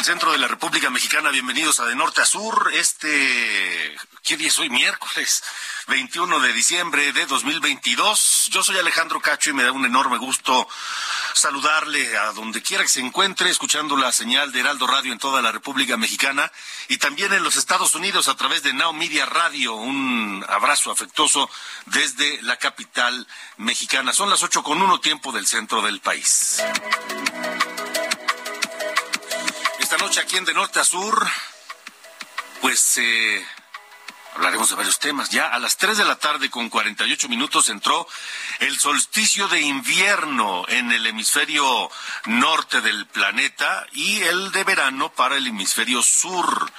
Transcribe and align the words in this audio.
Del 0.00 0.06
centro 0.06 0.32
de 0.32 0.38
la 0.38 0.48
República 0.48 0.88
Mexicana. 0.88 1.28
Bienvenidos 1.28 1.78
a 1.78 1.84
De 1.84 1.94
Norte 1.94 2.22
a 2.22 2.24
Sur. 2.24 2.70
Este, 2.72 3.94
¿qué 4.22 4.38
día 4.38 4.48
es 4.48 4.58
hoy? 4.58 4.70
Miércoles 4.70 5.42
21 5.88 6.40
de 6.40 6.54
diciembre 6.54 7.12
de 7.12 7.26
2022. 7.26 8.48
Yo 8.50 8.62
soy 8.62 8.78
Alejandro 8.78 9.20
Cacho 9.20 9.50
y 9.50 9.52
me 9.52 9.62
da 9.62 9.72
un 9.72 9.84
enorme 9.84 10.16
gusto 10.16 10.66
saludarle 11.34 12.16
a 12.16 12.32
donde 12.32 12.62
quiera 12.62 12.82
que 12.82 12.88
se 12.88 13.00
encuentre, 13.00 13.50
escuchando 13.50 13.94
la 13.94 14.10
señal 14.10 14.52
de 14.52 14.60
Heraldo 14.60 14.86
Radio 14.86 15.12
en 15.12 15.18
toda 15.18 15.42
la 15.42 15.52
República 15.52 15.98
Mexicana 15.98 16.50
y 16.88 16.96
también 16.96 17.34
en 17.34 17.42
los 17.42 17.56
Estados 17.56 17.94
Unidos 17.94 18.28
a 18.28 18.36
través 18.36 18.62
de 18.62 18.72
Now 18.72 18.94
Media 18.94 19.26
Radio. 19.26 19.74
Un 19.74 20.42
abrazo 20.48 20.90
afectuoso 20.90 21.50
desde 21.84 22.40
la 22.40 22.56
capital 22.56 23.26
mexicana. 23.58 24.14
Son 24.14 24.30
las 24.30 24.42
ocho 24.42 24.62
con 24.62 24.80
uno 24.80 24.98
tiempo 24.98 25.30
del 25.30 25.46
centro 25.46 25.82
del 25.82 26.00
país. 26.00 26.62
Noche 30.00 30.20
aquí 30.20 30.38
en 30.38 30.46
De 30.46 30.54
Norte 30.54 30.80
a 30.80 30.84
Sur, 30.84 31.28
pues 32.62 32.96
eh, 32.96 33.46
hablaremos 34.34 34.70
de 34.70 34.74
varios 34.74 34.98
temas. 34.98 35.28
Ya 35.28 35.48
a 35.48 35.58
las 35.58 35.76
3 35.76 35.98
de 35.98 36.06
la 36.06 36.16
tarde 36.16 36.48
con 36.48 36.70
48 36.70 37.28
minutos 37.28 37.68
entró 37.68 38.08
el 38.60 38.78
solsticio 38.80 39.46
de 39.48 39.60
invierno 39.60 40.64
en 40.68 40.90
el 40.90 41.06
hemisferio 41.06 41.90
norte 42.24 42.80
del 42.80 43.06
planeta 43.08 43.86
y 43.92 44.22
el 44.22 44.50
de 44.52 44.64
verano 44.64 45.12
para 45.12 45.36
el 45.36 45.46
hemisferio 45.46 46.02
sur. 46.02 46.72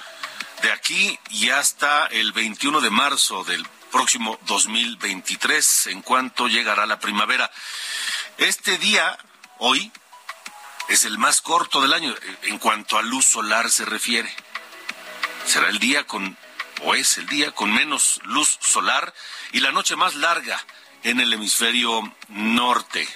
De 0.60 0.72
aquí 0.72 1.16
y 1.30 1.50
hasta 1.50 2.08
el 2.08 2.32
21 2.32 2.80
de 2.80 2.90
marzo 2.90 3.44
del 3.44 3.64
próximo 3.92 4.36
2023, 4.46 5.86
en 5.86 6.02
cuanto 6.02 6.48
llegará 6.48 6.86
la 6.86 6.98
primavera. 6.98 7.48
Este 8.36 8.78
día, 8.78 9.16
hoy, 9.58 9.92
es 10.88 11.04
el 11.04 11.18
más 11.18 11.40
corto 11.40 11.80
del 11.80 11.92
año 11.92 12.14
en 12.42 12.58
cuanto 12.58 12.98
a 12.98 13.02
luz 13.02 13.26
solar 13.26 13.70
se 13.70 13.84
refiere. 13.84 14.32
Será 15.46 15.68
el 15.68 15.78
día 15.78 16.06
con, 16.06 16.36
o 16.82 16.94
es 16.94 17.18
el 17.18 17.26
día 17.26 17.52
con 17.52 17.72
menos 17.72 18.20
luz 18.24 18.58
solar 18.60 19.12
y 19.52 19.60
la 19.60 19.72
noche 19.72 19.96
más 19.96 20.14
larga 20.14 20.64
en 21.02 21.20
el 21.20 21.32
hemisferio 21.32 22.14
norte. 22.28 23.08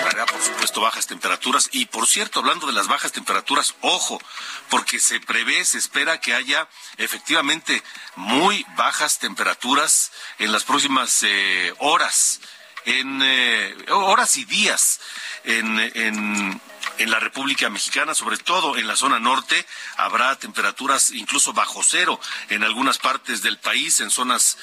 Habrá, 0.00 0.26
por 0.26 0.42
supuesto, 0.42 0.80
bajas 0.80 1.06
temperaturas. 1.06 1.68
Y 1.72 1.86
por 1.86 2.06
cierto, 2.06 2.40
hablando 2.40 2.66
de 2.66 2.72
las 2.72 2.88
bajas 2.88 3.12
temperaturas, 3.12 3.74
ojo, 3.80 4.20
porque 4.68 4.98
se 4.98 5.20
prevé, 5.20 5.64
se 5.64 5.78
espera 5.78 6.20
que 6.20 6.34
haya 6.34 6.68
efectivamente 6.98 7.82
muy 8.16 8.64
bajas 8.76 9.18
temperaturas 9.18 10.12
en 10.38 10.52
las 10.52 10.64
próximas 10.64 11.22
eh, 11.22 11.74
horas, 11.78 12.40
en 12.84 13.20
eh, 13.22 13.74
horas 13.90 14.36
y 14.36 14.44
días 14.44 15.00
en, 15.44 15.78
en, 15.78 16.60
en, 16.98 17.10
la 17.10 17.20
República 17.20 17.68
Mexicana, 17.68 18.14
sobre 18.14 18.38
todo 18.38 18.76
en 18.76 18.86
la 18.86 18.96
zona 18.96 19.18
norte, 19.18 19.66
habrá 19.96 20.36
temperaturas 20.36 21.10
incluso 21.10 21.52
bajo 21.52 21.82
cero 21.82 22.18
en 22.48 22.62
algunas 22.64 22.98
partes 22.98 23.42
del 23.42 23.58
país, 23.58 24.00
en 24.00 24.10
zonas 24.10 24.56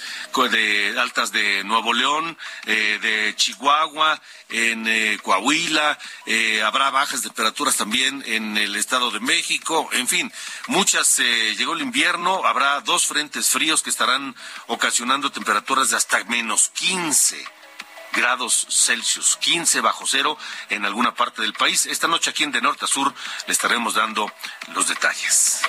de, 0.52 0.96
altas 1.00 1.32
de 1.32 1.64
Nuevo 1.64 1.94
León, 1.94 2.38
eh, 2.66 3.00
de 3.02 3.36
Chihuahua, 3.36 4.22
en 4.50 4.88
eh, 4.88 5.20
Coahuila, 5.22 5.98
eh, 6.26 6.62
habrá 6.62 6.90
bajas 6.90 7.22
temperaturas 7.22 7.78
también 7.78 8.24
en 8.26 8.58
el 8.58 8.76
Estado 8.76 9.12
de 9.12 9.20
México, 9.20 9.90
en 9.94 10.08
fin, 10.08 10.32
muchas, 10.68 11.20
eh, 11.20 11.56
llegó 11.58 11.74
el 11.74 11.82
invierno, 11.82 12.46
habrá 12.46 12.82
dos 12.82 13.06
frentes 13.06 13.50
fríos 13.50 13.82
que 13.82 13.90
estarán 13.90 14.36
ocasionando 14.68 15.32
temperaturas 15.32 15.90
de 15.90 15.98
hasta 15.98 16.24
menos 16.26 16.70
15 16.70 17.61
grados 18.14 18.68
Celsius, 18.70 19.38
15 19.38 19.82
bajo 19.82 20.06
cero 20.08 20.38
en 20.70 20.86
alguna 20.86 21.14
parte 21.14 21.42
del 21.42 21.54
país. 21.54 21.86
Esta 21.86 22.08
noche 22.08 22.30
aquí 22.30 22.44
en 22.44 22.52
De 22.52 22.62
Norte 22.62 22.86
a 22.86 22.88
Sur 22.88 23.14
le 23.48 23.54
estaremos 23.54 23.94
dando 23.94 24.32
los 24.74 24.88
detalles. 24.88 25.62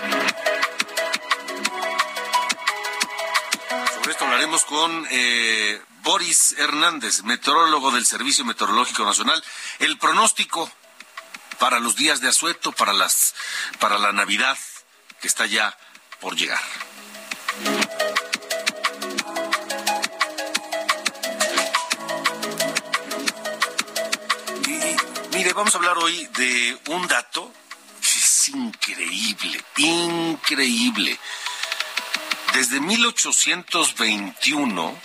Sobre 3.95 4.13
esto 4.13 4.25
hablaremos 4.25 4.65
con 4.65 5.07
eh, 5.11 5.83
Boris 6.03 6.55
Hernández, 6.59 7.23
meteorólogo 7.23 7.91
del 7.93 8.07
Servicio 8.07 8.45
Meteorológico 8.45 9.05
Nacional. 9.05 9.43
El 9.79 9.99
pronóstico 9.99 10.71
para 11.59 11.79
los 11.79 11.95
días 11.95 12.21
de 12.21 12.29
asueto, 12.29 12.73
para 12.73 12.93
las, 12.93 13.35
para 13.79 13.99
la 13.99 14.13
Navidad 14.13 14.59
que 15.21 15.29
está 15.29 15.47
ya 15.47 15.77
por 16.21 16.35
llegar. 16.35 16.61
Mire, 25.43 25.55
vamos 25.55 25.75
a 25.75 25.79
hablar 25.79 25.99
hoy 25.99 26.25
de 26.27 26.79
un 26.91 27.09
dato 27.09 27.53
que 28.01 28.07
es 28.07 28.49
increíble, 28.51 29.61
increíble. 29.77 31.19
Desde 32.53 32.79
1821 32.79 35.01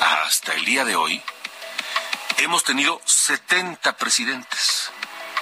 hasta 0.00 0.54
el 0.54 0.64
día 0.64 0.86
de 0.86 0.96
hoy, 0.96 1.20
hemos 2.38 2.64
tenido 2.64 3.02
70 3.04 3.98
presidentes. 3.98 4.90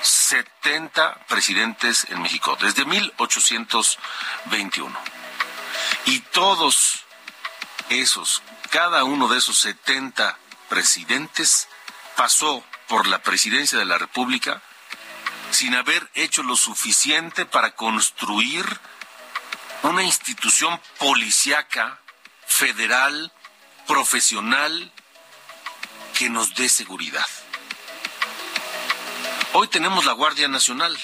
70 0.01 1.27
presidentes 1.29 2.09
en 2.11 2.23
México, 2.23 2.59
desde 2.61 2.85
1821. 2.85 4.99
Y 6.07 6.19
todos 6.19 7.05
esos, 7.89 8.43
cada 8.69 9.05
uno 9.05 9.29
de 9.29 9.39
esos 9.39 9.59
70 9.59 10.37
presidentes 10.69 11.69
pasó 12.17 12.65
por 12.93 13.07
la 13.07 13.23
presidencia 13.23 13.79
de 13.79 13.87
la 13.87 13.97
República 13.97 14.61
sin 15.51 15.75
haber 15.75 16.11
hecho 16.13 16.43
lo 16.43 16.57
suficiente 16.57 17.47
para 17.47 17.75
construir 17.75 18.67
una 19.83 20.03
institución 20.03 20.79
policíaca, 20.99 21.99
federal, 22.47 23.33
profesional, 23.87 24.93
que 26.19 26.29
nos 26.29 26.55
dé 26.55 26.69
seguridad. 26.69 27.27
Hoy 29.55 29.69
tenemos 29.69 30.05
la 30.05 30.13
Guardia 30.13 30.49
Nacional. 30.49 30.95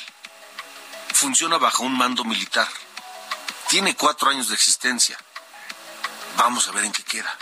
Funciona 1.15 1.57
bajo 1.57 1.85
un 1.85 1.97
mando 1.97 2.23
militar. 2.23 2.69
Tiene 3.71 3.97
cuatro 3.97 4.29
años 4.29 4.49
de 4.49 4.55
existencia. 4.57 5.17
Vamos 6.37 6.69
a 6.69 6.73
ver 6.73 6.85
en 6.85 6.93
qué 6.93 7.03
queda. 7.03 7.35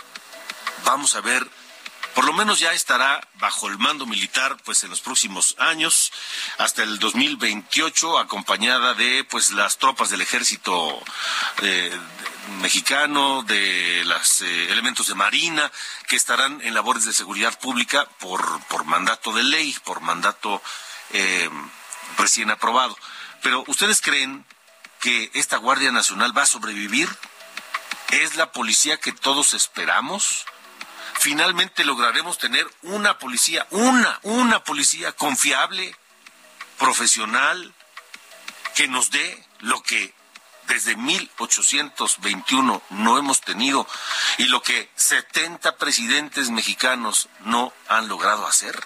Vamos 0.84 1.16
a 1.16 1.20
ver 1.20 1.50
por 2.16 2.24
lo 2.24 2.32
menos 2.32 2.60
ya 2.60 2.72
estará 2.72 3.20
bajo 3.34 3.68
el 3.68 3.76
mando 3.76 4.06
militar 4.06 4.56
pues 4.64 4.82
en 4.84 4.88
los 4.88 5.02
próximos 5.02 5.54
años 5.58 6.10
hasta 6.56 6.82
el 6.82 6.98
2028 6.98 8.18
acompañada 8.18 8.94
de 8.94 9.22
pues 9.24 9.50
las 9.50 9.76
tropas 9.76 10.08
del 10.08 10.22
ejército 10.22 10.98
eh, 11.60 11.94
mexicano 12.62 13.42
de 13.42 14.02
los 14.06 14.40
eh, 14.40 14.72
elementos 14.72 15.08
de 15.08 15.14
marina 15.14 15.70
que 16.08 16.16
estarán 16.16 16.62
en 16.62 16.72
labores 16.72 17.04
de 17.04 17.12
seguridad 17.12 17.60
pública 17.60 18.08
por 18.18 18.64
por 18.68 18.86
mandato 18.86 19.34
de 19.34 19.42
ley 19.42 19.76
por 19.84 20.00
mandato 20.00 20.62
eh, 21.10 21.50
recién 22.16 22.50
aprobado. 22.50 22.96
Pero 23.42 23.62
¿ustedes 23.66 24.00
creen 24.00 24.46
que 25.00 25.30
esta 25.34 25.58
Guardia 25.58 25.92
Nacional 25.92 26.34
va 26.34 26.44
a 26.44 26.46
sobrevivir? 26.46 27.10
¿Es 28.08 28.36
la 28.36 28.52
policía 28.52 28.96
que 28.96 29.12
todos 29.12 29.52
esperamos? 29.52 30.46
¿Finalmente 31.26 31.84
lograremos 31.84 32.38
tener 32.38 32.72
una 32.82 33.18
policía, 33.18 33.66
una, 33.72 34.20
una 34.22 34.62
policía 34.62 35.10
confiable, 35.10 35.92
profesional, 36.78 37.74
que 38.76 38.86
nos 38.86 39.10
dé 39.10 39.44
lo 39.58 39.82
que 39.82 40.14
desde 40.68 40.94
1821 40.94 42.80
no 42.90 43.18
hemos 43.18 43.40
tenido 43.40 43.88
y 44.38 44.44
lo 44.44 44.62
que 44.62 44.88
70 44.94 45.76
presidentes 45.78 46.50
mexicanos 46.50 47.28
no 47.40 47.72
han 47.88 48.06
logrado 48.06 48.46
hacer? 48.46 48.80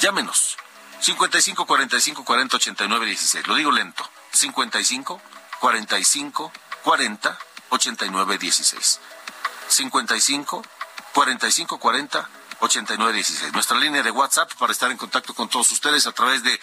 Llámenos. 0.00 0.56
55 1.00 1.66
45 1.66 2.24
40 2.24 2.56
89 2.56 3.04
16. 3.04 3.46
Lo 3.46 3.54
digo 3.54 3.70
lento. 3.70 4.08
55 4.32 5.20
45 5.60 6.52
40 6.84 7.38
89 7.68 8.38
16. 8.38 9.00
55 9.68 10.62
45 11.12 11.78
40 11.78 12.28
8916. 12.60 13.52
Nuestra 13.52 13.78
línea 13.78 14.02
de 14.02 14.10
WhatsApp 14.10 14.52
para 14.54 14.72
estar 14.72 14.90
en 14.90 14.96
contacto 14.96 15.34
con 15.34 15.48
todos 15.48 15.70
ustedes 15.72 16.06
a 16.06 16.12
través 16.12 16.42
de 16.42 16.60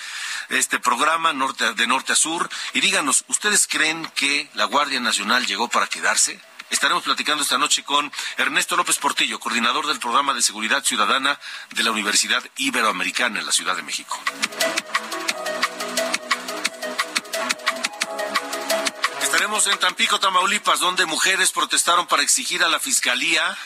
este 0.50 0.80
programa 0.80 1.34
norte, 1.34 1.74
de 1.74 1.88
norte 1.88 2.14
a 2.14 2.16
sur. 2.16 2.50
Y 2.74 2.82
díganos, 2.82 3.26
¿ustedes 3.28 3.68
creen 3.68 4.06
que 4.16 4.50
la 4.54 4.66
Guardia 4.66 5.00
Nacional 5.00 5.46
llegó 5.46 5.68
para 5.68 5.88
quedarse? 5.88 6.40
Estaremos 6.70 7.04
platicando 7.04 7.44
esta 7.44 7.58
noche 7.58 7.84
con 7.84 8.12
Ernesto 8.38 8.76
López 8.76 8.98
Portillo, 8.98 9.40
coordinador 9.40 9.88
del 9.88 10.00
programa 10.00 10.34
de 10.34 10.42
seguridad 10.42 10.84
ciudadana 10.84 11.40
de 11.72 11.84
la 11.84 11.92
Universidad 11.92 12.44
Iberoamericana 12.58 13.40
en 13.40 13.46
la 13.46 13.52
Ciudad 13.52 13.76
de 13.76 13.84
México. 13.84 14.20
Estaremos 19.22 19.68
en 19.68 19.80
Tampico, 19.80 20.20
Tamaulipas, 20.20 20.80
donde 20.80 21.06
mujeres 21.06 21.52
protestaron 21.52 22.06
para 22.08 22.24
exigir 22.24 22.64
a 22.64 22.68
la 22.68 22.80
Fiscalía 22.80 23.58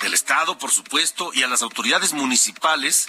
del 0.00 0.14
Estado, 0.14 0.58
por 0.58 0.70
supuesto, 0.70 1.30
y 1.34 1.42
a 1.42 1.48
las 1.48 1.62
autoridades 1.62 2.12
municipales 2.12 3.08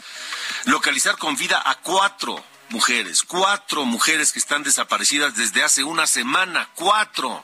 localizar 0.65 1.17
con 1.17 1.35
vida 1.35 1.61
a 1.63 1.75
cuatro 1.75 2.43
mujeres, 2.69 3.23
cuatro 3.23 3.85
mujeres 3.85 4.31
que 4.31 4.39
están 4.39 4.63
desaparecidas 4.63 5.35
desde 5.35 5.63
hace 5.63 5.83
una 5.83 6.07
semana, 6.07 6.69
cuatro. 6.75 7.43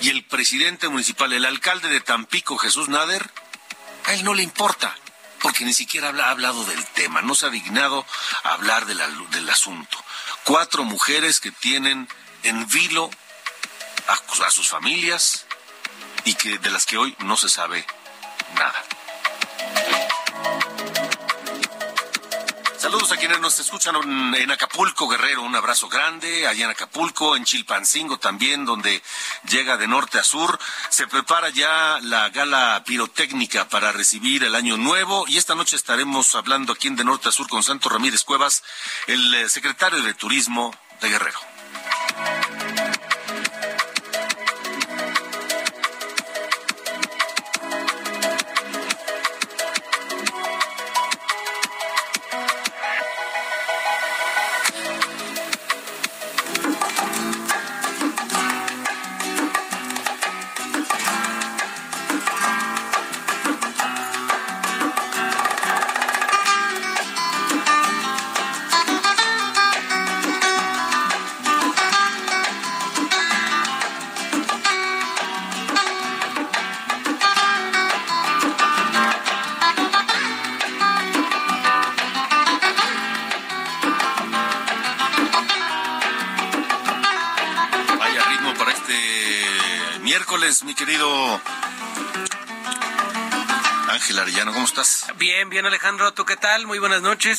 Y 0.00 0.10
el 0.10 0.24
presidente 0.24 0.88
municipal, 0.88 1.32
el 1.32 1.44
alcalde 1.44 1.88
de 1.88 2.00
Tampico, 2.00 2.58
Jesús 2.58 2.88
Nader, 2.88 3.30
a 4.06 4.14
él 4.14 4.24
no 4.24 4.34
le 4.34 4.42
importa, 4.42 4.96
porque 5.40 5.64
ni 5.64 5.72
siquiera 5.72 6.08
ha 6.08 6.30
hablado 6.30 6.64
del 6.64 6.84
tema, 6.86 7.22
no 7.22 7.34
se 7.34 7.46
ha 7.46 7.50
dignado 7.50 8.04
a 8.42 8.54
hablar 8.54 8.86
del 8.86 9.50
asunto. 9.50 9.96
Cuatro 10.44 10.84
mujeres 10.84 11.40
que 11.40 11.52
tienen 11.52 12.08
en 12.42 12.68
vilo 12.68 13.10
a, 14.08 14.44
a 14.46 14.50
sus 14.50 14.68
familias 14.68 15.46
y 16.24 16.34
que 16.34 16.58
de 16.58 16.70
las 16.70 16.86
que 16.86 16.98
hoy 16.98 17.14
no 17.20 17.36
se 17.36 17.48
sabe 17.48 17.86
nada. 18.54 18.84
Saludos 22.84 23.12
a 23.12 23.16
quienes 23.16 23.40
nos 23.40 23.58
escuchan 23.58 23.96
en 24.34 24.50
Acapulco, 24.50 25.08
Guerrero, 25.08 25.40
un 25.40 25.56
abrazo 25.56 25.88
grande, 25.88 26.46
allá 26.46 26.66
en 26.66 26.70
Acapulco, 26.70 27.34
en 27.34 27.44
Chilpancingo 27.44 28.18
también, 28.18 28.66
donde 28.66 29.02
llega 29.48 29.78
de 29.78 29.88
norte 29.88 30.18
a 30.18 30.22
sur. 30.22 30.58
Se 30.90 31.06
prepara 31.06 31.48
ya 31.48 31.98
la 32.02 32.28
gala 32.28 32.82
pirotécnica 32.84 33.70
para 33.70 33.90
recibir 33.90 34.44
el 34.44 34.54
año 34.54 34.76
nuevo 34.76 35.24
y 35.26 35.38
esta 35.38 35.54
noche 35.54 35.76
estaremos 35.76 36.34
hablando 36.34 36.74
aquí 36.74 36.88
en 36.88 36.96
de 36.96 37.04
norte 37.04 37.30
a 37.30 37.32
sur 37.32 37.48
con 37.48 37.62
Santo 37.62 37.88
Ramírez 37.88 38.22
Cuevas, 38.22 38.62
el 39.06 39.32
eh, 39.32 39.48
secretario 39.48 40.02
de 40.02 40.12
Turismo 40.12 40.76
de 41.00 41.08
Guerrero. 41.08 41.38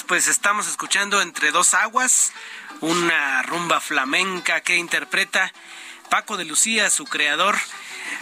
Pues 0.07 0.27
estamos 0.27 0.67
escuchando 0.67 1.21
Entre 1.21 1.51
dos 1.51 1.75
aguas, 1.75 2.33
una 2.81 3.43
rumba 3.43 3.79
flamenca 3.79 4.61
que 4.61 4.77
interpreta 4.77 5.53
Paco 6.09 6.37
de 6.37 6.45
Lucía, 6.45 6.89
su 6.89 7.05
creador, 7.05 7.55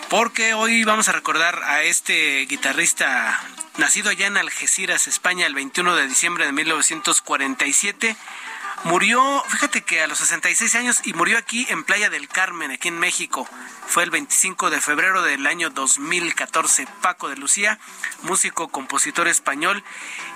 porque 0.09 0.53
hoy 0.55 0.83
vamos 0.83 1.07
a 1.07 1.13
recordar 1.13 1.63
a 1.63 1.83
este 1.83 2.45
guitarrista 2.47 3.41
nacido 3.77 4.09
allá 4.09 4.27
en 4.27 4.35
Algeciras, 4.35 5.07
España, 5.07 5.45
el 5.45 5.55
21 5.55 5.95
de 5.95 6.05
diciembre 6.05 6.45
de 6.45 6.51
1947 6.51 8.17
Murió, 8.83 9.43
fíjate 9.47 9.81
que 9.83 10.01
a 10.01 10.07
los 10.07 10.17
66 10.17 10.75
años 10.75 10.99
y 11.05 11.13
murió 11.13 11.37
aquí 11.37 11.65
en 11.69 11.85
Playa 11.85 12.09
del 12.09 12.27
Carmen, 12.27 12.69
aquí 12.69 12.89
en 12.89 12.99
México. 12.99 13.47
Fue 13.87 14.03
el 14.03 14.09
25 14.09 14.69
de 14.69 14.81
febrero 14.81 15.21
del 15.21 15.47
año 15.47 15.69
2014. 15.69 16.87
Paco 17.01 17.29
de 17.29 17.37
Lucía, 17.37 17.79
músico, 18.23 18.67
compositor 18.67 19.29
español 19.29 19.83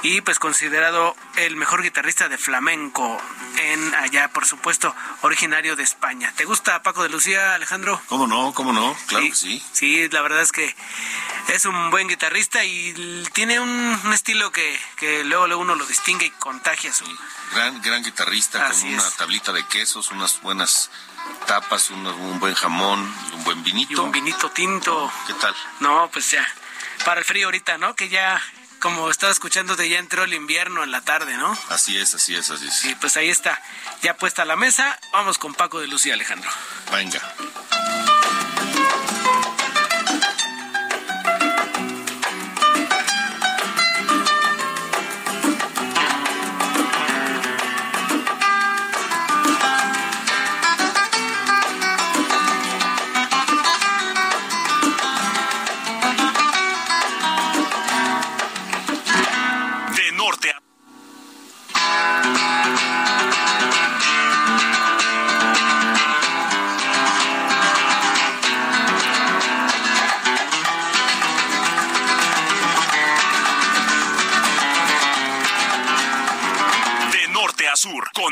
y 0.01 0.21
pues 0.21 0.39
considerado 0.39 1.15
el 1.35 1.57
mejor 1.57 1.81
guitarrista 1.81 2.29
de 2.29 2.37
flamenco 2.37 3.21
en 3.57 3.95
allá, 3.95 4.29
por 4.29 4.45
supuesto, 4.45 4.95
originario 5.23 5.75
de 5.75 5.83
España. 5.83 6.31
¿Te 6.37 6.45
gusta 6.45 6.81
Paco 6.83 7.03
de 7.03 7.09
Lucía, 7.09 7.53
Alejandro? 7.53 8.01
¿Cómo 8.07 8.27
no? 8.27 8.53
¿Cómo 8.53 8.71
no? 8.71 8.95
Claro 9.07 9.25
que 9.25 9.35
sí. 9.35 9.61
Sí, 9.73 10.07
la 10.09 10.21
verdad 10.21 10.41
es 10.41 10.53
que 10.53 10.73
es 11.49 11.65
un 11.65 11.89
buen 11.89 12.07
guitarrista 12.07 12.63
y 12.63 13.25
tiene 13.33 13.59
un, 13.59 13.99
estilo 14.13 14.51
que, 14.51 14.79
que 14.95 15.23
luego, 15.25 15.47
luego 15.47 15.61
uno 15.61 15.75
lo 15.75 15.85
distingue 15.85 16.27
y 16.27 16.31
contagia 16.31 16.93
su 16.93 17.05
gran, 17.53 17.81
gran 17.81 18.03
guitarrista 18.03 18.36
con 18.45 18.93
una 18.93 19.09
tablita 19.17 19.51
de 19.51 19.65
quesos, 19.65 20.11
unas 20.11 20.41
buenas 20.41 20.89
tapas, 21.47 21.89
un, 21.89 22.39
buen 22.39 22.53
jamón, 22.53 22.99
un 23.33 23.43
buen 23.43 23.63
vinito. 23.63 24.03
un 24.03 24.11
vinito 24.11 24.49
tinto. 24.51 25.11
¿Qué 25.25 25.33
tal? 25.33 25.55
No, 25.79 26.09
pues 26.11 26.31
ya, 26.31 26.47
para 27.05 27.19
el 27.19 27.25
frío 27.25 27.47
ahorita, 27.47 27.77
¿no? 27.77 27.95
Que 27.95 28.09
ya, 28.09 28.41
como 28.79 29.09
estaba 29.09 29.31
escuchándote, 29.31 29.89
ya 29.89 29.97
entró 29.97 30.23
el 30.23 30.33
invierno 30.33 30.83
en 30.83 30.91
la 30.91 31.01
tarde, 31.01 31.35
¿no? 31.37 31.57
Así 31.69 31.97
es, 31.97 32.13
así 32.13 32.35
es, 32.35 32.49
así 32.51 32.67
es. 32.67 32.75
Sí, 32.75 32.95
pues 32.99 33.17
ahí 33.17 33.29
está, 33.29 33.61
ya 34.01 34.15
puesta 34.17 34.45
la 34.45 34.55
mesa. 34.55 34.99
Vamos 35.11 35.37
con 35.37 35.53
Paco 35.53 35.79
de 35.79 35.87
Lucía, 35.87 36.13
Alejandro. 36.13 36.49
Venga. 36.91 37.21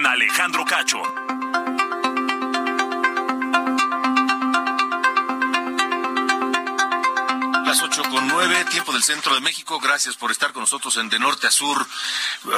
Alejandro 0.06 0.64
Cacho. 0.66 1.02
las 7.66 7.82
ocho 7.82 8.04
con 8.04 8.26
nueve, 8.28 8.64
tiempo 8.72 8.94
del 8.94 9.04
centro 9.04 9.34
de 9.34 9.42
México. 9.42 9.80
Gracias 9.80 10.16
por 10.16 10.32
estar 10.32 10.54
con 10.54 10.62
nosotros 10.62 10.96
en 10.98 11.10
De 11.10 11.20
Norte 11.20 11.48
a 11.48 11.52
Sur. 11.52 11.86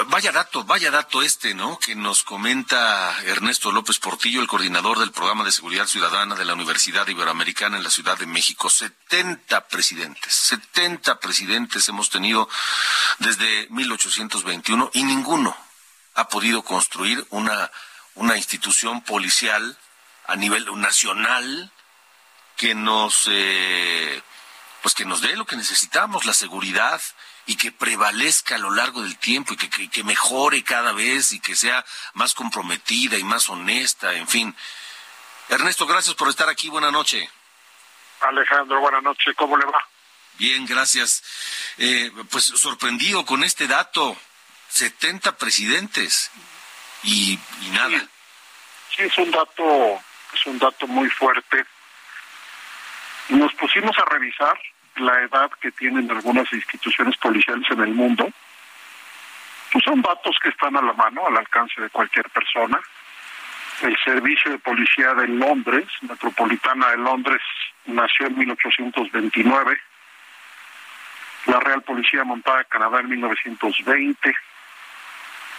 Vaya 0.09 0.31
dato, 0.31 0.63
vaya 0.63 0.91
dato 0.91 1.23
este, 1.23 1.55
¿no? 1.55 1.79
Que 1.79 1.95
nos 1.95 2.21
comenta 2.21 3.17
Ernesto 3.23 3.71
López 3.71 3.97
Portillo, 3.97 4.41
el 4.41 4.47
coordinador 4.47 4.99
del 4.99 5.11
programa 5.11 5.43
de 5.43 5.51
seguridad 5.51 5.87
ciudadana 5.87 6.35
de 6.35 6.45
la 6.45 6.53
Universidad 6.53 7.07
Iberoamericana 7.07 7.77
en 7.77 7.83
la 7.83 7.89
Ciudad 7.89 8.17
de 8.17 8.27
México. 8.27 8.69
70 8.69 9.67
presidentes, 9.67 10.33
70 10.33 11.19
presidentes 11.19 11.87
hemos 11.87 12.11
tenido 12.11 12.47
desde 13.17 13.67
1821 13.71 14.91
y 14.93 15.03
ninguno 15.03 15.66
ha 16.17 16.27
podido 16.27 16.63
construir 16.63 17.25
una, 17.29 17.71
una 18.15 18.37
institución 18.37 19.01
policial 19.01 19.77
a 20.25 20.35
nivel 20.35 20.65
nacional 20.81 21.71
que 22.57 22.73
nos 22.73 23.27
eh, 23.29 24.21
pues 24.81 24.95
que 24.95 25.05
nos 25.05 25.21
dé 25.21 25.35
lo 25.35 25.45
que 25.45 25.55
necesitamos, 25.55 26.25
la 26.25 26.33
seguridad 26.33 26.99
y 27.45 27.55
que 27.55 27.71
prevalezca 27.71 28.55
a 28.55 28.57
lo 28.57 28.71
largo 28.71 29.03
del 29.03 29.17
tiempo 29.19 29.53
y 29.53 29.57
que, 29.57 29.89
que, 29.89 30.03
mejore 30.03 30.63
cada 30.63 30.91
vez 30.91 31.33
y 31.33 31.39
que 31.39 31.55
sea 31.55 31.85
más 32.13 32.33
comprometida 32.33 33.17
y 33.17 33.23
más 33.23 33.47
honesta, 33.47 34.13
en 34.13 34.27
fin. 34.27 34.55
Ernesto, 35.49 35.85
gracias 35.85 36.15
por 36.15 36.29
estar 36.29 36.49
aquí. 36.49 36.67
Buenas 36.69 36.91
noches. 36.91 37.29
Alejandro, 38.21 38.79
buenas 38.81 39.03
noches. 39.03 39.35
¿Cómo 39.37 39.55
le 39.55 39.65
va? 39.65 39.87
Bien, 40.39 40.65
gracias. 40.65 41.23
Eh, 41.77 42.11
pues 42.31 42.45
sorprendido 42.45 43.23
con 43.25 43.43
este 43.43 43.67
dato. 43.67 44.17
70 44.69 45.37
presidentes 45.37 46.31
y, 47.03 47.39
nada. 47.71 48.07
Sí, 48.95 49.03
es 49.03 49.17
un 49.17 49.31
dato, 49.31 49.99
es 50.33 50.45
un 50.45 50.59
dato 50.59 50.87
muy 50.87 51.09
fuerte 51.09 51.65
nos 53.29 53.53
pusimos 53.55 53.97
a 53.97 54.05
revisar 54.05 54.57
la 54.95 55.21
edad 55.21 55.51
que 55.61 55.71
tienen 55.71 56.09
algunas 56.09 56.51
instituciones 56.53 57.17
policiales 57.17 57.69
en 57.69 57.81
el 57.81 57.93
mundo. 57.93 58.29
Pues 59.71 59.83
son 59.83 60.01
datos 60.01 60.37
que 60.41 60.49
están 60.49 60.77
a 60.77 60.81
la 60.81 60.93
mano, 60.93 61.27
al 61.27 61.37
alcance 61.37 61.81
de 61.81 61.89
cualquier 61.89 62.29
persona. 62.29 62.79
El 63.81 63.97
Servicio 64.03 64.51
de 64.51 64.59
Policía 64.59 65.13
de 65.13 65.27
Londres, 65.27 65.85
Metropolitana 66.01 66.91
de 66.91 66.97
Londres, 66.97 67.41
nació 67.85 68.27
en 68.27 68.37
1829. 68.39 69.77
La 71.47 71.59
Real 71.59 71.81
Policía 71.83 72.23
Montada 72.23 72.59
de 72.59 72.65
Canadá 72.65 73.01
en 73.01 73.09
1920. 73.09 74.35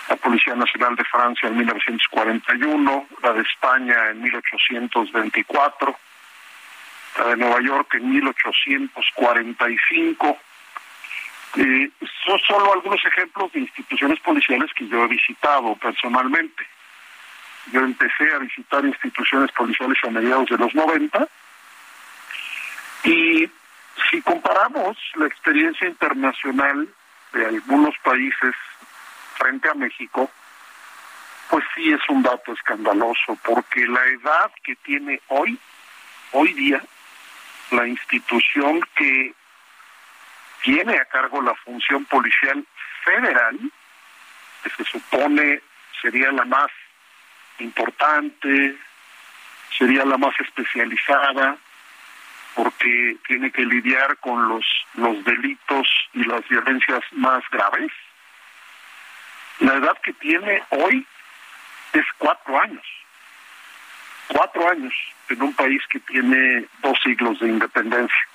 La 0.09 0.17
Policía 0.17 0.55
Nacional 0.55 0.97
de 0.97 1.05
Francia 1.05 1.49
en 1.49 1.59
1941. 1.59 3.07
La 3.23 3.33
de 3.33 3.43
España 3.43 4.11
en 4.11 4.23
1824 4.23 5.99
de 7.27 7.37
Nueva 7.37 7.61
York 7.61 7.95
en 7.95 8.11
1845. 8.11 10.38
Eh, 11.57 11.91
son 12.25 12.38
solo 12.41 12.75
algunos 12.75 13.05
ejemplos 13.05 13.53
de 13.53 13.61
instituciones 13.61 14.19
policiales 14.21 14.71
que 14.75 14.88
yo 14.88 15.05
he 15.05 15.09
visitado 15.09 15.75
personalmente. 15.77 16.67
Yo 17.73 17.81
empecé 17.81 18.33
a 18.35 18.38
visitar 18.38 18.85
instituciones 18.85 19.50
policiales 19.53 19.99
a 20.05 20.11
mediados 20.11 20.49
de 20.49 20.59
los 20.59 20.75
90 20.75 21.27
y 23.05 23.49
si 24.11 24.21
comparamos 24.23 24.97
la 25.17 25.27
experiencia 25.27 25.88
internacional 25.88 26.88
de 27.33 27.47
algunos 27.47 27.95
países 28.03 28.55
frente 29.38 29.68
a 29.68 29.75
México, 29.75 30.30
pues 31.49 31.64
sí 31.75 31.92
es 31.92 32.00
un 32.09 32.23
dato 32.23 32.52
escandaloso, 32.52 33.38
porque 33.45 33.87
la 33.87 34.04
edad 34.07 34.50
que 34.62 34.76
tiene 34.76 35.21
hoy, 35.28 35.59
hoy 36.33 36.52
día, 36.52 36.83
la 37.71 37.87
institución 37.87 38.80
que 38.95 39.35
tiene 40.62 40.99
a 40.99 41.04
cargo 41.07 41.40
la 41.40 41.54
función 41.54 42.04
policial 42.07 42.64
federal, 43.04 43.59
que 44.62 44.71
se 44.71 44.85
supone 44.85 45.62
sería 46.02 46.30
la 46.33 46.45
más 46.45 46.71
importante, 47.59 48.76
sería 49.76 50.04
la 50.04 50.18
más 50.18 50.38
especializada, 50.40 51.57
porque 52.54 53.16
tiene 53.26 53.50
que 53.50 53.64
lidiar 53.64 54.16
con 54.18 54.49
los, 54.49 54.66
los 54.95 55.25
delitos 55.25 55.87
y 56.12 56.25
las 56.25 56.47
violencias 56.49 57.02
más 57.12 57.42
graves. 57.50 57.92
La 59.61 59.75
edad 59.75 59.97
que 60.03 60.12
tiene 60.15 60.62
hoy 60.71 61.07
es 61.93 62.05
cuatro 62.19 62.61
años. 62.61 62.85
Cuatro 64.29 64.69
años 64.69 64.95
en 65.29 65.43
un 65.43 65.55
país 65.55 65.83
que 65.91 66.00
tiene 66.00 66.67
dos 66.83 66.99
siglos 67.03 67.41
de 67.41 67.49
independencia. 67.49 68.29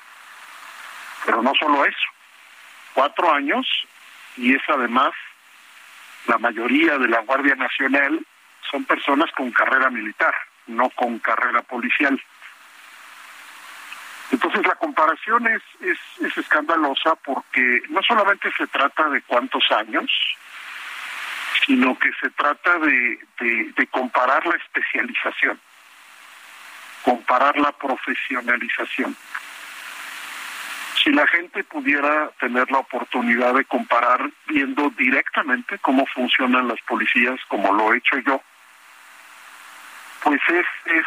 Pero 1.25 1.41
no 1.41 1.53
solo 1.55 1.85
eso, 1.85 2.07
cuatro 2.93 3.31
años 3.33 3.65
y 4.35 4.55
es 4.55 4.61
además 4.67 5.13
la 6.27 6.37
mayoría 6.37 6.97
de 6.97 7.07
la 7.07 7.19
Guardia 7.21 7.55
Nacional 7.55 8.25
son 8.69 8.85
personas 8.85 9.31
con 9.31 9.51
carrera 9.51 9.89
militar, 9.89 10.33
no 10.67 10.89
con 10.91 11.19
carrera 11.19 11.61
policial. 11.61 12.19
Entonces 14.31 14.65
la 14.65 14.75
comparación 14.75 15.45
es, 15.47 15.61
es, 15.81 16.37
escandalosa 16.37 17.15
porque 17.23 17.81
no 17.89 18.01
solamente 18.01 18.51
se 18.57 18.65
trata 18.67 19.09
de 19.09 19.21
cuántos 19.23 19.63
años, 19.71 20.09
sino 21.65 21.97
que 21.97 22.11
se 22.21 22.29
trata 22.31 22.79
de, 22.79 23.19
de 23.75 23.87
comparar 23.87 24.45
la 24.45 24.55
especialización 24.55 25.59
comparar 27.03 27.57
la 27.57 27.71
profesionalización. 27.73 29.15
Si 31.03 31.11
la 31.11 31.27
gente 31.27 31.63
pudiera 31.65 32.29
tener 32.39 32.71
la 32.71 32.79
oportunidad 32.79 33.53
de 33.53 33.65
comparar 33.65 34.29
viendo 34.47 34.89
directamente 34.91 35.77
cómo 35.79 36.05
funcionan 36.07 36.67
las 36.67 36.79
policías, 36.87 37.39
como 37.49 37.73
lo 37.73 37.93
he 37.93 37.97
hecho 37.97 38.17
yo, 38.19 38.41
pues 40.23 40.39
es, 40.47 40.65
es, 40.85 41.05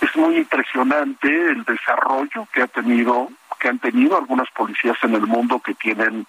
es 0.00 0.16
muy 0.16 0.36
impresionante 0.36 1.28
el 1.28 1.64
desarrollo 1.64 2.46
que 2.52 2.62
ha 2.62 2.68
tenido, 2.68 3.30
que 3.58 3.68
han 3.68 3.80
tenido 3.80 4.16
algunas 4.16 4.48
policías 4.50 4.96
en 5.02 5.14
el 5.14 5.26
mundo 5.26 5.58
que 5.58 5.74
tienen 5.74 6.24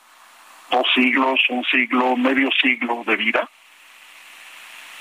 dos 0.69 0.87
siglos, 0.93 1.39
un 1.49 1.63
siglo, 1.65 2.15
medio 2.15 2.49
siglo 2.61 3.03
de 3.05 3.15
vida. 3.15 3.49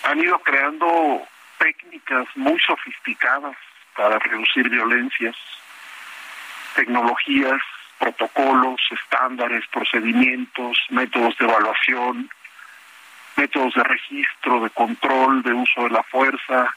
Han 0.05 0.21
ido 0.21 0.39
creando 0.41 1.23
técnicas 1.59 2.27
muy 2.37 2.59
sofisticadas 2.61 3.57
para 3.97 4.19
reducir 4.19 4.69
violencias, 4.69 5.37
tecnologías, 6.75 7.61
protocolos, 7.99 8.81
estándares, 8.91 9.67
procedimientos, 9.69 10.79
métodos 10.91 11.37
de 11.39 11.45
evaluación, 11.45 12.31
métodos 13.37 13.75
de 13.75 13.83
registro, 13.85 14.63
de 14.63 14.71
control, 14.71 15.43
de 15.43 15.53
uso 15.53 15.83
de 15.83 15.91
la 15.91 16.03
fuerza. 16.05 16.75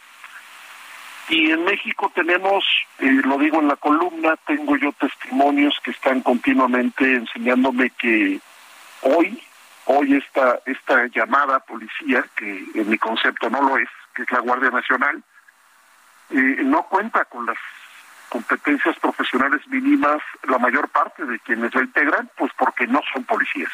Y 1.30 1.52
en 1.52 1.64
México 1.64 2.12
tenemos, 2.14 2.66
eh, 3.00 3.22
lo 3.24 3.38
digo 3.38 3.60
en 3.60 3.68
la 3.68 3.76
columna, 3.76 4.36
tengo 4.48 4.76
yo 4.78 4.92
testimonios 4.94 5.80
que 5.84 5.92
están 5.92 6.22
continuamente 6.22 7.16
enseñándome 7.16 7.92
que 7.92 8.40
hoy, 9.02 9.42
hoy 9.86 10.16
esta, 10.16 10.60
esta 10.66 11.08
llamada 11.08 11.60
policía, 11.60 12.26
que 12.36 12.66
en 12.76 12.90
mi 12.90 12.98
concepto 12.98 13.50
no 13.50 13.62
lo 13.62 13.78
es, 13.78 13.90
que 14.14 14.24
es 14.24 14.32
la 14.32 14.40
Guardia 14.40 14.70
Nacional, 14.70 15.24
eh, 16.30 16.58
no 16.64 16.84
cuenta 16.84 17.26
con 17.26 17.46
las 17.46 17.58
competencias 18.30 18.98
profesionales 19.00 19.68
mínimas 19.68 20.22
la 20.48 20.58
mayor 20.58 20.88
parte 20.90 21.26
de 21.26 21.40
quienes 21.40 21.76
la 21.76 21.82
integran, 21.82 22.30
pues 22.38 22.52
porque 22.58 22.88
no 22.88 23.02
son 23.14 23.26
policías. 23.26 23.72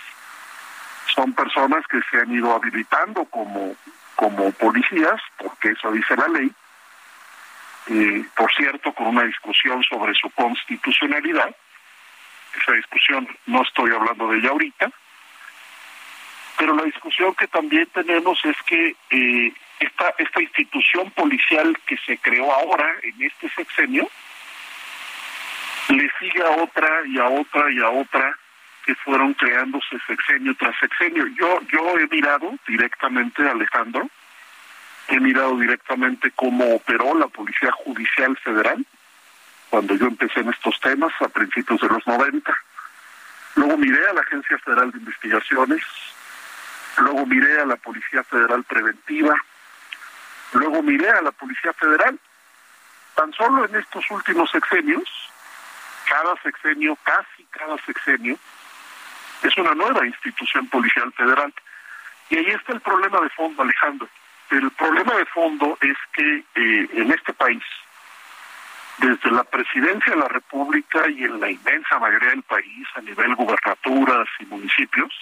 Son 1.14 1.34
personas 1.34 1.86
que 1.88 2.02
se 2.10 2.20
han 2.20 2.32
ido 2.32 2.54
habilitando 2.54 3.26
como, 3.26 3.76
como 4.16 4.52
policías, 4.54 5.22
porque 5.38 5.70
eso 5.70 5.92
dice 5.92 6.16
la 6.16 6.28
ley, 6.28 6.52
eh, 7.90 8.26
por 8.36 8.52
cierto, 8.54 8.92
con 8.94 9.08
una 9.08 9.24
discusión 9.24 9.84
sobre 9.84 10.14
su 10.16 10.30
constitucionalidad. 10.32 11.56
Esa 12.60 12.72
discusión 12.74 13.28
no 13.46 13.62
estoy 13.62 13.92
hablando 13.92 14.28
de 14.30 14.40
ella 14.40 14.50
ahorita, 14.50 14.92
pero 16.58 16.76
la 16.76 16.84
discusión 16.84 17.36
que 17.36 17.48
también 17.48 17.88
tenemos 17.94 18.40
es 18.44 18.56
que 18.66 18.96
eh, 19.12 19.54
esta, 19.80 20.14
esta 20.18 20.42
institución 20.42 21.12
policial 21.12 21.78
que 21.86 21.98
se 21.98 22.18
creó 22.18 22.52
ahora 22.52 22.96
en 23.04 23.22
este 23.22 23.50
sexenio 23.50 24.10
le 25.90 26.10
sigue 26.20 26.42
a 26.42 26.62
otra 26.62 26.90
y 27.06 27.20
a 27.20 27.26
otra 27.26 27.72
y 27.72 27.80
a 27.80 27.90
otra 27.90 28.38
que 28.86 28.96
fueron 28.96 29.34
creándose 29.34 29.98
sexenio 30.08 30.56
tras 30.56 30.76
sexenio. 30.80 31.28
Yo, 31.38 31.60
yo 31.72 31.98
he 32.00 32.08
mirado 32.08 32.54
directamente, 32.68 33.48
Alejandro, 33.48 34.10
he 35.10 35.20
mirado 35.20 35.58
directamente 35.58 36.32
cómo 36.32 36.74
operó 36.74 37.14
la 37.16 37.28
Policía 37.28 37.72
Judicial 37.72 38.38
Federal 38.38 38.86
cuando 39.70 39.96
yo 39.96 40.08
empecé 40.08 40.40
en 40.40 40.50
estos 40.50 40.80
temas 40.80 41.14
a 41.20 41.28
principios 41.28 41.82
de 41.82 41.90
los 41.90 42.06
90. 42.08 42.58
Luego 43.56 43.78
miré 43.78 44.08
a 44.08 44.14
la 44.14 44.22
Agencia 44.22 44.58
Federal 44.60 44.92
de 44.92 45.00
Investigaciones, 45.00 45.84
luego 46.98 47.26
miré 47.26 47.62
a 47.62 47.66
la 47.66 47.76
Policía 47.78 48.24
Federal 48.24 48.64
Preventiva, 48.64 49.36
luego 50.54 50.82
miré 50.82 51.10
a 51.10 51.22
la 51.22 51.32
Policía 51.32 51.74
Federal. 51.74 52.20
Tan 53.16 53.34
solo 53.34 53.66
en 53.66 53.76
estos 53.76 54.10
últimos 54.12 54.50
sexenios 54.52 55.10
cada 56.08 56.36
sexenio, 56.42 56.98
casi 57.04 57.44
cada 57.52 57.78
sexenio, 57.84 58.38
es 59.44 59.58
una 59.58 59.74
nueva 59.74 60.06
institución 60.06 60.68
policial 60.68 61.12
federal. 61.14 61.54
Y 62.30 62.38
ahí 62.38 62.48
está 62.48 62.74
el 62.74 62.82
problema 62.82 63.22
de 63.22 63.30
fondo, 63.30 63.62
Alejandro. 63.62 64.08
El 64.50 64.72
problema 64.72 65.16
de 65.16 65.26
fondo 65.26 65.78
es 65.82 65.98
que 66.14 66.38
eh, 66.56 66.90
en 66.94 67.12
este 67.12 67.34
país, 67.34 67.64
desde 68.98 69.32
la 69.32 69.44
presidencia 69.44 70.14
de 70.14 70.20
la 70.20 70.28
República 70.28 71.08
y 71.10 71.24
en 71.24 71.40
la 71.40 71.52
inmensa 71.52 72.00
mayoría 72.00 72.30
del 72.30 72.44
país, 72.44 72.88
a 72.96 73.02
nivel 73.02 73.36
gubernaturas 73.36 74.28
y 74.40 74.46
municipios, 74.46 75.14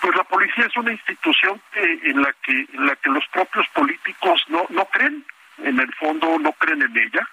pues 0.00 0.16
la 0.16 0.24
policía 0.24 0.66
es 0.66 0.76
una 0.76 0.92
institución 0.92 1.60
en 1.74 2.22
la 2.22 2.32
que 2.42 2.66
en 2.72 2.86
la 2.86 2.96
que 2.96 3.10
los 3.10 3.26
propios 3.28 3.66
políticos 3.68 4.44
no 4.48 4.66
no 4.70 4.84
creen 4.86 5.24
en 5.58 5.78
el 5.78 5.92
fondo 5.94 6.38
no 6.38 6.52
creen 6.52 6.82
en 6.82 6.96
ella 6.96 7.28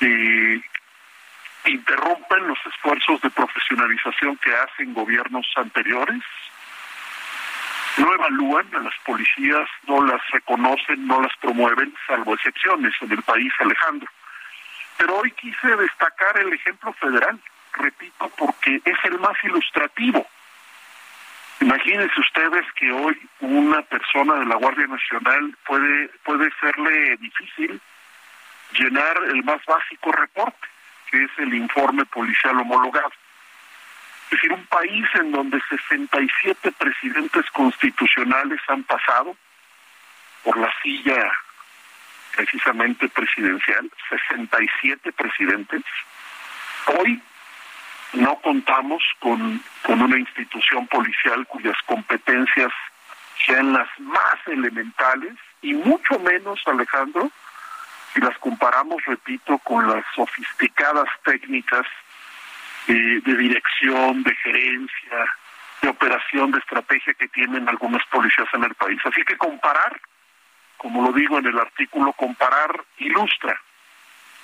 y 0.00 0.64
interrumpen 1.70 2.48
los 2.48 2.58
esfuerzos 2.66 3.20
de 3.22 3.30
profesionalización 3.30 4.36
que 4.38 4.54
hacen 4.54 4.92
gobiernos 4.92 5.46
anteriores 5.56 6.22
no 7.96 8.12
evalúan 8.12 8.66
a 8.74 8.80
las 8.80 8.94
policías, 9.04 9.68
no 9.86 10.04
las 10.04 10.20
reconocen, 10.30 11.06
no 11.06 11.20
las 11.20 11.32
promueven, 11.40 11.94
salvo 12.06 12.34
excepciones 12.34 12.92
en 13.00 13.12
el 13.12 13.22
país, 13.22 13.52
Alejandro. 13.60 14.08
Pero 14.96 15.16
hoy 15.18 15.30
quise 15.32 15.76
destacar 15.76 16.38
el 16.38 16.52
ejemplo 16.52 16.92
federal, 16.94 17.38
repito, 17.72 18.28
porque 18.36 18.80
es 18.84 18.98
el 19.04 19.18
más 19.20 19.36
ilustrativo. 19.44 20.26
Imagínense 21.64 22.20
ustedes 22.20 22.66
que 22.74 22.92
hoy 22.92 23.18
una 23.40 23.80
persona 23.80 24.34
de 24.34 24.44
la 24.44 24.56
Guardia 24.56 24.86
Nacional 24.86 25.56
puede, 25.66 26.08
puede 26.22 26.50
serle 26.60 27.16
difícil 27.16 27.80
llenar 28.78 29.16
el 29.32 29.42
más 29.44 29.64
básico 29.64 30.12
reporte, 30.12 30.68
que 31.10 31.24
es 31.24 31.30
el 31.38 31.54
informe 31.54 32.04
policial 32.04 32.60
homologado. 32.60 33.10
Es 34.26 34.32
decir, 34.32 34.52
un 34.52 34.66
país 34.66 35.06
en 35.14 35.32
donde 35.32 35.58
67 35.70 36.70
presidentes 36.72 37.50
constitucionales 37.52 38.60
han 38.68 38.82
pasado 38.82 39.34
por 40.42 40.58
la 40.58 40.70
silla 40.82 41.32
precisamente 42.36 43.08
presidencial, 43.08 43.90
67 44.10 45.12
presidentes, 45.12 45.82
hoy 46.98 47.22
no 48.14 48.36
contamos 48.36 49.02
con, 49.18 49.60
con 49.82 50.00
una 50.00 50.18
institución 50.18 50.86
policial 50.86 51.46
cuyas 51.46 51.76
competencias 51.86 52.72
sean 53.44 53.72
las 53.72 53.88
más 53.98 54.36
elementales 54.46 55.34
y 55.62 55.74
mucho 55.74 56.18
menos, 56.20 56.60
Alejandro, 56.66 57.30
si 58.12 58.20
las 58.20 58.36
comparamos, 58.38 59.04
repito, 59.06 59.58
con 59.58 59.88
las 59.88 60.04
sofisticadas 60.14 61.08
técnicas 61.24 61.86
de, 62.86 63.20
de 63.20 63.36
dirección, 63.36 64.22
de 64.22 64.34
gerencia, 64.36 65.34
de 65.82 65.88
operación, 65.88 66.52
de 66.52 66.58
estrategia 66.58 67.14
que 67.14 67.28
tienen 67.28 67.68
algunas 67.68 68.04
policías 68.06 68.48
en 68.52 68.64
el 68.64 68.74
país. 68.74 69.00
Así 69.04 69.22
que 69.24 69.36
comparar, 69.36 70.00
como 70.76 71.02
lo 71.02 71.12
digo 71.12 71.38
en 71.38 71.46
el 71.46 71.58
artículo, 71.58 72.12
comparar 72.12 72.84
ilustra, 72.98 73.60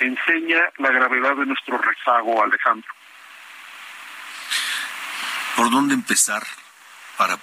enseña 0.01 0.61
la 0.79 0.91
gravedad 0.91 1.37
de 1.37 1.47
nuestro 1.47 1.79
rezago, 1.79 2.43
Alejandro. 2.43 2.91
¿Por 5.61 5.71
dónde 5.71 5.93
empezar 5.93 6.43
para 7.19 7.37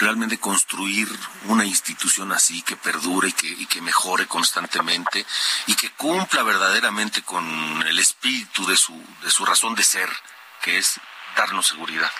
realmente 0.00 0.40
construir 0.40 1.06
una 1.48 1.66
institución 1.66 2.32
así 2.32 2.62
que 2.62 2.76
perdure 2.76 3.28
y 3.28 3.66
que, 3.66 3.82
mejore 3.82 4.26
constantemente 4.26 5.22
y 5.66 5.76
que 5.76 5.90
cumpla 5.90 6.42
verdaderamente 6.44 7.20
con 7.20 7.44
el 7.86 7.98
espíritu 7.98 8.66
de 8.66 8.74
su, 8.74 8.94
de 9.22 9.28
su 9.28 9.44
razón 9.44 9.74
de 9.74 9.82
ser, 9.82 10.08
que 10.62 10.78
es 10.78 10.98
darnos 11.36 11.66
seguridad? 11.66 12.10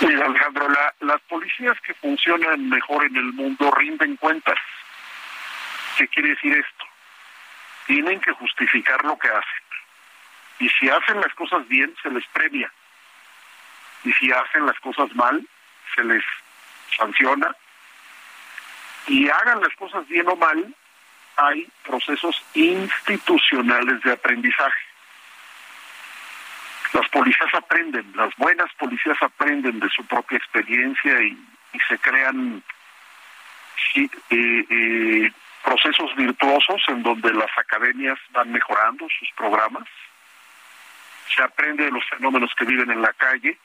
Mira, 0.00 0.26
Alejandro, 0.26 0.68
la, 0.68 0.94
las 1.00 1.22
policías 1.22 1.80
que 1.80 1.94
funcionan 1.94 2.68
mejor 2.68 3.06
en 3.06 3.16
el 3.16 3.32
mundo 3.32 3.70
rinden 3.70 4.16
cuentas. 4.16 4.58
¿Qué 5.96 6.06
quiere 6.08 6.28
decir 6.28 6.58
esto? 6.58 6.84
Tienen 7.86 8.20
que 8.20 8.32
justificar 8.32 9.02
lo 9.02 9.18
que 9.18 9.28
hacen. 9.28 9.64
Y 10.58 10.68
si 10.68 10.90
hacen 10.90 11.22
las 11.22 11.32
cosas 11.32 11.66
bien, 11.68 11.96
se 12.02 12.10
les 12.10 12.26
premia. 12.34 12.70
Y 14.06 14.12
si 14.12 14.30
hacen 14.30 14.64
las 14.64 14.78
cosas 14.78 15.12
mal, 15.16 15.44
se 15.96 16.04
les 16.04 16.22
sanciona. 16.96 17.52
Y 19.08 19.28
hagan 19.28 19.60
las 19.60 19.74
cosas 19.74 20.06
bien 20.06 20.28
o 20.28 20.36
mal, 20.36 20.72
hay 21.36 21.66
procesos 21.84 22.40
institucionales 22.54 24.00
de 24.02 24.12
aprendizaje. 24.12 24.84
Las 26.92 27.08
policías 27.08 27.52
aprenden, 27.52 28.12
las 28.14 28.34
buenas 28.36 28.72
policías 28.74 29.20
aprenden 29.20 29.80
de 29.80 29.88
su 29.90 30.06
propia 30.06 30.38
experiencia 30.38 31.20
y, 31.22 31.36
se 31.88 31.98
crean 31.98 32.62
eh, 33.96 34.08
eh, 34.30 35.30
procesos 35.62 36.16
virtuosos 36.16 36.80
en 36.88 37.02
donde 37.02 37.34
las 37.34 37.50
academias 37.58 38.18
van 38.30 38.50
mejorando 38.50 39.06
sus 39.18 39.28
programas. 39.36 39.86
Se 41.34 41.42
aprende 41.42 41.84
de 41.84 41.90
los 41.90 42.08
fenómenos 42.08 42.50
que 42.56 42.64
viven 42.64 42.90
en 42.90 43.02
la 43.02 43.12
calle, 43.12 43.58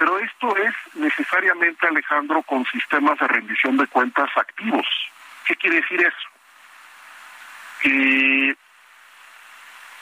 pero 0.00 0.18
esto 0.18 0.56
es 0.56 0.74
necesariamente, 0.94 1.86
Alejandro, 1.86 2.42
con 2.44 2.64
sistemas 2.64 3.18
de 3.18 3.28
rendición 3.28 3.76
de 3.76 3.86
cuentas 3.86 4.30
activos. 4.34 4.86
¿Qué 5.44 5.54
quiere 5.56 5.76
decir 5.76 6.00
eso? 6.00 6.28
Que 7.82 8.56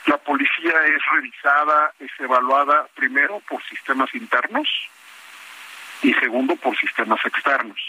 la 0.05 0.17
policía 0.19 0.73
es 0.85 1.05
revisada, 1.11 1.93
es 1.99 2.11
evaluada 2.17 2.87
primero 2.95 3.41
por 3.41 3.61
sistemas 3.65 4.07
internos 4.15 4.69
y 6.01 6.13
segundo 6.13 6.55
por 6.55 6.77
sistemas 6.77 7.19
externos. 7.25 7.81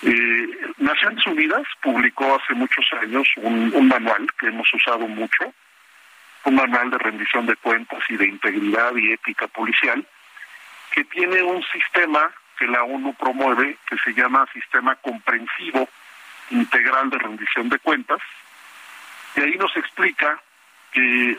Eh, 0.00 0.72
Naciones 0.78 1.26
Unidas 1.26 1.66
publicó 1.82 2.36
hace 2.36 2.54
muchos 2.54 2.86
años 3.02 3.28
un, 3.36 3.70
un 3.74 3.86
manual 3.86 4.26
que 4.38 4.46
hemos 4.46 4.72
usado 4.72 5.06
mucho, 5.06 5.52
un 6.44 6.54
manual 6.54 6.90
de 6.90 6.96
rendición 6.96 7.44
de 7.44 7.56
cuentas 7.56 8.02
y 8.08 8.16
de 8.16 8.28
integridad 8.28 8.96
y 8.96 9.12
ética 9.12 9.46
policial, 9.46 10.06
que 10.90 11.04
tiene 11.04 11.42
un 11.42 11.62
sistema 11.64 12.30
que 12.58 12.66
la 12.66 12.82
ONU 12.82 13.14
promueve, 13.14 13.78
que 13.86 13.96
se 13.98 14.12
llama 14.12 14.46
Sistema 14.52 14.94
Comprensivo 14.96 15.88
Integral 16.50 17.10
de 17.10 17.18
Rendición 17.18 17.68
de 17.68 17.78
Cuentas, 17.78 18.20
y 19.36 19.40
ahí 19.40 19.56
nos 19.56 19.74
explica 19.76 20.40
que 20.92 21.38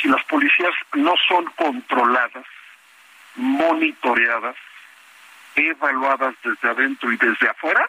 si 0.00 0.08
las 0.08 0.22
policías 0.24 0.72
no 0.94 1.14
son 1.28 1.44
controladas, 1.56 2.44
monitoreadas, 3.36 4.56
evaluadas 5.54 6.34
desde 6.42 6.68
adentro 6.68 7.12
y 7.12 7.16
desde 7.16 7.48
afuera, 7.48 7.88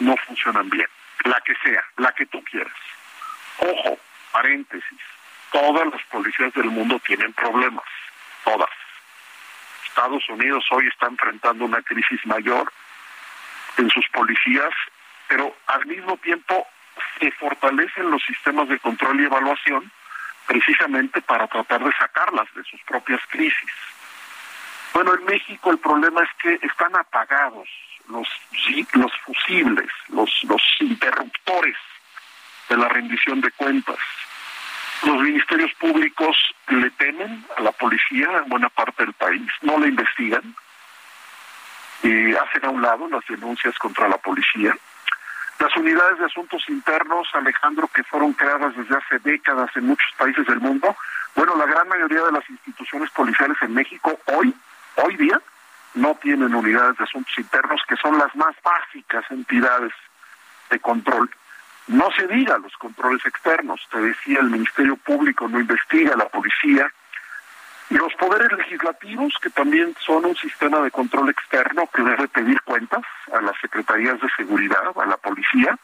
no 0.00 0.16
funcionan 0.16 0.68
bien. 0.68 0.88
La 1.24 1.40
que 1.42 1.54
sea, 1.62 1.84
la 1.96 2.12
que 2.12 2.26
tú 2.26 2.42
quieras. 2.44 2.72
Ojo, 3.58 3.98
paréntesis, 4.32 5.00
todas 5.52 5.86
las 5.92 6.02
policías 6.04 6.52
del 6.54 6.70
mundo 6.70 6.98
tienen 7.00 7.32
problemas, 7.34 7.84
todas. 8.44 8.70
Estados 10.00 10.30
Unidos 10.30 10.64
hoy 10.70 10.86
está 10.86 11.08
enfrentando 11.08 11.66
una 11.66 11.82
crisis 11.82 12.24
mayor 12.24 12.72
en 13.76 13.90
sus 13.90 14.08
policías, 14.08 14.70
pero 15.28 15.54
al 15.66 15.84
mismo 15.84 16.16
tiempo 16.16 16.66
se 17.20 17.30
fortalecen 17.32 18.10
los 18.10 18.22
sistemas 18.22 18.66
de 18.70 18.78
control 18.78 19.20
y 19.20 19.24
evaluación 19.24 19.92
precisamente 20.46 21.20
para 21.20 21.46
tratar 21.48 21.84
de 21.84 21.92
sacarlas 21.92 22.48
de 22.54 22.64
sus 22.64 22.80
propias 22.84 23.20
crisis. 23.28 23.70
Bueno, 24.94 25.12
en 25.12 25.24
México 25.26 25.70
el 25.70 25.78
problema 25.78 26.22
es 26.22 26.30
que 26.42 26.66
están 26.66 26.96
apagados 26.96 27.68
los, 28.08 28.26
los 28.94 29.12
fusibles, 29.26 29.90
los, 30.08 30.30
los 30.44 30.62
interruptores 30.80 31.76
de 32.70 32.76
la 32.78 32.88
rendición 32.88 33.42
de 33.42 33.50
cuentas. 33.50 33.98
Los 35.02 35.22
ministerios 35.22 35.72
públicos 35.74 36.36
le 36.68 36.90
temen 36.90 37.44
a 37.56 37.62
la 37.62 37.72
policía 37.72 38.28
en 38.42 38.48
buena 38.48 38.68
parte 38.68 39.04
del 39.04 39.14
país, 39.14 39.50
no 39.62 39.78
la 39.78 39.86
investigan, 39.86 40.54
y 42.02 42.34
hacen 42.34 42.64
a 42.64 42.70
un 42.70 42.82
lado 42.82 43.08
las 43.08 43.26
denuncias 43.26 43.78
contra 43.78 44.08
la 44.08 44.18
policía. 44.18 44.76
Las 45.58 45.74
unidades 45.76 46.18
de 46.18 46.26
asuntos 46.26 46.62
internos, 46.68 47.28
Alejandro, 47.32 47.88
que 47.88 48.02
fueron 48.04 48.32
creadas 48.34 48.76
desde 48.76 48.96
hace 48.96 49.18
décadas 49.18 49.70
en 49.76 49.86
muchos 49.86 50.10
países 50.16 50.46
del 50.46 50.60
mundo, 50.60 50.94
bueno, 51.34 51.56
la 51.56 51.66
gran 51.66 51.88
mayoría 51.88 52.22
de 52.22 52.32
las 52.32 52.48
instituciones 52.48 53.10
policiales 53.10 53.56
en 53.62 53.74
México 53.74 54.18
hoy, 54.26 54.54
hoy 54.96 55.16
día, 55.16 55.40
no 55.94 56.14
tienen 56.16 56.54
unidades 56.54 56.96
de 56.98 57.04
asuntos 57.04 57.36
internos 57.38 57.80
que 57.88 57.96
son 57.96 58.18
las 58.18 58.34
más 58.36 58.54
básicas 58.62 59.24
entidades 59.30 59.92
de 60.70 60.78
control. 60.78 61.30
No 61.90 62.08
se 62.12 62.24
diga 62.28 62.56
los 62.58 62.76
controles 62.76 63.26
externos, 63.26 63.80
te 63.90 64.00
decía, 64.00 64.38
el 64.38 64.48
Ministerio 64.50 64.94
Público 64.94 65.48
no 65.48 65.58
investiga, 65.58 66.14
la 66.14 66.28
policía, 66.28 66.88
y 67.88 67.94
los 67.94 68.14
poderes 68.14 68.52
legislativos, 68.52 69.34
que 69.42 69.50
también 69.50 69.96
son 69.98 70.24
un 70.24 70.36
sistema 70.36 70.78
de 70.82 70.92
control 70.92 71.30
externo 71.30 71.88
que 71.92 72.02
debe 72.02 72.28
pedir 72.28 72.62
cuentas 72.62 73.02
a 73.32 73.40
las 73.40 73.56
secretarías 73.60 74.20
de 74.20 74.28
seguridad, 74.36 74.92
a 74.94 75.06
la 75.06 75.16
policía, 75.16 75.76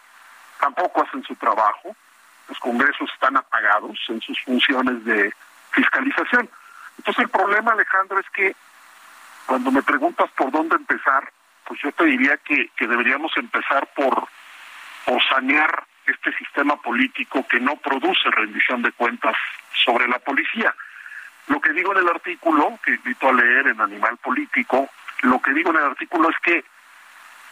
tampoco 0.60 1.02
hacen 1.02 1.24
su 1.24 1.34
trabajo. 1.34 1.96
los 2.48 2.58
congresos 2.60 3.10
están 3.12 3.36
apagados 3.36 3.98
en 4.08 4.20
sus 4.20 4.40
funciones 4.44 5.04
de 5.04 5.34
fiscalización. 5.72 6.48
Entonces 6.98 7.24
el 7.24 7.30
problema, 7.30 7.72
Alejandro, 7.72 8.20
es 8.20 8.30
que 8.30 8.54
cuando 9.46 9.72
me 9.72 9.82
preguntas 9.82 10.30
por 10.36 10.52
dónde 10.52 10.76
empezar, 10.76 11.32
pues 11.64 11.80
yo 11.82 11.90
te 11.90 12.04
diría 12.04 12.36
que, 12.36 12.70
deberíamos 12.78 13.36
empezar 13.36 13.88
por, 13.96 14.28
por 15.04 15.20
sanear 15.24 15.84
este 16.06 16.32
sistema 16.36 16.76
político 16.76 17.46
que 17.48 17.60
no 17.60 17.76
produce 17.76 18.30
rendición 18.30 18.82
de 18.82 18.92
cuentas 18.92 19.36
sobre 19.84 20.08
la 20.08 20.18
policía. 20.18 20.74
Lo 21.48 21.60
que 21.60 21.72
digo 21.72 21.92
en 21.92 21.98
el 21.98 22.08
artículo, 22.08 22.78
que 22.84 22.92
invito 22.92 23.28
a 23.28 23.32
leer 23.32 23.68
en 23.68 23.80
Animal 23.80 24.16
Político, 24.18 24.88
lo 25.22 25.40
que 25.40 25.52
digo 25.52 25.70
en 25.70 25.76
el 25.76 25.84
artículo 25.84 26.30
es 26.30 26.36
que 26.42 26.64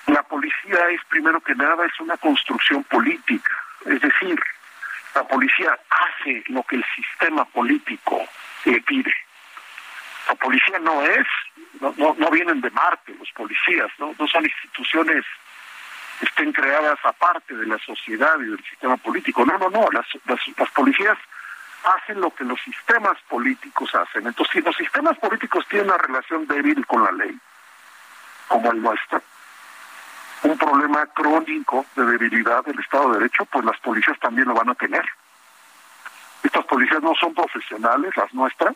la 0.06 0.22
policía 0.22 0.90
es 0.90 1.00
primero 1.08 1.40
que 1.40 1.54
nada 1.54 1.86
es 1.86 1.98
una 2.00 2.16
construcción 2.16 2.84
política, 2.84 3.52
es 3.86 4.00
decir, 4.00 4.38
la 5.14 5.26
policía 5.26 5.78
hace 5.88 6.44
lo 6.48 6.62
que 6.64 6.76
el 6.76 6.84
sistema 6.94 7.44
político 7.44 8.22
le 8.64 8.80
pide. 8.82 9.14
La 10.28 10.34
policía 10.34 10.78
no 10.80 11.02
es, 11.02 11.26
no, 11.80 12.14
no, 12.18 12.30
vienen 12.30 12.60
de 12.60 12.70
Marte 12.70 13.14
los 13.18 13.30
policías, 13.32 13.90
¿no? 13.98 14.14
no 14.18 14.26
son 14.26 14.44
instituciones 14.44 15.24
estén 16.20 16.52
creadas 16.52 16.98
aparte 17.04 17.54
de 17.54 17.66
la 17.66 17.78
sociedad 17.78 18.38
y 18.40 18.50
del 18.50 18.64
sistema 18.64 18.96
político. 18.96 19.44
No, 19.44 19.58
no, 19.58 19.70
no, 19.70 19.88
las, 19.92 20.06
las, 20.26 20.40
las 20.56 20.70
policías 20.70 21.18
hacen 21.84 22.20
lo 22.20 22.30
que 22.34 22.44
los 22.44 22.60
sistemas 22.62 23.16
políticos 23.28 23.94
hacen. 23.94 24.26
Entonces, 24.26 24.52
si 24.52 24.60
los 24.60 24.76
sistemas 24.76 25.18
políticos 25.18 25.66
tienen 25.68 25.88
una 25.88 25.98
relación 25.98 26.46
débil 26.46 26.86
con 26.86 27.04
la 27.04 27.12
ley, 27.12 27.38
como 28.48 28.72
el 28.72 28.80
nuestro, 28.80 29.22
un 30.42 30.58
problema 30.58 31.06
crónico 31.06 31.86
de 31.96 32.04
debilidad 32.04 32.64
del 32.64 32.78
Estado 32.78 33.08
de 33.10 33.18
Derecho, 33.18 33.44
pues 33.46 33.64
las 33.64 33.78
policías 33.80 34.18
también 34.18 34.48
lo 34.48 34.54
van 34.54 34.68
a 34.68 34.74
tener. 34.74 35.04
Estas 36.42 36.64
policías 36.66 37.02
no 37.02 37.14
son 37.14 37.34
profesionales, 37.34 38.14
las 38.16 38.32
nuestras, 38.34 38.74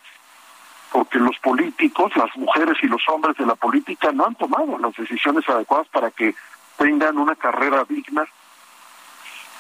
porque 0.91 1.19
los 1.19 1.39
políticos, 1.39 2.17
las 2.17 2.35
mujeres 2.37 2.77
y 2.83 2.87
los 2.87 3.03
hombres 3.09 3.37
de 3.37 3.45
la 3.45 3.55
política 3.55 4.11
no 4.13 4.27
han 4.27 4.35
tomado 4.35 4.79
las 4.79 4.95
decisiones 4.97 5.47
adecuadas 5.49 5.89
para 5.89 6.11
que 6.11 6.35
tengan 6.79 7.19
una 7.19 7.37
carrera 7.37 7.85
digna. 7.89 8.27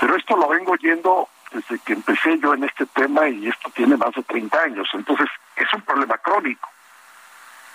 Pero 0.00 0.16
esto 0.16 0.36
lo 0.36 0.48
vengo 0.48 0.76
yendo 0.76 1.28
desde 1.52 1.78
que 1.80 1.92
empecé 1.92 2.38
yo 2.38 2.54
en 2.54 2.64
este 2.64 2.86
tema 2.86 3.28
y 3.28 3.48
esto 3.48 3.70
tiene 3.74 3.96
más 3.96 4.14
de 4.14 4.22
30 4.22 4.62
años. 4.62 4.88
Entonces, 4.94 5.28
es 5.56 5.72
un 5.74 5.82
problema 5.82 6.16
crónico. 6.18 6.68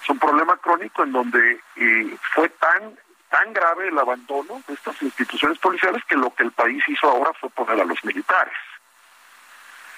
Es 0.02 0.10
un 0.10 0.20
problema 0.20 0.58
crónico 0.58 1.04
en 1.04 1.12
donde 1.12 1.62
eh, 1.76 2.18
fue 2.34 2.50
tan 2.50 2.98
tan 3.30 3.52
grave 3.52 3.88
el 3.88 3.98
abandono 3.98 4.62
de 4.68 4.76
estas 4.76 5.02
instituciones 5.02 5.58
policiales 5.58 6.04
que 6.06 6.16
lo 6.16 6.30
que 6.36 6.44
el 6.44 6.52
país 6.52 6.84
hizo 6.88 7.10
ahora 7.10 7.32
fue 7.34 7.50
poner 7.50 7.82
a 7.82 7.86
los 7.86 8.04
militares. 8.06 8.54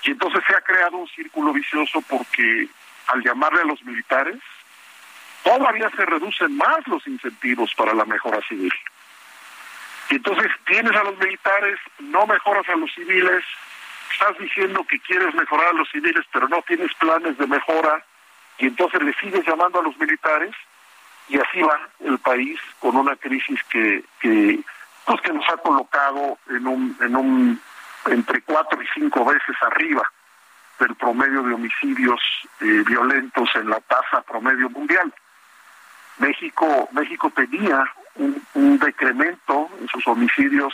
Y 0.03 0.11
entonces 0.11 0.41
se 0.47 0.55
ha 0.55 0.61
creado 0.61 0.95
un 0.95 1.07
círculo 1.09 1.51
vicioso 1.51 2.01
porque 2.07 2.69
al 3.07 3.21
llamarle 3.21 3.61
a 3.61 3.65
los 3.65 3.83
militares, 3.83 4.39
todavía 5.43 5.89
se 5.89 6.05
reducen 6.05 6.55
más 6.55 6.87
los 6.87 7.05
incentivos 7.07 7.73
para 7.75 7.93
la 7.93 8.05
mejora 8.05 8.39
civil. 8.47 8.71
Y 10.09 10.15
entonces 10.15 10.51
tienes 10.65 10.95
a 10.95 11.03
los 11.03 11.17
militares, 11.17 11.79
no 11.99 12.27
mejoras 12.27 12.67
a 12.69 12.75
los 12.75 12.93
civiles, 12.93 13.43
estás 14.11 14.37
diciendo 14.37 14.85
que 14.87 14.99
quieres 14.99 15.33
mejorar 15.33 15.67
a 15.69 15.73
los 15.73 15.89
civiles, 15.89 16.25
pero 16.31 16.47
no 16.47 16.61
tienes 16.61 16.93
planes 16.95 17.37
de 17.37 17.47
mejora, 17.47 18.03
y 18.57 18.67
entonces 18.67 19.01
le 19.01 19.13
sigues 19.15 19.45
llamando 19.45 19.79
a 19.79 19.83
los 19.83 19.97
militares, 19.97 20.55
y 21.27 21.39
así 21.39 21.61
va 21.61 21.89
el 22.01 22.19
país 22.19 22.59
con 22.79 22.95
una 22.95 23.15
crisis 23.15 23.59
que, 23.69 24.03
que 24.19 24.59
pues 25.05 25.21
que 25.21 25.33
nos 25.33 25.47
ha 25.49 25.57
colocado 25.57 26.37
en 26.49 26.67
un 26.67 26.97
en 27.01 27.15
un 27.15 27.61
entre 28.07 28.41
cuatro 28.41 28.81
y 28.81 28.87
cinco 28.93 29.25
veces 29.25 29.55
arriba 29.61 30.03
del 30.79 30.95
promedio 30.95 31.41
de 31.43 31.53
homicidios 31.53 32.19
eh, 32.61 32.83
violentos 32.85 33.49
en 33.55 33.69
la 33.69 33.79
tasa 33.81 34.21
promedio 34.21 34.69
mundial. 34.69 35.13
México 36.17 36.89
México 36.91 37.31
tenía 37.35 37.91
un, 38.15 38.79
decremento 38.79 39.69
en 39.79 39.87
sus 39.87 40.05
homicidios 40.07 40.73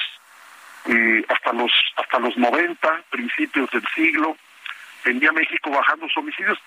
eh, 0.86 1.24
hasta 1.30 1.54
los 1.54 1.72
hasta 1.98 2.20
los 2.20 2.36
90 2.38 3.04
principios 3.10 3.70
del 3.72 3.84
siglo. 3.96 4.36
Venía 5.06 5.32
México 5.32 5.70
bajando 5.70 6.08
sus 6.08 6.18
homicidios. 6.18 6.60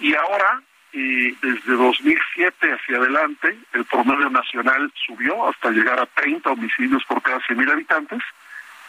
Y 0.00 0.14
ahora 0.14 0.62
y 0.92 1.32
desde 1.32 1.72
2007 1.72 2.72
hacia 2.72 2.96
adelante 2.96 3.58
el 3.74 3.84
promedio 3.84 4.30
nacional 4.30 4.90
subió 5.06 5.48
hasta 5.48 5.70
llegar 5.70 6.00
a 6.00 6.06
30 6.06 6.50
homicidios 6.50 7.04
por 7.04 7.20
cada 7.20 7.38
100.000 7.40 7.72
habitantes, 7.72 8.20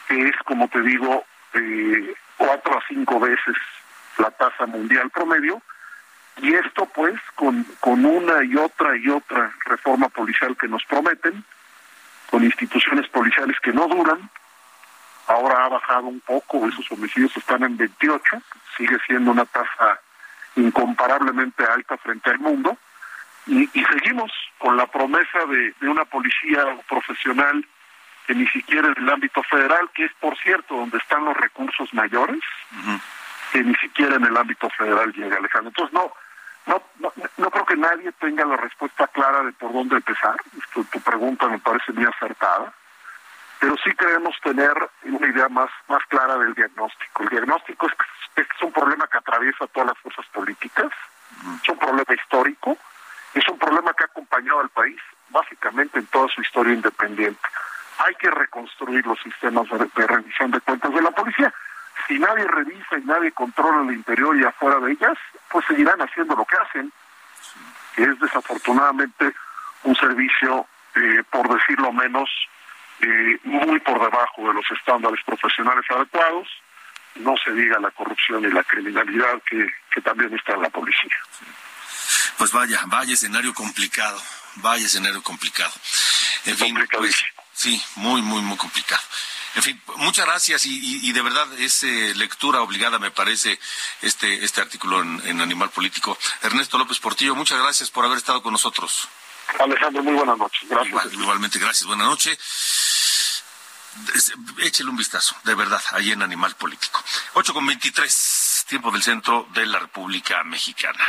que 0.07 0.29
es, 0.29 0.35
como 0.45 0.67
te 0.69 0.81
digo, 0.81 1.25
eh, 1.53 2.13
cuatro 2.37 2.77
a 2.77 2.83
cinco 2.87 3.19
veces 3.19 3.55
la 4.17 4.31
tasa 4.31 4.65
mundial 4.65 5.09
promedio, 5.09 5.61
y 6.41 6.53
esto 6.53 6.85
pues 6.87 7.19
con, 7.35 7.63
con 7.79 8.05
una 8.05 8.43
y 8.43 8.55
otra 8.55 8.95
y 8.97 9.09
otra 9.09 9.53
reforma 9.65 10.09
policial 10.09 10.55
que 10.57 10.67
nos 10.67 10.83
prometen, 10.85 11.43
con 12.29 12.43
instituciones 12.43 13.07
policiales 13.09 13.57
que 13.61 13.73
no 13.73 13.87
duran, 13.87 14.29
ahora 15.27 15.65
ha 15.65 15.69
bajado 15.69 16.07
un 16.07 16.19
poco, 16.21 16.67
esos 16.67 16.89
homicidios 16.91 17.35
están 17.35 17.63
en 17.63 17.77
28, 17.77 18.23
sigue 18.77 18.97
siendo 19.05 19.31
una 19.31 19.45
tasa 19.45 19.99
incomparablemente 20.55 21.63
alta 21.63 21.97
frente 21.97 22.29
al 22.29 22.39
mundo 22.39 22.77
y, 23.45 23.67
seguimos 23.67 24.31
con 24.57 24.77
la 24.77 24.85
promesa 24.87 25.45
de, 25.45 25.73
una 25.87 26.05
policía 26.05 26.63
profesional 26.87 27.65
que 28.27 28.35
ni 28.35 28.47
siquiera 28.47 28.87
en 28.87 29.03
el 29.03 29.09
ámbito 29.09 29.41
federal, 29.43 29.89
que 29.93 30.05
es 30.05 30.11
por 30.19 30.37
cierto 30.37 30.75
donde 30.75 30.97
están 30.99 31.25
los 31.25 31.35
recursos 31.35 31.91
mayores, 31.93 32.39
que 33.51 33.63
ni 33.63 33.73
siquiera 33.75 34.15
en 34.17 34.25
el 34.25 34.37
ámbito 34.37 34.69
federal 34.69 35.11
llega, 35.13 35.37
Alejandro. 35.37 35.69
Entonces 35.69 35.93
no, 35.93 36.13
no, 36.69 36.81
no, 36.99 37.11
no, 37.37 37.51
creo 37.51 37.65
que 37.65 37.75
nadie 37.75 38.11
tenga 38.13 38.45
la 38.45 38.57
respuesta 38.57 39.07
clara 39.07 39.43
de 39.43 39.51
por 39.53 39.73
dónde 39.73 39.95
empezar. 39.95 40.35
Tu 40.73 41.01
pregunta 41.01 41.47
me 41.47 41.59
parece 41.59 41.91
muy 41.91 42.05
acertada, 42.05 42.71
pero 43.59 43.75
sí 43.83 43.91
queremos 43.95 44.35
tener 44.41 44.73
una 45.03 45.27
idea 45.27 45.49
más, 45.49 45.69
más 45.87 46.03
clara 46.07 46.37
del 46.37 46.53
diagnóstico. 46.53 47.23
El 47.23 47.29
diagnóstico 47.29 47.87
es 47.87 47.93
que 48.35 48.41
es 48.41 48.63
un 48.63 48.71
problema 48.71 49.07
que 49.07 49.17
atraviesa 49.17 49.67
todas 49.67 49.89
las 49.89 49.97
fuerzas 49.97 50.25
políticas, 50.27 50.91
es 51.61 51.69
un 51.69 51.77
problema 51.77 52.13
histórico, 52.13 52.77
es 53.33 53.47
un 53.47 53.59
problema 53.59 53.93
que 53.93 54.03
ha 54.03 54.07
acompañado 54.07 54.59
al 54.61 54.69
país 54.69 54.99
básicamente 55.29 55.99
en 55.99 56.05
toda 56.07 56.27
su 56.29 56.41
historia 56.41 56.73
independiente. 56.73 57.47
Hay 57.99 58.15
que 58.15 58.29
reconstruir 58.29 59.05
los 59.05 59.19
sistemas 59.21 59.67
de, 59.69 60.07
rendición 60.07 60.51
de 60.51 60.61
cuentas 60.61 60.93
de 60.93 61.01
la 61.01 61.11
policía. 61.11 61.53
Si 62.07 62.17
nadie 62.17 62.45
revisa 62.45 62.97
y 62.97 63.05
nadie 63.05 63.31
controla 63.31 63.89
el 63.89 63.95
interior 63.95 64.35
y 64.37 64.43
afuera 64.43 64.79
de 64.79 64.93
ellas, 64.93 65.17
pues 65.49 65.65
seguirán 65.65 66.01
haciendo 66.01 66.35
lo 66.35 66.45
que 66.45 66.55
hacen, 66.55 66.91
que 67.95 68.03
es 68.03 68.19
desafortunadamente 68.19 69.33
un 69.83 69.95
servicio, 69.95 70.67
eh, 70.95 71.23
por 71.29 71.47
decirlo 71.53 71.91
menos, 71.91 72.29
eh, 73.01 73.39
muy 73.43 73.79
por 73.79 73.99
debajo 73.99 74.47
de 74.47 74.53
los 74.53 74.65
estándares 74.71 75.19
profesionales 75.25 75.85
adecuados, 75.89 76.47
no 77.15 77.35
se 77.43 77.51
diga 77.51 77.79
la 77.79 77.91
corrupción 77.91 78.43
y 78.43 78.51
la 78.51 78.63
criminalidad 78.63 79.41
que, 79.49 79.67
también 80.01 80.33
está 80.33 80.53
en 80.53 80.61
la 80.61 80.69
policía. 80.69 81.13
Pues 82.37 82.53
vaya, 82.53 82.79
vaya 82.87 83.13
escenario 83.13 83.53
complicado, 83.53 84.17
vaya 84.55 84.85
escenario 84.85 85.21
complicado. 85.21 85.73
En 86.45 86.55
fin, 86.55 86.77
pues, 86.89 87.25
sí, 87.59 87.81
muy, 87.95 88.21
muy, 88.21 88.41
muy 88.41 88.57
complicado. 88.57 89.01
En 89.55 89.63
fin, 89.63 89.81
muchas 89.97 90.25
gracias 90.25 90.65
y, 90.65 91.11
de 91.11 91.21
verdad 91.21 91.47
es 91.59 91.83
eh, 91.83 92.13
lectura 92.15 92.61
obligada, 92.61 92.99
me 92.99 93.11
parece, 93.11 93.59
este, 94.01 94.45
este 94.45 94.61
artículo 94.61 95.01
en, 95.01 95.41
Animal 95.41 95.69
Político. 95.71 96.17
Ernesto 96.41 96.77
López 96.77 96.99
Portillo, 96.99 97.35
muchas 97.35 97.59
gracias 97.59 97.89
por 97.89 98.05
haber 98.05 98.17
estado 98.17 98.41
con 98.41 98.53
nosotros. 98.53 99.09
Alejandro, 99.59 100.03
muy 100.03 100.13
buenas 100.13 100.37
noches. 100.37 100.69
Gracias. 100.69 101.13
igualmente, 101.13 101.59
gracias. 101.59 101.85
Buenas 101.87 102.07
noches 102.07 102.37
échele 104.61 104.89
un 104.89 104.95
vistazo, 104.95 105.35
de 105.43 105.55
verdad, 105.55 105.81
ahí 105.91 106.11
en 106.11 106.21
Animal 106.21 106.55
Político. 106.55 107.03
8 107.33 107.53
con 107.53 107.65
23, 107.65 108.65
tiempo 108.69 108.91
del 108.91 109.03
centro 109.03 109.47
de 109.51 109.65
la 109.65 109.79
República 109.79 110.43
Mexicana. 110.43 111.03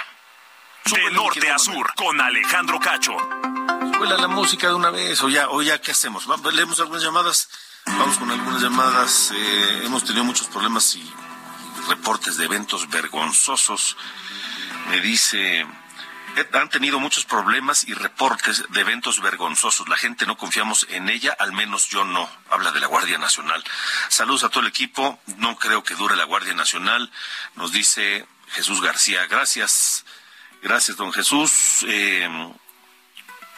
De 0.85 1.11
norte 1.11 1.51
a 1.51 1.59
sur, 1.59 1.93
con 1.95 2.21
Alejandro 2.21 2.81
Cacho. 2.81 3.17
Suela 4.01 4.17
la 4.17 4.29
música 4.29 4.69
de 4.69 4.73
una 4.73 4.89
vez, 4.89 5.23
o 5.23 5.29
ya, 5.29 5.51
o 5.51 5.61
ya, 5.61 5.79
¿qué 5.79 5.91
hacemos? 5.91 6.27
Leemos 6.55 6.81
algunas 6.81 7.03
llamadas, 7.03 7.51
vamos 7.85 8.17
con 8.17 8.31
algunas 8.31 8.63
llamadas. 8.63 9.31
Eh, 9.31 9.83
hemos 9.85 10.05
tenido 10.05 10.25
muchos 10.25 10.47
problemas 10.47 10.95
y 10.95 11.13
reportes 11.87 12.39
de 12.39 12.47
eventos 12.47 12.89
vergonzosos. 12.89 13.99
Me 14.89 15.03
dice 15.03 15.67
han 16.55 16.71
tenido 16.71 16.99
muchos 16.99 17.27
problemas 17.27 17.87
y 17.87 17.93
reportes 17.93 18.65
de 18.71 18.81
eventos 18.81 19.21
vergonzosos. 19.21 19.87
La 19.87 19.99
gente 19.99 20.25
no 20.25 20.39
confiamos 20.39 20.87
en 20.89 21.11
ella, 21.11 21.37
al 21.39 21.53
menos 21.53 21.91
yo 21.91 22.07
no. 22.07 22.27
Habla 22.49 22.73
de 22.73 22.81
la 22.81 22.87
Guardia 22.87 23.19
Nacional. 23.19 23.63
Saludos 24.09 24.45
a 24.45 24.49
todo 24.49 24.61
el 24.61 24.69
equipo. 24.69 25.21
No 25.37 25.59
creo 25.59 25.85
que 25.85 25.95
dure 25.95 26.17
la 26.17 26.25
Guardia 26.25 26.55
Nacional, 26.55 27.13
nos 27.55 27.71
dice 27.71 28.27
Jesús 28.49 28.81
García. 28.81 29.27
Gracias. 29.27 30.07
Gracias, 30.63 30.97
don 30.97 31.13
Jesús. 31.13 31.85
Eh, 31.87 32.55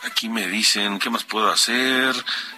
Aquí 0.04 0.28
me 0.28 0.48
dicen, 0.48 0.98
¿qué 0.98 1.10
más 1.10 1.22
puedo 1.22 1.48
hacer? 1.48 2.12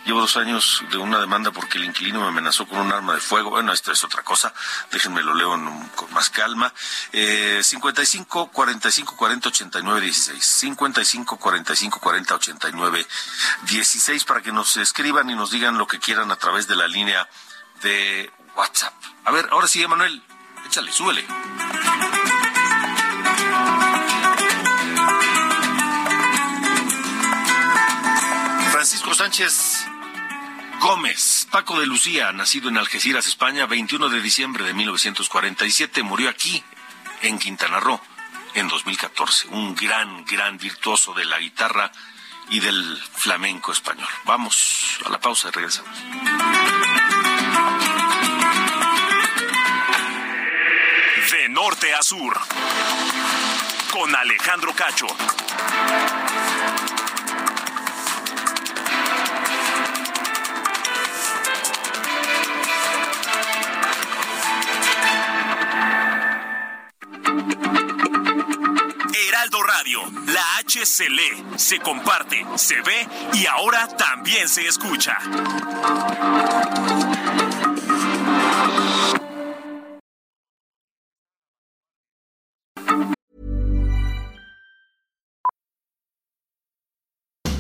Llevo 0.07 0.20
dos 0.20 0.38
años 0.38 0.83
de 0.90 0.96
una 0.96 1.18
demanda 1.20 1.50
porque 1.50 1.76
el 1.76 1.85
inquilino 1.85 2.20
me 2.20 2.28
amenazó 2.28 2.66
con 2.66 2.78
un 2.78 2.90
arma 2.90 3.14
de 3.14 3.20
fuego. 3.20 3.50
Bueno, 3.50 3.70
esto 3.70 3.92
es 3.92 4.02
otra 4.02 4.22
cosa. 4.22 4.54
Déjenme 4.90 5.22
lo 5.22 5.35
leo 5.35 5.50
con 5.94 6.12
más 6.14 6.30
calma. 6.30 6.72
Eh, 7.12 7.61
55 7.62 8.50
45 8.50 9.16
40 9.16 9.48
89 9.50 10.00
16. 10.00 10.42
55 10.42 11.37
45 11.37 12.00
40 12.00 12.35
89 12.35 13.07
16 13.68 14.24
para 14.24 14.40
que 14.40 14.50
nos 14.50 14.78
escriban 14.78 15.28
y 15.28 15.35
nos 15.35 15.50
digan 15.50 15.76
lo 15.76 15.87
que 15.87 15.98
quieran 15.98 16.30
a 16.30 16.37
través 16.37 16.66
de 16.66 16.76
la 16.76 16.88
línea 16.88 17.28
de 17.83 18.33
WhatsApp. 18.57 18.94
A 19.26 19.30
ver, 19.30 19.48
ahora 19.50 19.68
sí, 19.68 19.83
Emanuel, 19.83 20.22
échale, 20.66 20.90
súbele. 20.90 21.26
Sánchez 29.14 29.87
Gómez, 30.81 31.46
Paco 31.53 31.79
de 31.79 31.87
Lucía, 31.87 32.33
nacido 32.33 32.68
en 32.68 32.77
Algeciras, 32.77 33.29
España, 33.29 33.64
21 33.64 34.09
de 34.09 34.20
diciembre 34.20 34.64
de 34.64 34.74
1947, 34.74 36.03
murió 36.03 36.29
aquí, 36.29 36.64
en 37.22 37.38
Quintana 37.38 37.79
Roo, 37.79 38.00
en 38.55 38.66
2014. 38.66 39.48
Un 39.48 39.77
gran, 39.77 40.24
gran 40.24 40.59
virtuoso 40.59 41.14
de 41.14 41.27
la 41.27 41.38
guitarra 41.38 41.92
y 42.50 42.59
del 42.59 43.00
flamenco 43.12 43.70
español. 43.70 44.09
Vamos 44.24 44.98
a 45.07 45.11
la 45.11 45.20
pausa 45.20 45.48
y 45.48 45.50
regresamos. 45.53 45.96
De 51.31 51.48
norte 51.50 51.94
a 51.94 52.03
sur, 52.03 52.37
con 53.92 54.14
Alejandro 54.16 54.74
Cacho. 54.74 55.07
Heraldo 69.35 69.62
Radio, 69.62 69.99
la 70.33 70.42
H 70.61 70.87
se 70.87 71.09
lee, 71.09 71.59
se 71.59 71.81
comparte, 71.81 72.44
se 72.57 72.77
ve 72.83 73.09
y 73.33 73.44
ahora 73.47 73.88
también 73.88 74.47
se 74.47 74.62
escucha. 74.68 75.18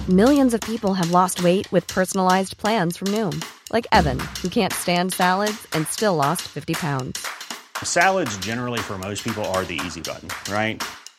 Millions 0.08 0.54
of 0.54 0.60
people 0.60 0.94
have 0.94 1.10
lost 1.10 1.42
weight 1.42 1.66
with 1.72 1.88
personalized 1.88 2.56
plans 2.56 2.96
from 2.96 3.08
Noom, 3.08 3.44
like 3.72 3.88
Evan, 3.90 4.20
who 4.42 4.48
can't 4.48 4.72
stand 4.72 5.12
salads 5.12 5.66
and 5.72 5.88
still 5.88 6.14
lost 6.14 6.42
50 6.42 6.74
pounds. 6.74 7.26
Salads, 7.82 8.36
generally, 8.38 8.78
for 8.78 8.96
most 8.96 9.24
people, 9.24 9.44
are 9.46 9.64
the 9.64 9.80
easy 9.84 10.00
button, 10.00 10.28
right? 10.48 10.80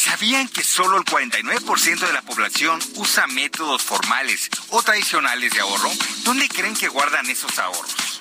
¿sabían 0.00 0.48
que 0.48 0.64
solo 0.64 0.96
el 0.96 1.04
49% 1.04 2.06
de 2.06 2.12
la 2.12 2.22
población 2.22 2.80
usa 2.94 3.26
métodos 3.26 3.82
formales 3.82 4.48
o 4.70 4.82
tradicionales 4.82 5.52
de 5.52 5.60
ahorro? 5.60 5.90
¿Dónde 6.24 6.48
creen 6.48 6.74
que 6.74 6.88
guardan 6.88 7.28
esos 7.28 7.58
ahorros? 7.58 8.09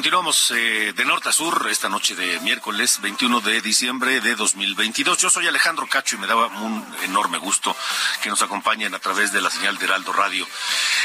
Continuamos 0.00 0.50
eh, 0.52 0.94
de 0.96 1.04
norte 1.04 1.28
a 1.28 1.32
sur 1.32 1.68
esta 1.70 1.90
noche 1.90 2.14
de 2.14 2.40
miércoles 2.40 3.02
21 3.02 3.42
de 3.42 3.60
diciembre 3.60 4.22
de 4.22 4.34
2022. 4.34 5.18
Yo 5.18 5.28
soy 5.28 5.46
Alejandro 5.46 5.86
Cacho 5.86 6.16
y 6.16 6.18
me 6.18 6.26
daba 6.26 6.46
un 6.46 6.82
enorme 7.02 7.36
gusto 7.36 7.76
que 8.22 8.30
nos 8.30 8.40
acompañen 8.40 8.94
a 8.94 8.98
través 8.98 9.30
de 9.30 9.42
la 9.42 9.50
señal 9.50 9.76
de 9.76 9.84
Heraldo 9.84 10.14
Radio. 10.14 10.46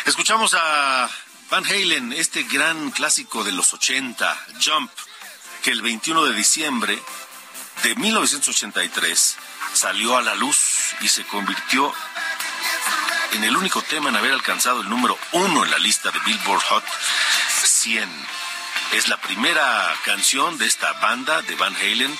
Escuchamos 0.05 0.53
a 0.57 1.09
Van 1.49 1.65
Halen, 1.65 2.13
este 2.13 2.43
gran 2.43 2.89
clásico 2.91 3.43
de 3.43 3.51
los 3.51 3.73
80, 3.73 4.45
Jump, 4.63 4.89
que 5.61 5.71
el 5.71 5.81
21 5.81 6.23
de 6.23 6.33
diciembre 6.33 6.97
de 7.83 7.95
1983 7.95 9.37
salió 9.73 10.15
a 10.15 10.21
la 10.21 10.35
luz 10.35 10.95
y 11.01 11.09
se 11.09 11.25
convirtió 11.25 11.93
en 13.33 13.43
el 13.43 13.57
único 13.57 13.81
tema 13.81 14.07
en 14.07 14.15
haber 14.15 14.31
alcanzado 14.31 14.79
el 14.79 14.89
número 14.89 15.19
uno 15.33 15.65
en 15.65 15.71
la 15.71 15.79
lista 15.79 16.11
de 16.11 16.19
Billboard 16.19 16.61
Hot 16.61 16.85
100. 17.65 18.44
Es 18.93 19.07
la 19.07 19.17
primera 19.17 19.93
canción 20.05 20.57
de 20.57 20.65
esta 20.65 20.93
banda 20.93 21.41
de 21.41 21.55
Van 21.55 21.75
Halen 21.75 22.17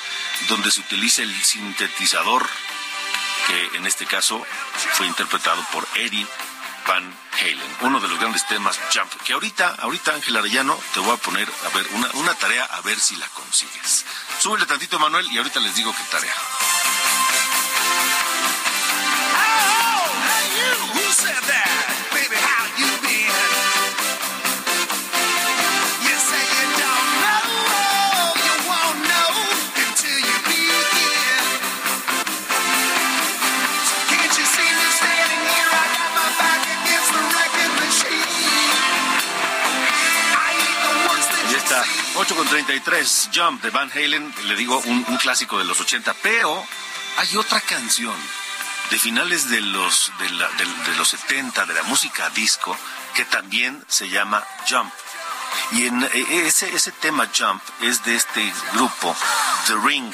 donde 0.50 0.72
se 0.72 0.82
utiliza 0.82 1.22
el 1.22 1.44
sintetizador 1.44 2.46
que 3.48 3.78
en 3.78 3.86
este 3.86 4.06
caso 4.06 4.44
fue 4.94 5.08
interpretado 5.08 5.64
por 5.72 5.88
Eddie 5.96 6.28
Van 6.88 7.18
Halen, 7.40 7.76
uno 7.82 8.00
de 8.00 8.08
los 8.08 8.20
grandes 8.20 8.46
temas 8.48 8.80
Jump, 8.94 9.12
que 9.24 9.34
ahorita, 9.34 9.76
ahorita 9.80 10.14
Ángel 10.14 10.38
Arellano, 10.38 10.78
te 10.94 11.00
voy 11.00 11.14
a 11.14 11.18
poner 11.18 11.48
a 11.66 11.76
ver 11.76 11.88
una, 11.94 12.10
una 12.14 12.34
tarea 12.36 12.64
a 12.66 12.82
ver 12.82 13.00
si 13.00 13.16
la 13.16 13.28
consigues. 13.30 14.06
Súbele 14.40 14.66
tantito, 14.66 15.00
Manuel, 15.00 15.28
y 15.32 15.38
ahorita 15.38 15.60
les 15.60 15.76
digo 15.76 15.94
qué 15.96 16.04
tarea. 16.12 16.34
8 42.16 42.36
con 42.36 42.48
33, 42.48 43.30
Jump 43.34 43.62
de 43.64 43.70
Van 43.72 43.92
Halen, 43.92 44.34
le 44.46 44.56
digo 44.56 44.80
un, 44.86 45.04
clásico 45.18 45.58
de 45.58 45.66
los 45.66 45.80
80, 45.80 46.14
pero 46.22 46.66
hay 47.18 47.36
otra 47.38 47.60
canción 47.62 48.16
de 48.92 49.00
finales 49.00 49.50
de 49.50 49.62
los, 49.62 50.12
de, 50.20 50.30
la- 50.32 50.50
de- 50.50 50.66
de 50.92 50.96
los 50.98 51.08
70 51.10 51.66
de 51.66 51.74
la 51.74 51.84
música 51.84 52.30
disco 52.30 52.78
que 53.16 53.26
también 53.26 53.84
se 53.88 54.10
llama 54.10 54.44
Jump. 54.70 54.94
Y 55.72 55.88
en, 55.88 56.04
eh, 56.04 56.44
ese, 56.48 56.74
ese 56.76 56.92
tema 56.92 57.28
Jump 57.36 57.62
es 57.82 58.04
de 58.04 58.16
este 58.16 58.54
grupo, 58.74 59.16
The 59.68 59.74
Ring. 59.84 60.14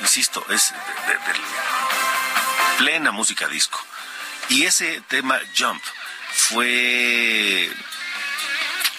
Insisto, 0.00 0.44
es 0.50 0.72
plena 2.78 3.10
música 3.12 3.48
disco. 3.48 3.80
Y 4.48 4.64
ese 4.64 5.00
tema 5.08 5.38
Jump 5.56 5.82
fue 6.32 7.72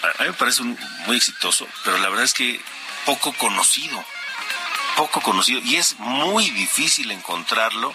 a 0.02 0.22
mí 0.22 0.28
me 0.28 0.32
parece 0.34 0.62
muy 0.62 1.16
exitoso, 1.16 1.66
pero 1.84 1.98
la 1.98 2.08
verdad 2.08 2.24
es 2.24 2.34
que 2.34 2.60
poco 3.04 3.32
conocido, 3.34 4.04
poco 4.96 5.20
conocido, 5.20 5.60
y 5.60 5.76
es 5.76 5.98
muy 5.98 6.50
difícil 6.50 7.10
encontrarlo 7.10 7.94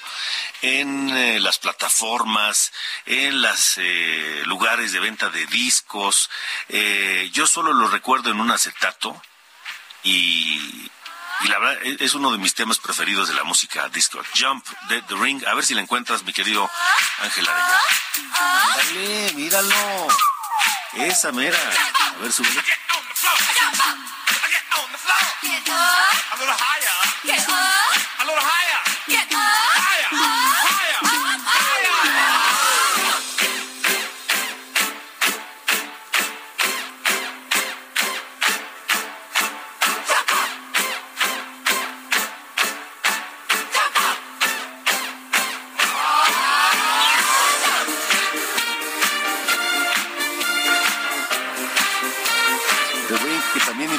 en 0.61 1.09
eh, 1.09 1.39
las 1.39 1.59
plataformas, 1.59 2.71
en 3.05 3.41
los 3.41 3.79
lugares 4.45 4.91
de 4.91 4.99
venta 4.99 5.29
de 5.29 5.45
discos. 5.47 6.29
Eh, 6.69 7.29
yo 7.33 7.45
solo 7.45 7.73
lo 7.73 7.87
recuerdo 7.87 8.31
en 8.31 8.39
un 8.39 8.51
acetato 8.51 9.21
y, 10.03 10.89
y 11.41 11.47
la 11.47 11.59
verdad 11.59 11.83
es, 11.83 12.01
es 12.01 12.13
uno 12.15 12.31
de 12.31 12.37
mis 12.37 12.55
temas 12.55 12.79
preferidos 12.79 13.27
de 13.27 13.35
la 13.35 13.43
música 13.43 13.87
disco. 13.89 14.19
Jump 14.35 14.65
de 14.89 15.01
The 15.03 15.15
Ring, 15.15 15.45
a 15.45 15.53
ver 15.53 15.65
si 15.65 15.73
la 15.73 15.81
encuentras, 15.81 16.23
mi 16.23 16.33
querido 16.33 16.69
Ángel 17.19 17.47
Arellano. 17.47 17.81
Mírale, 18.93 19.33
míralo. 19.33 20.07
Esa 20.93 21.31
mera. 21.31 21.57
A 21.57 22.21
ver, 22.21 22.31
súbele. 22.31 22.61
A 26.29 26.39
little 26.39 26.53
higher. 26.53 26.97
A 28.19 28.25
little 28.25 28.41
higher. 28.41 28.81
Higher. 29.07 29.66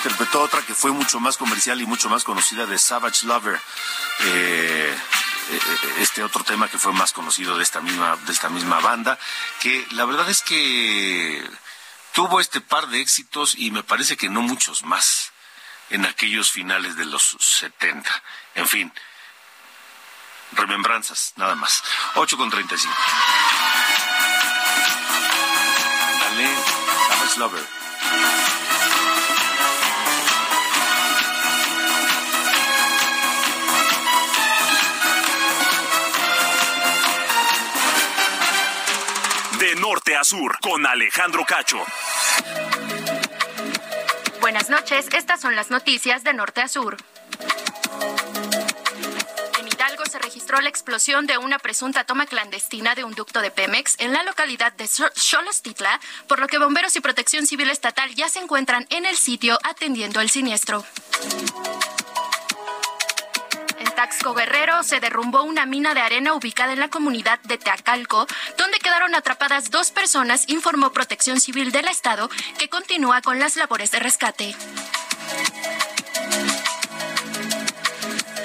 Interpretó 0.09 0.41
otra 0.41 0.63
que 0.63 0.75
fue 0.75 0.91
mucho 0.91 1.21
más 1.21 1.37
comercial 1.37 1.83
y 1.83 1.87
mucho 1.87 2.09
más 2.09 2.25
conocida 2.25 2.65
de 2.65 2.79
Savage 2.79 3.27
Lover. 3.27 3.61
Eh, 4.21 4.99
eh, 5.51 5.61
este 5.99 6.23
otro 6.23 6.43
tema 6.45 6.67
que 6.69 6.79
fue 6.79 6.95
más 6.95 7.13
conocido 7.13 7.59
de 7.59 7.63
esta 7.63 7.83
misma 7.83 8.17
de 8.17 8.33
esta 8.33 8.49
misma 8.49 8.81
banda 8.81 9.19
que 9.61 9.87
la 9.91 10.07
verdad 10.07 10.29
es 10.31 10.41
que 10.41 11.47
tuvo 12.13 12.41
este 12.41 12.63
par 12.63 12.89
de 12.89 13.03
éxitos 13.03 13.55
y 13.55 13.71
me 13.71 13.83
parece 13.83 14.17
que 14.17 14.31
no 14.31 14.41
muchos 14.41 14.83
más 14.83 15.33
en 15.91 16.07
aquellos 16.07 16.51
finales 16.51 16.97
de 16.97 17.05
los 17.05 17.37
70 17.39 18.11
en 18.55 18.67
fin 18.67 18.93
remembranzas 20.53 21.35
nada 21.37 21.55
más. 21.55 21.83
8 22.15 22.37
con 22.39 22.49
35 22.49 22.95
dale 26.21 26.49
Savage 27.09 27.39
Lover 27.39 28.38
norte 40.09 40.17
a 40.17 40.25
sur, 40.25 40.59
con 40.63 40.87
Alejandro 40.87 41.45
Cacho. 41.45 41.77
Buenas 44.41 44.71
noches, 44.71 45.07
estas 45.13 45.39
son 45.39 45.55
las 45.55 45.71
noticias 45.71 46.25
de 46.25 46.33
norte 46.33 46.63
a 46.63 46.69
sur. 46.69 46.97
En 49.61 49.69
Hidalgo 49.69 50.07
se 50.07 50.19
registró 50.19 50.63
la 50.63 50.71
explosión 50.71 51.27
de 51.27 51.37
una 51.37 51.59
presunta 51.59 52.05
toma 52.05 52.25
clandestina 52.25 52.95
de 52.95 53.05
un 53.05 53.15
ducto 53.15 53.43
de 53.43 53.51
Pemex 53.51 53.97
en 53.99 54.15
la 54.15 54.23
localidad 54.23 54.73
de 54.73 54.85
Xo- 54.85 55.13
Xolostitla, 55.15 56.01
por 56.27 56.39
lo 56.39 56.47
que 56.47 56.57
bomberos 56.57 56.97
y 56.97 57.01
protección 57.01 57.47
civil 57.47 57.69
estatal 57.69 58.15
ya 58.15 58.31
se 58.31 58.39
encuentran 58.39 58.87
en 58.89 59.05
el 59.05 59.17
sitio 59.19 59.59
atendiendo 59.63 60.23
el 60.23 60.31
siniestro. 60.31 60.87
Taxco 64.09 64.33
Guerrero 64.33 64.83
se 64.85 65.01
derrumbó 65.01 65.43
una 65.43 65.67
mina 65.67 65.93
de 65.93 66.01
arena 66.01 66.33
ubicada 66.33 66.73
en 66.73 66.81
la 66.81 66.89
comunidad 66.89 67.39
de 67.41 67.59
Teacalco, 67.59 68.27
donde 68.57 68.79
quedaron 68.79 69.15
atrapadas 69.15 69.71
dos 69.71 69.91
personas, 69.91 70.49
informó 70.49 70.95
Protección 70.95 71.41
Civil 71.41 71.73
del 71.73 71.89
Estado, 71.89 72.31
que 72.59 72.71
continúa 72.71 73.21
con 73.21 73.39
las 73.39 73.57
labores 73.57 73.91
de 73.91 73.99
rescate. 73.99 74.57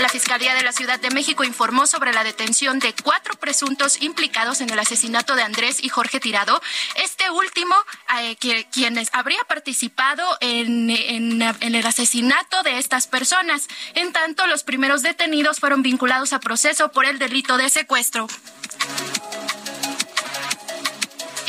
La 0.04 0.10
Fiscalía 0.10 0.54
de 0.54 0.64
la 0.64 0.74
Ciudad 0.74 1.00
de 1.00 1.12
México 1.12 1.46
informó 1.46 1.88
sobre 1.88 2.12
la 2.12 2.26
detención 2.26 2.78
de 2.80 2.94
cuatro 3.04 3.36
presuntos 3.36 4.02
implicados 4.02 4.60
en 4.60 4.70
el 4.70 4.78
asesinato 4.78 5.38
de 5.38 5.44
Andrés 5.44 5.82
y 5.82 5.88
Jorge 5.88 6.20
Tirado. 6.20 6.62
Este 6.96 7.30
último, 7.32 7.74
eh, 8.20 8.36
quienes 8.70 9.08
habría 9.14 9.42
participado 9.48 10.26
en 10.42 10.92
el 10.92 11.86
asesinato 11.86 12.64
de 12.64 12.80
estas 12.80 13.08
personas. 13.08 13.70
En 13.94 14.12
tanto, 14.12 14.46
los 14.46 14.64
primeros 14.64 15.04
detenidos 15.04 15.62
fueron 15.62 15.84
vinculados 15.84 16.34
a 16.34 16.42
proceso 16.42 16.92
por 16.92 17.06
el 17.06 17.18
delito 17.18 17.56
de 17.56 17.70
secuestro. 17.70 18.28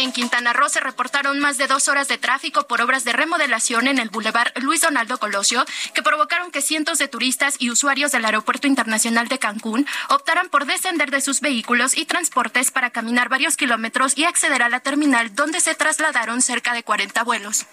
En 0.05 0.13
Quintana 0.13 0.53
Roo 0.53 0.69
se 0.69 0.81
reportaron 0.81 1.41
más 1.41 1.57
de 1.57 1.67
dos 1.67 1.89
horas 1.89 2.09
de 2.09 2.19
tráfico 2.19 2.67
por 2.67 2.83
obras 2.83 3.05
de 3.05 3.15
remodelación 3.15 3.87
en 3.87 3.99
el 3.99 4.11
Boulevard 4.11 4.53
Luis 4.61 4.83
Donaldo 4.83 5.17
Colosio, 5.17 5.65
que 5.95 6.03
provocaron 6.03 6.51
que 6.51 6.61
cientos 6.61 6.99
de 6.99 7.09
turistas 7.09 7.57
y 7.59 7.71
usuarios 7.71 8.13
del 8.13 8.27
Aeropuerto 8.27 8.67
Internacional 8.67 9.29
de 9.29 9.39
Cancún 9.39 9.87
optaran 10.11 10.51
por 10.51 10.67
descender 10.67 11.11
de 11.11 11.23
sus 11.23 11.41
vehículos 11.41 11.97
y 11.97 12.05
transportes 12.05 12.71
para 12.71 12.91
caminar 12.91 13.31
varios 13.31 13.57
kilómetros 13.57 14.13
y 14.19 14.25
acceder 14.25 14.63
a 14.63 14.69
la 14.69 14.81
terminal, 14.81 15.35
donde 15.35 15.61
se 15.61 15.75
trasladaron 15.75 16.43
cerca 16.43 16.75
de 16.75 16.83
40 16.83 17.23
vuelos. 17.23 17.65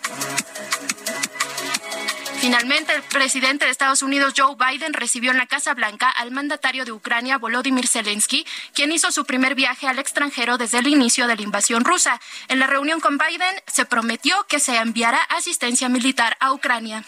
Finalmente, 2.41 2.95
el 2.95 3.04
presidente 3.04 3.65
de 3.65 3.71
Estados 3.71 4.01
Unidos, 4.01 4.34
Joe 4.36 4.56
Biden, 4.56 4.93
recibió 4.93 5.30
en 5.30 5.38
la 5.38 5.45
Casa 5.45 5.75
Blanca 5.75 6.10
al 6.10 6.32
mandatario 6.32 6.86
de 6.86 6.91
Ucrania, 6.91 7.38
Volodymyr 7.38 7.88
Zelensky, 7.88 8.47
quien 8.73 8.91
hizo 8.91 9.12
su 9.12 9.25
primer 9.25 9.54
viaje 9.54 9.88
al 9.88 9.99
extranjero 9.99 10.58
desde 10.58 10.80
el 10.80 10.88
inicio 10.88 11.27
de 11.27 11.36
la 11.36 11.43
invasión 11.43 11.86
rusa. 11.86 12.19
En 12.47 12.58
la 12.58 12.65
reunión 12.65 12.99
con 12.99 13.19
Biden 13.19 13.56
se 13.67 13.86
prometió 13.86 14.43
que 14.47 14.60
se 14.60 14.75
enviará 14.75 15.21
asistencia 15.21 15.88
militar 15.88 16.36
a 16.39 16.51
Ucrania. 16.51 17.04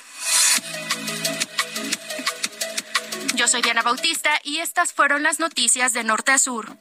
Yo 3.33 3.47
soy 3.47 3.63
Diana 3.63 3.81
Bautista 3.81 4.39
y 4.43 4.59
estas 4.59 4.93
fueron 4.93 5.23
las 5.23 5.39
noticias 5.39 5.93
de 5.93 6.03
Norte 6.03 6.31
a 6.31 6.37
Sur. 6.37 6.77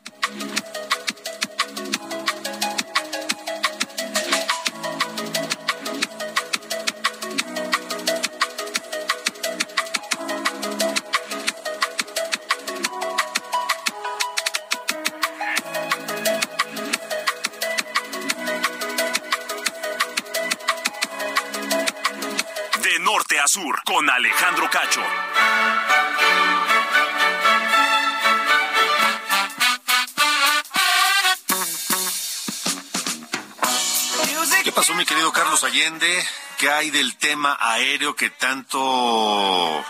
Sur, 23.53 23.83
con 23.85 24.09
Alejandro 24.09 24.71
Cacho. 24.71 25.03
¿Qué 34.65 34.73
pasó, 34.73 34.95
mi 34.95 35.05
querido 35.05 35.31
Carlos 35.33 35.65
Allende? 35.65 36.27
¿Qué 36.57 36.71
hay 36.71 36.91
del 36.91 37.19
tema 37.19 37.59
aéreo 37.61 38.17
que 38.17 38.31
tanto, 38.31 39.85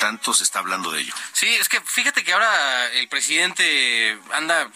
tanto 0.00 0.34
se 0.34 0.42
está 0.42 0.58
hablando 0.58 0.90
de 0.90 1.02
ello? 1.02 1.14
Sí, 1.32 1.46
es 1.46 1.68
que 1.68 1.80
fíjate 1.82 2.24
que 2.24 2.32
ahora 2.32 2.92
el 2.94 3.06
presidente 3.06 4.18
anda 4.32 4.68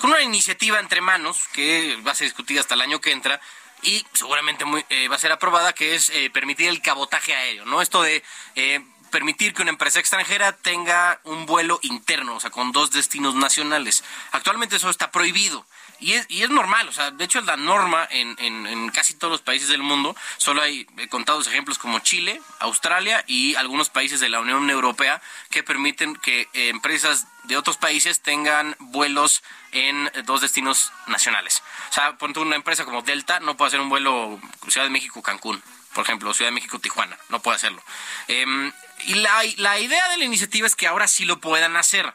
con 0.00 0.10
una 0.10 0.22
iniciativa 0.22 0.80
entre 0.80 1.00
manos 1.00 1.46
que 1.52 1.96
va 2.04 2.10
a 2.10 2.14
ser 2.16 2.26
discutida 2.26 2.58
hasta 2.58 2.74
el 2.74 2.80
año 2.80 3.00
que 3.00 3.12
entra 3.12 3.40
y 3.82 4.04
seguramente 4.12 4.64
muy, 4.64 4.84
eh, 4.90 5.08
va 5.08 5.16
a 5.16 5.18
ser 5.18 5.32
aprobada, 5.32 5.72
que 5.72 5.94
es 5.94 6.10
eh, 6.10 6.30
permitir 6.30 6.68
el 6.68 6.82
cabotaje 6.82 7.34
aéreo, 7.34 7.64
¿no? 7.64 7.82
Esto 7.82 8.02
de 8.02 8.22
eh, 8.54 8.80
permitir 9.10 9.54
que 9.54 9.62
una 9.62 9.70
empresa 9.70 10.00
extranjera 10.00 10.52
tenga 10.52 11.20
un 11.24 11.46
vuelo 11.46 11.78
interno, 11.82 12.36
o 12.36 12.40
sea, 12.40 12.50
con 12.50 12.72
dos 12.72 12.90
destinos 12.90 13.34
nacionales. 13.34 14.04
Actualmente 14.32 14.76
eso 14.76 14.90
está 14.90 15.10
prohibido. 15.10 15.66
Y 15.98 16.12
es, 16.12 16.26
y 16.28 16.42
es 16.42 16.50
normal, 16.50 16.88
o 16.88 16.92
sea, 16.92 17.10
de 17.10 17.24
hecho 17.24 17.38
es 17.38 17.46
la 17.46 17.56
norma 17.56 18.06
en, 18.10 18.36
en, 18.38 18.88
casi 18.90 19.14
todos 19.14 19.30
los 19.30 19.40
países 19.40 19.68
del 19.68 19.82
mundo. 19.82 20.14
Solo 20.36 20.62
hay 20.62 20.86
eh, 20.98 21.08
contados 21.08 21.46
ejemplos 21.46 21.78
como 21.78 21.98
Chile, 22.00 22.40
Australia 22.60 23.24
y 23.26 23.54
algunos 23.54 23.88
países 23.88 24.20
de 24.20 24.28
la 24.28 24.40
Unión 24.40 24.68
Europea 24.68 25.22
que 25.50 25.62
permiten 25.62 26.16
que 26.16 26.48
eh, 26.52 26.68
empresas 26.68 27.26
de 27.44 27.56
otros 27.56 27.76
países 27.76 28.20
tengan 28.20 28.76
vuelos 28.78 29.42
en 29.72 30.08
eh, 30.08 30.22
dos 30.24 30.40
destinos 30.40 30.92
nacionales. 31.06 31.62
O 31.90 31.92
sea, 31.92 32.16
ponte 32.18 32.40
una 32.40 32.56
empresa 32.56 32.84
como 32.84 33.02
Delta 33.02 33.40
no 33.40 33.56
puede 33.56 33.68
hacer 33.68 33.80
un 33.80 33.88
vuelo 33.88 34.40
Ciudad 34.68 34.86
de 34.86 34.90
México-Cancún, 34.90 35.62
por 35.94 36.04
ejemplo, 36.04 36.34
Ciudad 36.34 36.50
de 36.50 36.54
México-Tijuana, 36.54 37.16
no 37.30 37.40
puede 37.40 37.56
hacerlo. 37.56 37.82
Em, 38.28 38.72
y 39.06 39.14
la, 39.14 39.42
la 39.56 39.78
idea 39.78 40.08
de 40.08 40.18
la 40.18 40.24
iniciativa 40.24 40.66
es 40.66 40.76
que 40.76 40.86
ahora 40.86 41.08
sí 41.08 41.24
lo 41.24 41.40
puedan 41.40 41.76
hacer. 41.76 42.12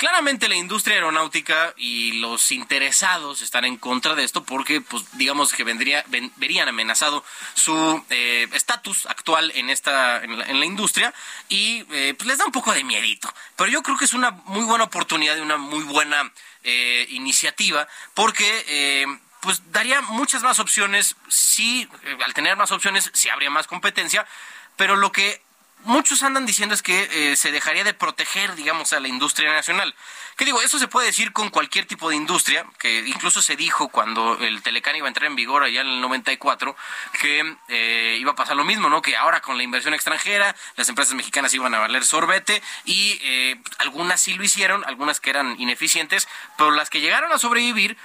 Claramente 0.00 0.48
la 0.48 0.56
industria 0.56 0.94
aeronáutica 0.94 1.74
y 1.76 2.12
los 2.20 2.52
interesados 2.52 3.42
están 3.42 3.66
en 3.66 3.76
contra 3.76 4.14
de 4.14 4.24
esto 4.24 4.42
porque, 4.44 4.80
pues, 4.80 5.04
digamos 5.18 5.52
que 5.52 5.62
vendría, 5.62 6.02
ven- 6.06 6.32
verían 6.36 6.68
amenazado 6.68 7.22
su 7.52 8.02
eh, 8.08 8.48
estatus 8.54 9.04
actual 9.04 9.52
en 9.54 9.68
esta, 9.68 10.24
en 10.24 10.58
la, 10.58 10.64
industria 10.64 11.12
y 11.50 11.84
eh, 11.90 12.14
pues 12.16 12.26
les 12.26 12.38
da 12.38 12.46
un 12.46 12.50
poco 12.50 12.72
de 12.72 12.82
miedito. 12.82 13.30
Pero 13.56 13.68
yo 13.70 13.82
creo 13.82 13.98
que 13.98 14.06
es 14.06 14.14
una 14.14 14.30
muy 14.30 14.64
buena 14.64 14.84
oportunidad 14.84 15.36
y 15.36 15.40
una 15.40 15.58
muy 15.58 15.84
buena 15.84 16.32
eh, 16.64 17.06
iniciativa 17.10 17.86
porque 18.14 19.06
pues 19.40 19.70
daría 19.70 20.00
muchas 20.00 20.42
más 20.42 20.60
opciones, 20.60 21.14
sí, 21.28 21.86
al 22.24 22.32
tener 22.32 22.56
más 22.56 22.72
opciones, 22.72 23.10
sí 23.12 23.28
habría 23.28 23.50
más 23.50 23.66
competencia, 23.66 24.26
pero 24.76 24.96
lo 24.96 25.12
que 25.12 25.42
muchos 25.84 26.22
andan 26.22 26.46
diciendo 26.46 26.74
es 26.74 26.82
que 26.82 27.08
eh, 27.32 27.36
se 27.36 27.52
dejaría 27.52 27.84
de 27.84 27.94
proteger, 27.94 28.54
digamos, 28.54 28.92
a 28.92 29.00
la 29.00 29.08
industria 29.08 29.52
nacional. 29.52 29.94
Que 30.36 30.44
digo, 30.44 30.62
eso 30.62 30.78
se 30.78 30.88
puede 30.88 31.08
decir 31.08 31.32
con 31.32 31.50
cualquier 31.50 31.86
tipo 31.86 32.08
de 32.08 32.16
industria, 32.16 32.64
que 32.78 33.00
incluso 33.06 33.42
se 33.42 33.56
dijo 33.56 33.88
cuando 33.88 34.38
el 34.38 34.62
Telecán 34.62 34.96
iba 34.96 35.06
a 35.06 35.08
entrar 35.08 35.26
en 35.26 35.36
vigor 35.36 35.62
allá 35.62 35.82
en 35.82 35.88
el 35.88 36.00
94, 36.00 36.76
que 37.20 37.56
eh, 37.68 38.16
iba 38.18 38.32
a 38.32 38.34
pasar 38.34 38.56
lo 38.56 38.64
mismo, 38.64 38.88
¿no? 38.88 39.02
Que 39.02 39.16
ahora 39.16 39.40
con 39.40 39.56
la 39.56 39.62
inversión 39.62 39.92
extranjera, 39.92 40.54
las 40.76 40.88
empresas 40.88 41.14
mexicanas 41.14 41.52
iban 41.52 41.74
a 41.74 41.78
valer 41.78 42.04
sorbete 42.04 42.62
y 42.84 43.18
eh, 43.22 43.60
algunas 43.78 44.20
sí 44.20 44.34
lo 44.34 44.44
hicieron, 44.44 44.84
algunas 44.86 45.20
que 45.20 45.30
eran 45.30 45.60
ineficientes, 45.60 46.28
pero 46.56 46.70
las 46.70 46.90
que 46.90 47.00
llegaron 47.00 47.32
a 47.32 47.38
sobrevivir 47.38 47.96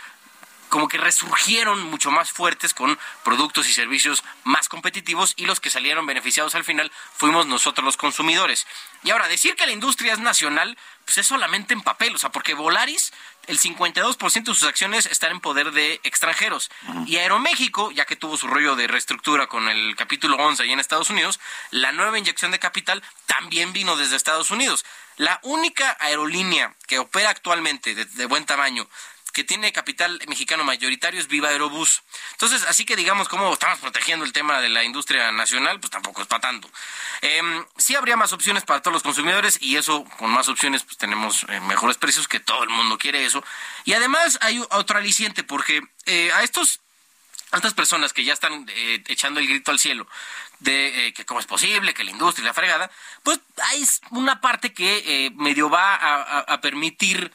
como 0.70 0.88
que 0.88 0.98
resurgieron 0.98 1.84
mucho 1.84 2.12
más 2.12 2.32
fuertes 2.32 2.74
con 2.74 2.98
productos 3.24 3.68
y 3.70 3.74
servicios 3.74 4.24
más 4.44 4.68
competitivos 4.68 5.34
y 5.36 5.46
los 5.46 5.60
que 5.60 5.70
salieron 5.70 6.06
beneficiados 6.06 6.56
al 6.56 6.64
final 6.64 6.92
fuimos 7.16 7.46
nosotros 7.46 7.86
los 7.86 7.98
consumidores. 7.98 8.68
Y 9.04 9.12
ahora, 9.12 9.28
decir 9.28 9.56
que 9.56 9.66
la 9.66 9.72
industria 9.72 10.14
es 10.14 10.20
nacional, 10.20 10.78
pues 11.06 11.20
es 11.20 11.28
solamente 11.28 11.74
en 11.74 11.82
papel, 11.82 12.16
o 12.16 12.18
sea, 12.18 12.32
porque 12.32 12.56
Volaris, 12.56 13.14
el 13.46 13.60
52% 13.60 14.44
de 14.44 14.56
sus 14.56 14.64
acciones 14.64 15.06
están 15.06 15.32
en 15.32 15.40
poder 15.40 15.72
de 15.72 16.00
extranjeros. 16.04 16.72
Y 17.06 17.18
Aeroméxico, 17.18 17.92
ya 17.92 18.06
que 18.06 18.16
tuvo 18.16 18.38
su 18.38 18.48
rollo 18.48 18.76
de 18.76 18.88
reestructura 18.88 19.48
con 19.48 19.70
el 19.70 19.96
capítulo 19.96 20.38
11 20.38 20.64
ahí 20.64 20.72
en 20.72 20.80
Estados 20.80 21.12
Unidos, 21.12 21.40
la 21.70 21.92
nueva 21.92 22.18
inyección 22.18 22.52
de 22.52 22.60
capital 22.60 23.04
también 23.28 23.74
vino 23.74 23.96
desde 23.96 24.16
Estados 24.16 24.50
Unidos. 24.50 24.84
La 25.18 25.40
única 25.44 25.96
aerolínea 26.00 26.74
que 26.88 27.00
opera 27.00 27.30
actualmente 27.30 27.94
de, 27.94 28.06
de 28.06 28.26
buen 28.26 28.46
tamaño 28.46 28.88
que 29.36 29.44
tiene 29.44 29.74
capital 29.74 30.18
mexicano 30.30 30.64
mayoritario 30.64 31.20
es 31.20 31.28
Viva 31.28 31.50
Aerobús. 31.50 32.04
Entonces, 32.32 32.64
así 32.70 32.86
que 32.86 32.96
digamos 32.96 33.28
cómo 33.28 33.52
estamos 33.52 33.80
protegiendo 33.80 34.24
el 34.24 34.32
tema 34.32 34.62
de 34.62 34.70
la 34.70 34.86
industria 34.86 35.30
nacional, 35.34 35.82
pues 35.82 35.92
tampoco 35.92 36.22
es 36.22 36.28
para 36.28 36.40
tanto. 36.40 36.72
Em, 37.22 37.66
sí 37.76 37.98
habría 37.98 38.16
más 38.16 38.32
opciones 38.32 38.64
para 38.64 38.82
todos 38.82 38.94
los 38.94 39.04
consumidores 39.04 39.58
y 39.62 39.76
eso, 39.76 40.06
con 40.18 40.32
más 40.32 40.48
opciones, 40.48 40.86
pues 40.86 40.98
tenemos 40.98 41.46
eh, 41.50 41.60
mejores 41.60 41.98
precios, 41.98 42.30
que 42.30 42.40
todo 42.40 42.64
el 42.64 42.70
mundo 42.70 42.98
quiere 42.98 43.26
eso. 43.26 43.44
Y 43.84 43.92
además 43.92 44.40
hay 44.42 44.64
otro 44.70 44.98
aliciente, 44.98 45.44
porque 45.44 45.82
eh, 46.06 46.32
a 46.34 46.42
estos 46.44 46.80
a 47.52 47.58
estas 47.58 47.74
personas 47.74 48.14
que 48.14 48.24
ya 48.24 48.34
están 48.34 48.66
eh, 48.70 49.04
echando 49.08 49.42
el 49.42 49.48
grito 49.48 49.72
al 49.72 49.80
cielo 49.80 50.08
de 50.60 51.14
que 51.16 51.26
cómo 51.26 51.42
es 51.42 51.46
posible, 51.46 51.94
que 51.94 52.06
la 52.06 52.12
industria 52.12 52.44
y 52.44 52.46
la 52.46 52.54
fregada, 52.54 52.90
pues 53.24 53.40
hay 53.70 53.86
una 54.12 54.40
parte 54.40 54.74
que 54.74 55.32
medio 55.36 55.70
va 55.70 55.96
a 55.96 56.62
permitir 56.62 57.32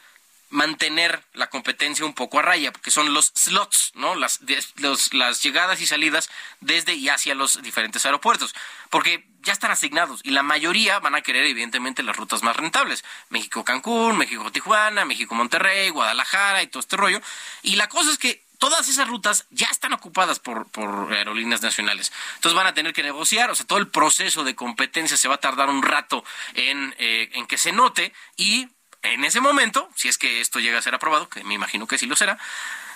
mantener 0.51 1.23
la 1.33 1.49
competencia 1.49 2.05
un 2.05 2.13
poco 2.13 2.39
a 2.39 2.41
raya, 2.43 2.71
porque 2.71 2.91
son 2.91 3.13
los 3.13 3.31
slots, 3.35 3.91
¿no? 3.95 4.15
Las, 4.15 4.45
de- 4.45 4.63
los- 4.75 5.13
las 5.13 5.41
llegadas 5.41 5.81
y 5.81 5.87
salidas 5.87 6.29
desde 6.59 6.93
y 6.93 7.09
hacia 7.09 7.33
los 7.35 7.61
diferentes 7.63 8.05
aeropuertos, 8.05 8.53
porque 8.89 9.25
ya 9.41 9.53
están 9.53 9.71
asignados 9.71 10.19
y 10.23 10.31
la 10.31 10.43
mayoría 10.43 10.99
van 10.99 11.15
a 11.15 11.21
querer 11.21 11.45
evidentemente 11.45 12.03
las 12.03 12.15
rutas 12.15 12.43
más 12.43 12.55
rentables, 12.57 13.03
México-Cancún, 13.29 14.17
México-Tijuana, 14.17 15.05
México-Monterrey, 15.05 15.89
Guadalajara 15.89 16.61
y 16.61 16.67
todo 16.67 16.81
este 16.81 16.97
rollo, 16.97 17.21
y 17.63 17.75
la 17.77 17.89
cosa 17.89 18.11
es 18.11 18.17
que 18.17 18.45
todas 18.59 18.87
esas 18.89 19.07
rutas 19.07 19.47
ya 19.49 19.65
están 19.71 19.93
ocupadas 19.93 20.37
por, 20.39 20.69
por 20.69 21.11
aerolíneas 21.13 21.63
nacionales. 21.63 22.11
Entonces 22.35 22.55
van 22.55 22.67
a 22.67 22.75
tener 22.75 22.93
que 22.93 23.01
negociar, 23.01 23.49
o 23.49 23.55
sea, 23.55 23.65
todo 23.65 23.79
el 23.79 23.87
proceso 23.87 24.43
de 24.43 24.53
competencia 24.53 25.17
se 25.17 25.27
va 25.27 25.35
a 25.35 25.39
tardar 25.39 25.69
un 25.69 25.81
rato 25.81 26.23
en, 26.53 26.93
eh, 26.99 27.31
en 27.33 27.47
que 27.47 27.57
se 27.57 27.71
note 27.71 28.13
y 28.37 28.67
en 29.03 29.23
ese 29.25 29.39
momento, 29.41 29.89
si 29.95 30.07
es 30.07 30.17
que 30.17 30.41
esto 30.41 30.59
llega 30.59 30.79
a 30.79 30.81
ser 30.81 30.95
aprobado, 30.95 31.29
que 31.29 31.43
me 31.43 31.53
imagino 31.53 31.87
que 31.87 31.97
sí 31.97 32.05
lo 32.05 32.15
será, 32.15 32.37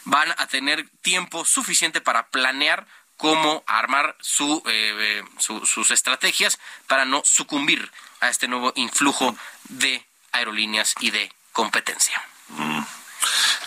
van 0.04 0.34
a 0.38 0.48
tener 0.48 0.88
tiempo 1.02 1.46
suficiente 1.46 2.02
para 2.02 2.28
planear 2.28 2.86
cómo 3.18 3.64
armar 3.66 4.16
su, 4.20 4.62
eh, 4.68 4.94
eh, 5.00 5.24
su- 5.40 5.66
sus 5.66 5.90
estrategias 5.92 6.60
para 6.88 7.06
no 7.06 7.22
sucumbir 7.26 7.92
a 8.20 8.30
este 8.30 8.48
nuevo 8.48 8.72
influjo 8.76 9.36
de 9.70 10.06
aerolíneas 10.32 10.94
y 11.00 11.12
de 11.12 11.32
competencia. 11.54 12.22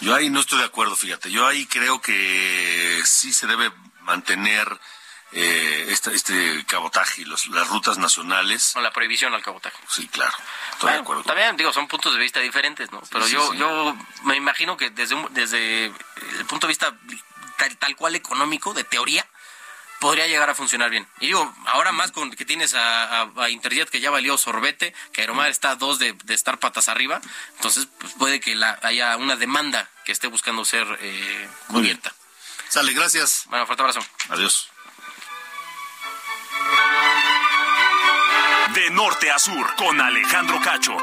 Yo 0.01 0.15
ahí 0.15 0.31
no 0.31 0.41
estoy 0.41 0.59
de 0.61 0.67
acuerdo, 0.67 0.95
fíjate. 0.97 1.31
Yo 1.31 1.47
ahí 1.47 1.67
creo 1.67 2.01
que 2.01 3.01
sí 3.05 3.33
se 3.33 3.47
debe 3.47 3.73
mantener 4.03 4.79
eh, 5.33 5.87
este, 5.91 6.15
este 6.15 6.65
cabotaje 6.67 7.23
y 7.23 7.25
los- 7.25 7.47
las 7.49 7.69
rutas 7.69 7.99
nacionales. 7.99 8.71
Con 8.75 8.83
la 8.83 8.93
prohibición 8.93 9.35
al 9.35 9.43
cabotaje. 9.43 9.77
Sí, 9.89 10.09
claro. 10.09 10.33
Estoy 10.73 10.93
de 10.93 10.99
acuerdo. 10.99 11.23
también 11.25 11.57
digo, 11.57 11.73
son 11.73 11.87
puntos 11.89 12.15
de 12.15 12.21
vista 12.21 12.41
diferentes, 12.41 12.91
¿no? 12.93 13.03
Pero 13.11 13.27
sí, 13.27 13.33
yo, 13.35 13.51
sí. 13.53 13.59
yo 13.59 13.97
me 14.25 14.37
imagino 14.37 14.77
que 14.77 14.91
desde, 14.91 15.15
un- 15.15 15.33
desde 15.35 15.87
el 15.87 16.47
punto 16.47 16.67
de 16.67 16.73
vista 16.73 16.95
tal, 17.59 17.77
tal 17.79 17.97
cual 17.97 18.15
económico, 18.15 18.73
de 18.75 18.85
teoría, 18.85 19.27
podría 20.01 20.29
llegar 20.29 20.49
a 20.49 20.55
funcionar 20.55 20.91
bien. 20.91 21.09
Y 21.19 21.27
digo, 21.27 21.53
ahora 21.67 21.91
más 21.91 22.13
con 22.13 22.31
que 22.31 22.45
tienes 22.45 22.75
a, 22.75 23.23
a- 23.23 23.31
a 23.37 23.51
Interjet 23.51 23.91
que 23.91 24.01
ya 24.01 24.11
valió 24.11 24.39
sorbete, 24.39 24.95
que 25.13 25.23
Aeromar 25.23 25.51
está 25.51 25.71
a 25.73 25.75
dos 25.77 25.99
de, 25.99 26.13
de 26.25 26.35
estar 26.35 26.59
patas 26.59 26.89
arriba, 26.89 27.21
entonces 27.57 27.89
pues 27.99 28.13
puede 28.15 28.39
que 28.39 28.55
la, 28.55 28.79
haya 28.83 29.17
una 29.17 29.35
demanda 29.37 29.91
que 30.05 30.13
esté 30.13 30.29
buscando 30.29 30.65
ser 30.65 30.87
eh, 31.01 31.49
cubierta. 31.67 32.15
Sale, 32.69 32.93
gracias. 32.93 33.45
Bueno, 33.47 33.67
fuerte 33.67 33.83
abrazo. 33.83 34.01
Adiós. 34.29 34.71
De 38.79 38.91
norte 38.91 39.29
a 39.29 39.41
sur, 39.41 39.75
con 39.75 40.01
Alejandro 40.01 40.61
Cacho. 40.61 40.97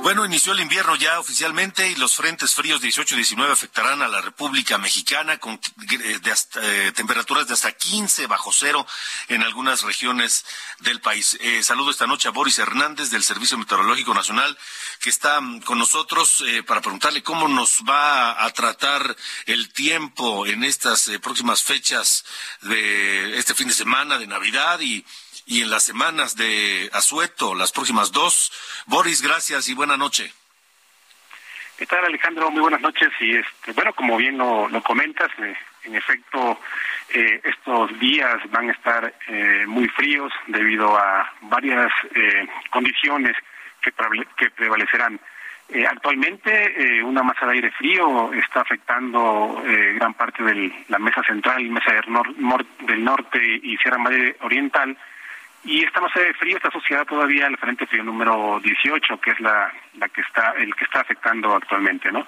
Bueno, 0.00 0.24
inició 0.24 0.52
el 0.52 0.60
invierno 0.60 0.94
ya 0.94 1.18
oficialmente 1.18 1.88
y 1.88 1.96
los 1.96 2.14
frentes 2.14 2.54
fríos 2.54 2.80
18 2.80 3.14
y 3.14 3.18
19 3.18 3.52
afectarán 3.52 4.00
a 4.00 4.06
la 4.08 4.20
República 4.20 4.78
Mexicana 4.78 5.38
con 5.38 5.54
eh, 5.54 6.20
eh, 6.62 6.92
temperaturas 6.94 7.48
de 7.48 7.54
hasta 7.54 7.72
15 7.72 8.28
bajo 8.28 8.52
cero 8.52 8.86
en 9.26 9.42
algunas 9.42 9.82
regiones 9.82 10.44
del 10.78 11.00
país. 11.00 11.36
Eh, 11.40 11.64
saludo 11.64 11.90
esta 11.90 12.06
noche 12.06 12.28
a 12.28 12.30
Boris 12.30 12.60
Hernández 12.60 13.10
del 13.10 13.24
Servicio 13.24 13.58
Meteorológico 13.58 14.14
Nacional 14.14 14.56
que 15.00 15.10
está 15.10 15.40
mm, 15.40 15.62
con 15.62 15.80
nosotros 15.80 16.44
para 16.64 16.80
preguntarle 16.80 17.24
cómo 17.24 17.48
nos 17.48 17.82
va 17.86 18.44
a 18.44 18.50
tratar 18.52 19.16
el 19.46 19.72
tiempo 19.72 20.46
en 20.46 20.62
estas 20.62 21.10
próximas 21.20 21.64
fechas 21.64 22.24
de 22.62 23.36
este 23.36 23.52
fin 23.52 23.66
de 23.66 23.74
semana 23.74 24.16
de 24.16 24.28
Navidad 24.28 24.78
y 24.80 25.04
y 25.48 25.62
en 25.62 25.70
las 25.70 25.82
semanas 25.82 26.36
de 26.36 26.90
Asueto, 26.92 27.54
las 27.54 27.72
próximas 27.72 28.12
dos. 28.12 28.52
Boris, 28.86 29.22
gracias 29.22 29.68
y 29.68 29.74
buena 29.74 29.96
noche. 29.96 30.30
¿Qué 31.78 31.86
tal, 31.86 32.04
Alejandro? 32.04 32.50
Muy 32.50 32.60
buenas 32.60 32.82
noches. 32.82 33.08
Y 33.18 33.34
este, 33.34 33.72
bueno, 33.72 33.94
como 33.94 34.16
bien 34.18 34.36
lo, 34.36 34.68
lo 34.68 34.82
comentas, 34.82 35.30
eh, 35.38 35.54
en 35.84 35.94
efecto, 35.94 36.60
eh, 37.08 37.40
estos 37.44 37.98
días 37.98 38.36
van 38.50 38.68
a 38.68 38.72
estar 38.72 39.14
eh, 39.28 39.64
muy 39.66 39.88
fríos 39.88 40.30
debido 40.48 40.94
a 40.98 41.32
varias 41.42 41.90
eh, 42.14 42.46
condiciones 42.70 43.34
que, 43.80 43.90
prevale- 43.94 44.26
que 44.36 44.50
prevalecerán. 44.50 45.18
Eh, 45.70 45.86
actualmente, 45.86 46.98
eh, 46.98 47.02
una 47.02 47.22
masa 47.22 47.46
de 47.46 47.52
aire 47.52 47.70
frío 47.72 48.32
está 48.34 48.60
afectando 48.60 49.62
gran 49.94 50.12
parte 50.14 50.42
de 50.42 50.84
la 50.88 50.98
mesa 50.98 51.22
central, 51.22 51.62
mesa 51.70 51.92
del, 51.92 52.66
del 52.86 53.04
norte 53.04 53.38
y 53.62 53.78
Sierra 53.78 53.96
Madre 53.98 54.36
Oriental. 54.40 54.96
Y 55.64 55.84
esta 55.84 56.00
masa 56.00 56.20
de 56.20 56.34
frío 56.34 56.56
está 56.56 56.68
asociada 56.68 57.04
todavía 57.04 57.46
al 57.46 57.56
frente 57.58 57.86
frío 57.86 58.04
número 58.04 58.60
18, 58.60 59.20
que 59.20 59.30
es 59.30 59.40
la, 59.40 59.72
la 59.98 60.08
que 60.08 60.20
está 60.20 60.52
el 60.56 60.74
que 60.74 60.84
está 60.84 61.00
afectando 61.00 61.54
actualmente, 61.54 62.10
¿no? 62.10 62.26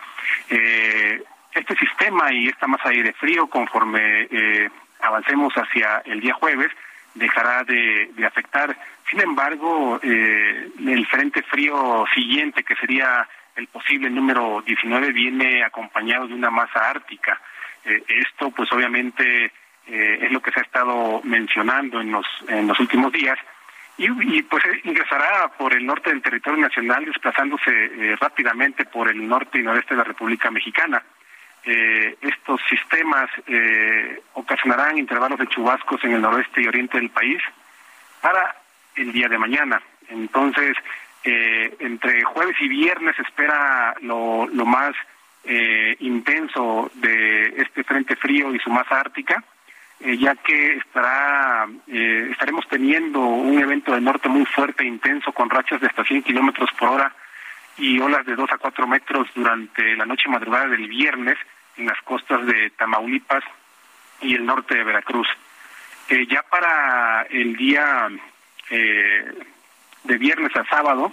Eh, 0.48 1.22
este 1.54 1.76
sistema 1.76 2.32
y 2.32 2.48
esta 2.48 2.66
masa 2.66 2.90
de 2.90 2.96
aire 2.96 3.12
frío, 3.14 3.46
conforme 3.46 4.28
eh, 4.30 4.68
avancemos 5.00 5.52
hacia 5.54 6.02
el 6.04 6.20
día 6.20 6.34
jueves, 6.34 6.70
dejará 7.14 7.64
de, 7.64 8.10
de 8.14 8.26
afectar. 8.26 8.76
Sin 9.08 9.20
embargo, 9.20 9.98
eh, 10.02 10.68
el 10.78 11.06
frente 11.06 11.42
frío 11.42 12.04
siguiente, 12.14 12.62
que 12.62 12.76
sería 12.76 13.28
el 13.56 13.66
posible 13.66 14.08
número 14.10 14.62
19 14.64 15.12
viene 15.12 15.64
acompañado 15.64 16.28
de 16.28 16.34
una 16.34 16.50
masa 16.50 16.88
ártica. 16.88 17.40
Eh, 17.84 18.02
esto, 18.08 18.50
pues 18.50 18.70
obviamente, 18.72 19.52
eh, 19.90 20.20
es 20.22 20.32
lo 20.32 20.40
que 20.40 20.52
se 20.52 20.60
ha 20.60 20.62
estado 20.62 21.20
mencionando 21.24 22.00
en 22.00 22.12
los, 22.12 22.26
en 22.48 22.66
los 22.66 22.78
últimos 22.78 23.12
días. 23.12 23.38
Y, 23.98 24.42
pues 24.44 24.64
eh, 24.64 24.80
ingresará 24.84 25.48
por 25.58 25.74
el 25.74 25.84
norte 25.84 26.10
del 26.10 26.22
territorio 26.22 26.62
nacional, 26.62 27.04
desplazándose 27.04 27.70
eh, 27.70 28.16
rápidamente 28.18 28.86
por 28.86 29.10
el 29.10 29.28
norte 29.28 29.58
y 29.58 29.62
noreste 29.62 29.94
de 29.94 29.98
la 29.98 30.04
República 30.04 30.50
Mexicana. 30.50 31.02
Eh, 31.64 32.16
estos 32.22 32.60
sistemas 32.68 33.28
eh, 33.46 34.22
ocasionarán 34.34 34.96
intervalos 34.96 35.38
de 35.38 35.48
chubascos 35.48 36.02
en 36.04 36.12
el 36.12 36.22
noroeste 36.22 36.62
y 36.62 36.68
oriente 36.68 36.98
del 36.98 37.10
país 37.10 37.42
para 38.22 38.56
el 38.94 39.12
día 39.12 39.28
de 39.28 39.38
mañana. 39.38 39.82
Entonces, 40.08 40.76
entre 41.22 42.24
jueves 42.24 42.56
y 42.60 42.68
viernes 42.68 43.14
se 43.14 43.22
espera 43.22 43.94
lo, 44.00 44.46
lo 44.46 44.64
más 44.64 44.94
intenso 45.98 46.90
de 46.94 47.54
este 47.58 47.84
frente 47.84 48.16
frío 48.16 48.54
y 48.54 48.58
su 48.58 48.70
masa 48.70 49.00
ártica, 49.00 49.44
eh, 50.02 50.16
ya 50.16 50.34
que 50.34 50.76
estará 50.76 51.66
eh, 51.86 52.28
estaremos 52.30 52.66
teniendo 52.68 53.20
un 53.20 53.58
evento 53.58 53.92
de 53.92 54.00
norte 54.00 54.30
muy 54.30 54.46
fuerte 54.46 54.82
e 54.82 54.86
intenso 54.86 55.30
con 55.32 55.50
rachas 55.50 55.80
de 55.80 55.88
hasta 55.88 56.04
100 56.04 56.22
kilómetros 56.22 56.70
por 56.78 56.88
hora 56.88 57.14
y 57.76 58.00
olas 58.00 58.24
de 58.24 58.34
2 58.34 58.50
a 58.50 58.58
4 58.58 58.86
metros 58.86 59.28
durante 59.34 59.94
la 59.96 60.06
noche 60.06 60.28
madrugada 60.30 60.68
del 60.68 60.88
viernes 60.88 61.36
en 61.76 61.86
las 61.86 62.00
costas 62.02 62.46
de 62.46 62.70
Tamaulipas 62.70 63.44
y 64.22 64.34
el 64.34 64.46
norte 64.46 64.74
de 64.74 64.84
Veracruz. 64.84 65.28
Eh, 66.08 66.26
ya 66.26 66.42
para 66.42 67.22
el 67.28 67.56
día 67.56 68.08
eh, 68.70 69.24
de 70.04 70.18
viernes 70.18 70.56
a 70.56 70.64
sábado 70.64 71.12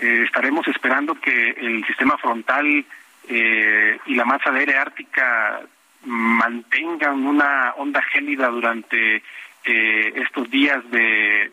estaremos 0.00 0.68
esperando 0.68 1.16
que 1.16 1.50
el 1.50 1.84
sistema 1.84 2.16
frontal 2.18 2.84
y 3.28 4.14
la 4.14 4.24
masa 4.24 4.52
de 4.52 4.60
aire 4.60 4.76
ártica 4.76 5.60
mantengan 6.08 7.26
una 7.26 7.74
onda 7.76 8.02
gélida 8.02 8.48
durante 8.48 9.22
eh, 9.64 10.12
estos 10.16 10.50
días 10.50 10.82
de 10.90 11.50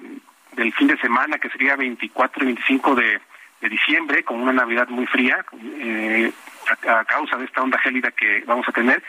del 0.55 0.71
fin 0.73 0.87
de 0.87 0.97
semana 0.97 1.37
que 1.37 1.49
sería 1.49 1.75
24 1.75 2.43
y 2.43 2.45
25 2.45 2.95
de, 2.95 3.19
de 3.59 3.69
diciembre 3.69 4.23
con 4.23 4.39
una 4.39 4.53
Navidad 4.53 4.87
muy 4.87 5.05
fría 5.05 5.45
eh, 5.79 6.31
a, 6.87 7.03
causa 7.03 7.35
de 7.37 7.43
esta 7.43 7.61
onda 7.61 7.77
gélida 7.79 8.11
que 8.11 8.43
vamos 8.45 8.65
a 8.69 8.71
tener. 8.71 9.03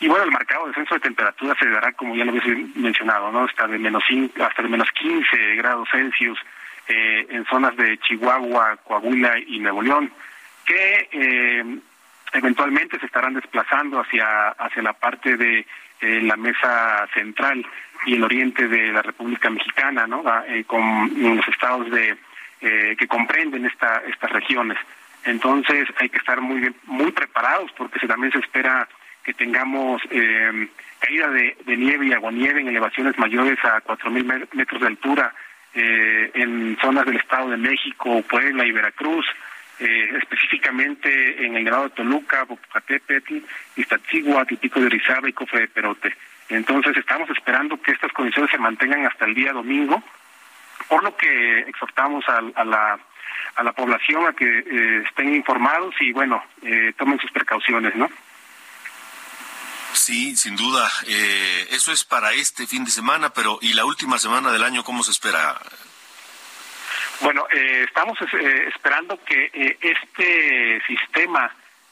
Y 0.00 0.08
bueno 0.08 0.24
el 0.24 0.30
marcado 0.30 0.66
descenso 0.66 0.94
de 0.94 1.00
temperatura 1.00 1.56
se 1.58 1.68
dará 1.68 1.92
como 1.92 2.14
ya 2.14 2.24
lo 2.24 2.32
habéis 2.32 2.76
mencionado 2.76 3.32
no 3.32 3.44
hasta 3.44 3.66
de 3.66 3.78
menos 3.78 4.04
hasta 4.38 4.62
de 4.62 4.68
menos 4.68 4.90
15 4.90 5.56
grados 5.56 5.88
Celsius 5.90 6.38
eh, 6.88 7.26
en 7.30 7.46
zonas 7.46 7.74
de 7.76 7.96
Chihuahua 7.98 8.76
Coahuila 8.84 9.38
y 9.38 9.60
Nuevo 9.60 9.80
León 9.80 10.12
que 10.66 11.08
eh, 11.12 11.78
eventualmente 12.32 12.98
se 12.98 13.06
estarán 13.06 13.34
desplazando 13.34 14.00
hacia 14.00 14.50
hacia 14.50 14.82
la 14.82 14.92
parte 14.92 15.36
de 15.36 15.66
eh, 16.00 16.20
la 16.22 16.36
mesa 16.36 17.06
central 17.14 17.64
y 18.06 18.14
el 18.14 18.24
oriente 18.24 18.66
de 18.68 18.92
la 18.92 19.02
República 19.02 19.50
Mexicana, 19.50 20.06
¿no? 20.06 20.24
Eh, 20.46 20.64
con 20.64 21.10
los 21.16 21.46
estados 21.48 21.90
de 21.90 22.16
eh, 22.60 22.96
que 22.96 23.06
comprenden 23.08 23.66
esta, 23.66 24.02
estas 24.08 24.30
regiones. 24.30 24.78
Entonces 25.24 25.88
hay 25.98 26.08
que 26.08 26.18
estar 26.18 26.40
muy 26.40 26.60
bien, 26.60 26.74
muy 26.84 27.12
preparados 27.12 27.70
porque 27.76 28.06
también 28.06 28.32
se 28.32 28.38
espera 28.38 28.88
que 29.22 29.34
tengamos 29.34 30.02
eh, 30.10 30.68
caída 30.98 31.28
de, 31.30 31.56
de 31.64 31.76
nieve 31.76 32.06
y 32.06 32.12
aguanieve 32.12 32.60
en 32.60 32.68
elevaciones 32.68 33.18
mayores 33.18 33.58
a 33.64 33.82
4.000 33.82 34.48
metros 34.52 34.80
de 34.80 34.86
altura 34.86 35.34
eh, 35.74 36.30
en 36.34 36.76
zonas 36.80 37.06
del 37.06 37.16
Estado 37.16 37.50
de 37.50 37.56
México, 37.56 38.22
Puebla 38.28 38.66
y 38.66 38.72
Veracruz, 38.72 39.26
eh, 39.78 40.10
específicamente 40.20 41.44
en 41.44 41.56
el 41.56 41.64
grado 41.64 41.84
de 41.84 41.90
Toluca, 41.90 42.44
Popocatépetl, 42.46 43.38
Iztaccíhuatl, 43.76 44.56
Pico 44.56 44.80
de 44.80 44.86
Orizaba 44.86 45.28
y 45.28 45.32
Cofre 45.32 45.60
de 45.60 45.68
Perote. 45.68 46.16
Entonces 46.48 46.96
estamos 46.96 47.28
esperando 47.30 47.80
que 47.80 47.92
estas 47.92 48.12
condiciones 48.12 48.50
se 48.50 48.58
mantengan 48.58 49.06
hasta 49.06 49.24
el 49.24 49.34
día 49.34 49.52
domingo, 49.52 50.02
por 50.88 51.02
lo 51.02 51.16
que 51.16 51.60
exhortamos 51.60 52.24
a, 52.28 52.38
a 52.54 52.64
la 52.64 52.98
a 53.56 53.62
la 53.62 53.72
población 53.72 54.26
a 54.26 54.32
que 54.32 54.46
eh, 54.46 55.02
estén 55.06 55.34
informados 55.34 55.94
y 56.00 56.12
bueno 56.12 56.42
eh, 56.62 56.92
tomen 56.96 57.18
sus 57.20 57.30
precauciones, 57.30 57.94
¿no? 57.96 58.08
Sí, 59.92 60.34
sin 60.36 60.56
duda. 60.56 60.90
Eh, 61.06 61.68
eso 61.70 61.92
es 61.92 62.04
para 62.04 62.32
este 62.32 62.66
fin 62.66 62.84
de 62.84 62.90
semana, 62.90 63.30
pero 63.30 63.58
¿y 63.60 63.74
la 63.74 63.84
última 63.84 64.18
semana 64.18 64.50
del 64.50 64.64
año 64.64 64.84
cómo 64.84 65.02
se 65.02 65.10
espera? 65.10 65.60
Bueno, 67.22 67.46
eh, 67.52 67.84
estamos 67.86 68.18
eh, 68.20 68.68
esperando 68.74 69.18
que 69.24 69.50
eh, 69.52 69.78
este 69.80 70.82
sistema 70.86 71.50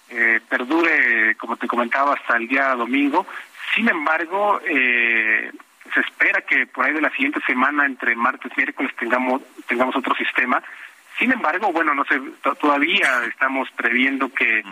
eh, 0.09 0.41
perdure, 0.49 1.37
como 1.37 1.57
te 1.57 1.69
comentaba, 1.69 2.15
hasta 2.15 2.37
el 2.37 2.49
día 2.49 2.75
domingo. 2.75 3.27
Sin 3.75 3.89
embargo, 3.89 4.61
eh, 4.67 5.53
se 5.95 6.01
espera 6.01 6.43
que 6.43 6.67
por 6.67 6.85
ahí 6.85 6.93
de 6.93 7.01
la 7.01 7.11
siguiente 7.11 7.41
semana, 7.47 7.87
entre 7.87 8.17
martes 8.17 8.51
y 8.57 8.61
miércoles, 8.61 8.93
tengamos, 8.99 9.43
tengamos 9.67 9.95
otro 9.95 10.15
sistema. 10.17 10.63
Sin 11.19 11.33
embargo, 11.33 11.71
bueno, 11.73 11.95
no 11.95 12.05
sé, 12.07 12.21
todavía 12.61 13.25
estamos 13.29 13.71
previendo 13.73 14.33
que, 14.33 14.65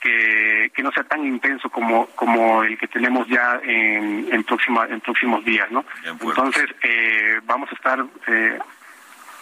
que, 0.00 0.70
que 0.74 0.82
no 0.82 0.92
sea 0.92 1.04
tan 1.04 1.26
intenso 1.26 1.68
como, 1.68 2.06
como 2.08 2.62
el 2.62 2.78
que 2.78 2.88
tenemos 2.88 3.28
ya 3.28 3.60
en, 3.62 4.28
en, 4.32 4.44
próxima, 4.44 4.86
en 4.86 5.00
próximos 5.00 5.44
días, 5.44 5.70
¿no? 5.70 5.84
Entonces, 6.04 6.66
eh, 6.82 7.40
vamos 7.44 7.70
a 7.70 7.74
estar 7.74 8.04
eh, 8.28 8.58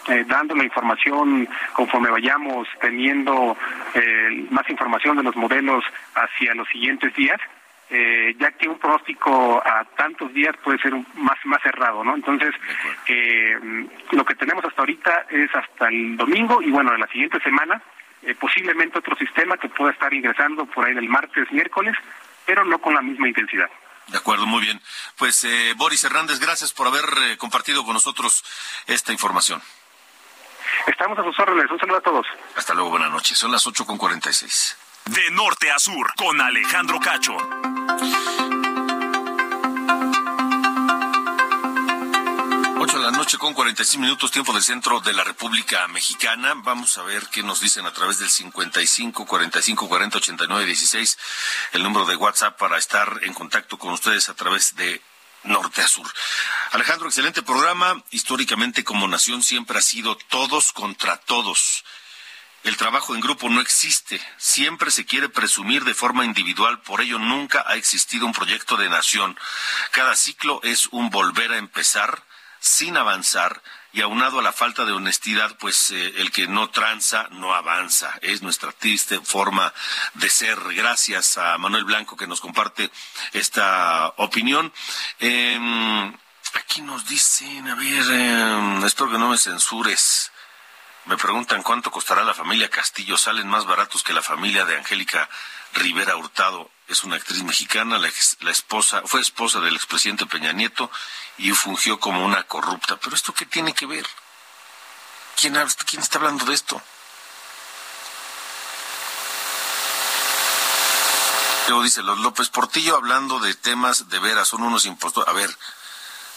eh, 0.07 0.25
dando 0.27 0.55
la 0.55 0.63
información 0.63 1.47
conforme 1.73 2.09
vayamos 2.09 2.67
teniendo 2.79 3.57
eh, 3.93 4.47
más 4.49 4.69
información 4.69 5.17
de 5.17 5.23
los 5.23 5.35
modelos 5.35 5.83
hacia 6.13 6.53
los 6.53 6.67
siguientes 6.69 7.13
días 7.15 7.39
eh, 7.89 8.35
ya 8.39 8.51
que 8.51 8.67
un 8.67 8.79
pronóstico 8.79 9.61
a 9.63 9.85
tantos 9.95 10.33
días 10.33 10.55
puede 10.63 10.79
ser 10.79 10.93
un, 10.93 11.05
más 11.15 11.37
más 11.45 11.61
cerrado, 11.61 12.03
¿no? 12.03 12.15
Entonces, 12.15 12.53
eh, 13.07 13.55
lo 14.11 14.25
que 14.25 14.35
tenemos 14.35 14.65
hasta 14.65 14.81
ahorita 14.81 15.27
es 15.29 15.53
hasta 15.53 15.89
el 15.89 16.17
domingo 16.17 16.61
y 16.61 16.71
bueno, 16.71 16.93
en 16.93 17.01
la 17.01 17.07
siguiente 17.07 17.39
semana 17.41 17.81
eh, 18.23 18.33
posiblemente 18.33 18.97
otro 18.97 19.15
sistema 19.15 19.57
que 19.57 19.69
pueda 19.69 19.91
estar 19.91 20.11
ingresando 20.13 20.65
por 20.65 20.85
ahí 20.85 20.95
del 20.95 21.07
martes, 21.07 21.51
miércoles, 21.51 21.95
pero 22.45 22.65
no 22.65 22.79
con 22.79 22.95
la 22.95 23.01
misma 23.01 23.27
intensidad. 23.27 23.69
De 24.07 24.17
acuerdo, 24.17 24.45
muy 24.45 24.61
bien. 24.61 24.81
Pues 25.17 25.43
eh, 25.43 25.73
Boris 25.75 26.03
Hernández, 26.03 26.39
gracias 26.39 26.73
por 26.73 26.87
haber 26.87 27.05
eh, 27.29 27.37
compartido 27.37 27.83
con 27.83 27.93
nosotros 27.93 28.43
esta 28.87 29.11
información. 29.11 29.61
Estamos 30.87 31.17
a 31.19 31.23
sus 31.23 31.39
órdenes. 31.39 31.69
Un 31.69 31.79
saludo 31.79 31.97
a 31.97 32.01
todos. 32.01 32.25
Hasta 32.55 32.73
luego, 32.73 32.91
buenas 32.91 33.11
noches. 33.11 33.37
Son 33.37 33.51
las 33.51 33.65
8 33.65 33.85
con 33.85 33.97
46. 33.97 34.77
De 35.05 35.31
norte 35.31 35.71
a 35.71 35.79
sur, 35.79 36.13
con 36.15 36.39
Alejandro 36.41 36.99
Cacho. 36.99 37.37
De 42.95 43.01
la 43.01 43.11
noche 43.11 43.37
con 43.37 43.53
46 43.53 43.99
minutos, 43.99 44.31
tiempo 44.31 44.53
del 44.53 44.63
centro 44.63 45.01
de 45.01 45.11
la 45.11 45.25
República 45.25 45.85
Mexicana. 45.89 46.53
Vamos 46.55 46.97
a 46.97 47.03
ver 47.03 47.27
qué 47.29 47.43
nos 47.43 47.59
dicen 47.59 47.85
a 47.85 47.91
través 47.91 48.19
del 48.19 48.29
55 48.29 49.25
45 49.25 49.89
40 49.89 50.17
89 50.17 50.65
16, 50.65 51.17
el 51.73 51.83
número 51.83 52.05
de 52.05 52.15
WhatsApp 52.15 52.57
para 52.57 52.77
estar 52.77 53.19
en 53.23 53.33
contacto 53.33 53.77
con 53.77 53.91
ustedes 53.91 54.29
a 54.29 54.33
través 54.33 54.77
de 54.77 55.01
norte 55.43 55.81
a 55.81 55.87
sur. 55.89 56.07
Alejandro, 56.75 57.07
excelente 57.07 57.41
programa. 57.41 58.03
Históricamente 58.11 58.83
como 58.83 59.07
nación 59.07 59.41
siempre 59.43 59.79
ha 59.79 59.81
sido 59.81 60.17
todos 60.17 60.73
contra 60.73 61.15
todos. 61.15 61.85
El 62.65 62.75
trabajo 62.75 63.15
en 63.15 63.21
grupo 63.21 63.47
no 63.47 63.61
existe, 63.61 64.19
siempre 64.35 64.91
se 64.91 65.05
quiere 65.05 65.29
presumir 65.29 65.85
de 65.85 65.93
forma 65.93 66.25
individual, 66.25 66.81
por 66.81 66.99
ello 66.99 67.17
nunca 67.17 67.63
ha 67.65 67.77
existido 67.77 68.25
un 68.25 68.33
proyecto 68.33 68.75
de 68.75 68.89
nación. 68.89 69.39
Cada 69.91 70.15
ciclo 70.15 70.59
es 70.63 70.87
un 70.87 71.09
volver 71.11 71.53
a 71.53 71.59
empezar 71.59 72.23
sin 72.59 72.97
avanzar 72.97 73.63
y 73.93 74.01
aunado 74.01 74.39
a 74.39 74.43
la 74.43 74.51
falta 74.51 74.83
de 74.83 74.91
honestidad, 74.91 75.57
pues 75.57 75.91
eh, 75.91 76.15
el 76.17 76.29
que 76.31 76.45
no 76.47 76.71
tranza 76.71 77.29
no 77.31 77.53
avanza. 77.53 78.19
Es 78.21 78.41
nuestra 78.41 78.73
triste 78.73 79.21
forma 79.21 79.73
de 80.15 80.29
ser. 80.29 80.59
Gracias 80.73 81.37
a 81.37 81.57
Manuel 81.57 81.85
Blanco 81.85 82.17
que 82.17 82.27
nos 82.27 82.41
comparte 82.41 82.91
esta 83.31 84.09
opinión. 84.17 84.73
Eh, 85.21 86.11
aquí 86.55 86.81
nos 86.81 87.07
dicen, 87.07 87.67
a 87.67 87.75
ver, 87.75 88.05
eh, 88.09 88.79
espero 88.85 89.11
que 89.11 89.17
no 89.17 89.29
me 89.29 89.37
censures. 89.37 90.31
Me 91.05 91.17
preguntan 91.17 91.61
cuánto 91.61 91.91
costará 91.91 92.23
la 92.23 92.33
familia 92.33 92.69
Castillo. 92.69 93.17
Salen 93.17 93.47
más 93.47 93.65
baratos 93.65 94.01
que 94.03 94.13
la 94.13 94.23
familia 94.23 94.65
de 94.65 94.77
Angélica 94.77 95.29
Rivera 95.73 96.15
Hurtado. 96.15 96.71
Es 96.87 97.03
una 97.03 97.15
actriz 97.15 97.43
mexicana, 97.43 97.99
la, 97.99 98.07
ex, 98.07 98.37
la 98.41 98.51
esposa, 98.51 99.03
fue 99.05 99.21
esposa 99.21 99.59
del 99.59 99.75
expresidente 99.75 100.25
Peña 100.25 100.51
Nieto 100.51 100.89
y 101.37 101.51
fungió 101.51 101.99
como 101.99 102.25
una 102.25 102.43
corrupta. 102.43 102.97
Pero 102.97 103.15
esto 103.15 103.33
qué 103.33 103.45
tiene 103.45 103.73
que 103.73 103.85
ver? 103.85 104.05
¿Quién, 105.39 105.55
quién 105.87 106.01
está 106.01 106.17
hablando 106.17 106.45
de 106.45 106.53
esto? 106.53 106.81
Luego 111.67 111.83
dice, 111.83 112.03
los 112.03 112.19
López 112.19 112.49
Portillo 112.49 112.95
hablando 112.95 113.39
de 113.39 113.53
temas 113.55 114.09
de 114.09 114.19
veras, 114.19 114.47
son 114.47 114.63
unos 114.63 114.85
impostores. 114.85 115.27
A 115.27 115.33
ver, 115.33 115.49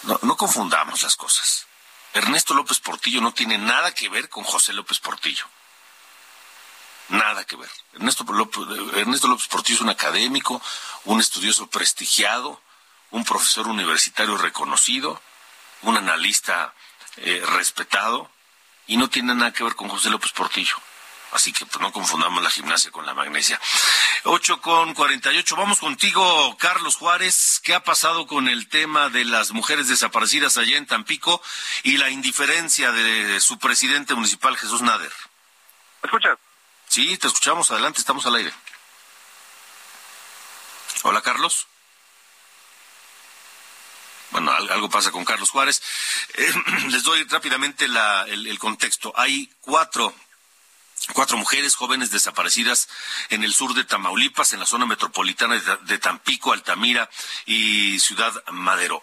no, 0.03 0.19
no 0.23 0.37
confundamos 0.37 1.03
las 1.03 1.17
cosas. 1.17 1.67
Ernesto 2.15 2.55
López 2.55 2.81
Portillo 2.81 3.21
no 3.21 3.33
tiene 3.33 3.59
nada 3.59 3.95
que 3.95 4.09
ver 4.09 4.29
con 4.29 4.45
José 4.45 4.73
López 4.73 4.99
Portillo. 4.99 5.45
Nada 7.09 7.45
que 7.45 7.57
ver. 7.57 7.71
Ernesto 7.95 8.25
López, 8.25 8.65
Ernesto 8.95 9.29
López 9.29 9.49
Portillo 9.49 9.77
es 9.77 9.83
un 9.83 9.89
académico, 9.89 10.61
un 11.05 11.21
estudioso 11.21 11.69
prestigiado, 11.69 12.61
un 13.11 13.25
profesor 13.25 13.67
universitario 13.67 14.37
reconocido, 14.37 15.21
un 15.83 15.97
analista 15.97 16.75
eh, 17.17 17.43
respetado, 17.47 18.31
y 18.87 18.97
no 18.97 19.09
tiene 19.09 19.35
nada 19.35 19.53
que 19.53 19.65
ver 19.65 19.75
con 19.75 19.89
José 19.89 20.11
López 20.11 20.33
Portillo. 20.33 20.77
Así 21.33 21.53
que 21.53 21.66
pues, 21.66 21.81
no 21.81 21.93
confundamos 21.93 22.43
la 22.43 22.51
gimnasia 22.51 22.91
con 22.91 23.05
la 23.05 23.14
magnesia. 23.14 23.61
8 24.24 24.61
con 24.61 24.95
48. 24.95 25.57
Vamos 25.57 25.79
contigo, 25.79 26.57
Carlos 26.59 26.97
Juárez. 26.97 27.61
¿Qué 27.62 27.74
ha 27.74 27.85
pasado 27.85 28.26
con 28.26 28.49
el 28.49 28.68
tema 28.68 29.11
de 29.11 29.24
las 29.24 29.53
mujeres 29.53 29.89
desaparecidas 29.89 30.57
allá 30.57 30.76
en 30.76 30.87
Tampico 30.87 31.43
y 31.83 31.99
la 31.99 32.11
indiferencia 32.11 32.93
de 32.93 33.41
su 33.41 33.59
presidente 33.59 34.14
municipal, 34.14 34.57
Jesús 34.57 34.83
Nader? 34.83 35.12
¿Me 36.03 36.07
escuchas? 36.07 36.39
Sí, 36.89 37.18
te 37.18 37.26
escuchamos. 37.26 37.70
Adelante, 37.70 38.01
estamos 38.01 38.24
al 38.26 38.37
aire. 38.37 38.53
Hola, 41.03 41.20
Carlos. 41.20 41.66
Bueno, 44.31 44.53
algo 44.53 44.91
pasa 44.91 45.11
con 45.11 45.24
Carlos 45.24 45.51
Juárez. 45.51 45.83
Eh, 46.35 46.53
les 46.89 47.03
doy 47.03 47.24
rápidamente 47.24 47.87
el, 47.87 48.47
el 48.47 48.59
contexto. 48.59 49.12
Hay 49.16 49.51
cuatro 49.61 50.14
cuatro 51.13 51.37
mujeres 51.37 51.75
jóvenes 51.75 52.11
desaparecidas 52.11 52.89
en 53.31 53.45
el 53.45 53.55
sur 53.55 53.75
de 53.75 53.85
Tamaulipas, 53.85 54.53
en 54.53 54.61
la 54.61 54.67
zona 54.67 54.87
metropolitana 54.87 55.61
de 55.83 55.99
Tampico, 55.99 56.53
Altamira 56.53 57.09
y 57.47 57.99
Ciudad 58.01 58.33
Madero. 58.51 59.03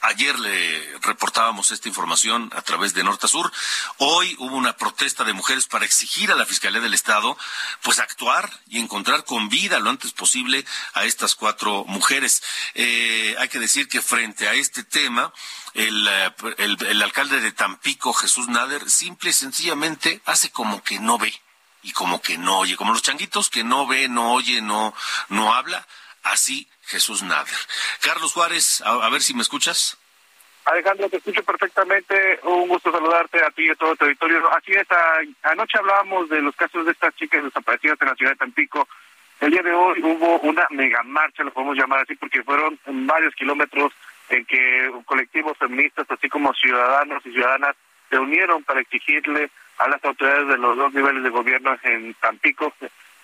Ayer 0.00 0.38
le 0.38 0.98
reportábamos 1.00 1.72
esta 1.72 1.88
información 1.88 2.52
a 2.54 2.62
través 2.62 2.94
de 2.94 3.02
Norte 3.02 3.26
Sur. 3.26 3.50
Hoy 3.96 4.36
hubo 4.38 4.54
una 4.54 4.76
protesta 4.76 5.24
de 5.24 5.32
mujeres 5.32 5.66
para 5.66 5.84
exigir 5.84 6.30
a 6.30 6.36
la 6.36 6.46
Fiscalía 6.46 6.80
del 6.80 6.94
Estado 6.94 7.36
pues 7.82 7.98
actuar 7.98 8.48
y 8.68 8.78
encontrar 8.78 9.24
con 9.24 9.48
vida 9.48 9.80
lo 9.80 9.90
antes 9.90 10.12
posible 10.12 10.64
a 10.94 11.04
estas 11.04 11.34
cuatro 11.34 11.84
mujeres. 11.88 12.44
Eh, 12.74 13.34
hay 13.40 13.48
que 13.48 13.58
decir 13.58 13.88
que 13.88 14.00
frente 14.00 14.48
a 14.48 14.54
este 14.54 14.84
tema, 14.84 15.32
el, 15.78 16.08
eh, 16.08 16.30
el, 16.58 16.76
el 16.86 17.02
alcalde 17.02 17.40
de 17.40 17.52
Tampico, 17.52 18.12
Jesús 18.12 18.48
Nader, 18.48 18.90
simple 18.90 19.30
y 19.30 19.32
sencillamente 19.32 20.20
hace 20.24 20.50
como 20.50 20.82
que 20.82 20.98
no 20.98 21.18
ve 21.18 21.32
y 21.82 21.92
como 21.92 22.20
que 22.20 22.36
no 22.36 22.58
oye, 22.58 22.76
como 22.76 22.92
los 22.92 23.02
changuitos 23.02 23.48
que 23.48 23.62
no 23.62 23.86
ve, 23.86 24.08
no 24.08 24.32
oye, 24.32 24.60
no, 24.60 24.92
no 25.28 25.54
habla, 25.54 25.86
así 26.24 26.68
Jesús 26.82 27.22
Nader. 27.22 27.54
Carlos 28.02 28.32
Juárez, 28.32 28.82
a, 28.84 29.08
ver 29.08 29.22
si 29.22 29.34
me 29.34 29.42
escuchas. 29.42 29.96
Alejandro, 30.64 31.08
te 31.08 31.18
escucho 31.18 31.42
perfectamente. 31.44 32.40
Un 32.42 32.68
gusto 32.68 32.90
saludarte 32.90 33.42
a 33.42 33.50
ti 33.50 33.64
y 33.66 33.70
a 33.70 33.76
todo 33.76 33.92
el 33.92 33.98
territorio. 33.98 34.52
Así 34.52 34.72
es, 34.72 34.86
anoche 35.42 35.78
hablábamos 35.78 36.28
de 36.28 36.42
los 36.42 36.56
casos 36.56 36.84
de 36.84 36.92
estas 36.92 37.14
chicas 37.14 37.44
desaparecidas 37.44 37.98
en 38.00 38.08
la 38.08 38.14
ciudad 38.16 38.32
de 38.32 38.38
Tampico. 38.38 38.88
El 39.40 39.52
día 39.52 39.62
de 39.62 39.72
hoy 39.72 40.02
hubo 40.02 40.40
una 40.40 40.66
mega 40.70 41.02
marcha, 41.04 41.44
lo 41.44 41.52
podemos 41.52 41.76
llamar 41.76 42.00
así, 42.00 42.16
porque 42.16 42.42
fueron 42.42 42.78
varios 42.84 43.34
kilómetros 43.36 43.92
en 44.30 44.44
que 44.44 44.90
colectivos 45.04 45.56
feministas, 45.58 46.06
así 46.10 46.28
como 46.28 46.52
ciudadanos 46.54 47.24
y 47.26 47.32
ciudadanas, 47.32 47.76
se 48.10 48.18
unieron 48.18 48.62
para 48.64 48.80
exigirle 48.80 49.50
a 49.78 49.88
las 49.88 50.04
autoridades 50.04 50.48
de 50.48 50.58
los 50.58 50.76
dos 50.76 50.92
niveles 50.92 51.22
de 51.22 51.30
gobierno 51.30 51.76
en 51.82 52.14
Tampico 52.14 52.72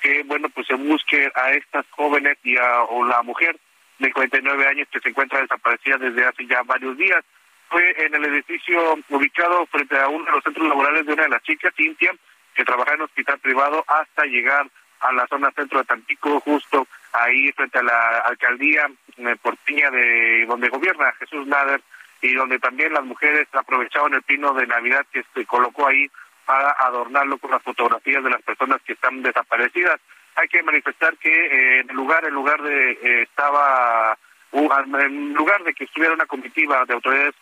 que, 0.00 0.22
bueno, 0.24 0.48
pues 0.50 0.66
se 0.66 0.74
busque 0.74 1.30
a 1.34 1.52
estas 1.52 1.86
jóvenes 1.90 2.36
y 2.42 2.57
a 2.59 2.82
o 2.82 3.05
la 3.07 3.22
mujer 3.22 3.57
de 3.98 4.12
49 4.12 4.66
años 4.66 4.88
que 4.90 5.00
se 5.00 5.09
encuentra 5.09 5.40
desaparecida 5.40 5.96
desde 5.96 6.26
hace 6.26 6.46
ya 6.46 6.62
varios 6.62 6.96
días. 6.98 7.24
Fue 7.70 8.05
en 8.05 8.14
el 8.14 8.24
edificio 8.26 8.98
ubicado 9.09 9.64
frente 9.66 9.98
a 9.98 10.09
uno 10.09 10.26
de 10.26 10.32
los 10.32 10.44
centros 10.44 10.68
laborales 10.68 11.07
de 11.07 11.12
una 11.14 11.22
de 11.22 11.30
las 11.30 11.42
chicas, 11.42 11.72
Cintia, 11.74 12.12
que 12.55 12.64
trabaja 12.64 12.94
en 12.94 13.00
hospital 13.00 13.38
privado 13.38 13.82
hasta 13.88 14.24
llegar 14.26 14.68
a 15.00 15.12
la 15.12 15.26
zona 15.26 15.50
centro 15.52 15.78
de 15.78 15.84
Tampico, 15.86 16.40
justo 16.40 16.86
ahí 17.15 17.53
frente 17.53 17.79
a 17.79 17.83
la 17.83 18.19
alcaldía 18.19 18.91
eh, 19.17 19.37
porteña 19.41 19.91
de 19.91 20.45
donde 20.47 20.69
gobierna 20.69 21.12
Jesús 21.12 21.47
Nader 21.47 21.81
y 22.21 22.35
donde 22.35 22.59
también 22.59 22.93
las 22.93 23.05
mujeres 23.05 23.47
aprovechaban 23.53 24.15
el 24.15 24.23
pino 24.23 24.53
de 24.55 24.67
Navidad 24.67 25.07
que 25.12 25.25
se 25.35 25.47
colocó 25.47 25.87
ahí 25.87 26.11
para 26.45 26.71
adornarlo 26.81 27.39
con 27.39 27.53
las 27.53 27.62
fotografías 27.62 28.23
de 28.23 28.31
las 28.31 28.43
personas 28.43 28.81
que 28.83 28.95
están 28.95 29.23
desaparecidas. 29.23 30.01
Hay 30.35 30.49
que 30.49 30.62
manifestar 30.62 31.17
que 31.19 31.31
eh, 31.31 31.85
lugar 31.93 32.25
en 32.25 32.35
lugar 32.35 32.61
de 32.62 32.91
eh, 32.93 33.23
estaba 33.23 34.19
en 34.53 35.35
lugar 35.35 35.62
de 35.65 35.75
que 35.75 35.85
estuviera 35.85 36.15
una 36.15 36.27
comitiva 36.27 36.85
de 36.85 36.95
autoridades 36.95 37.35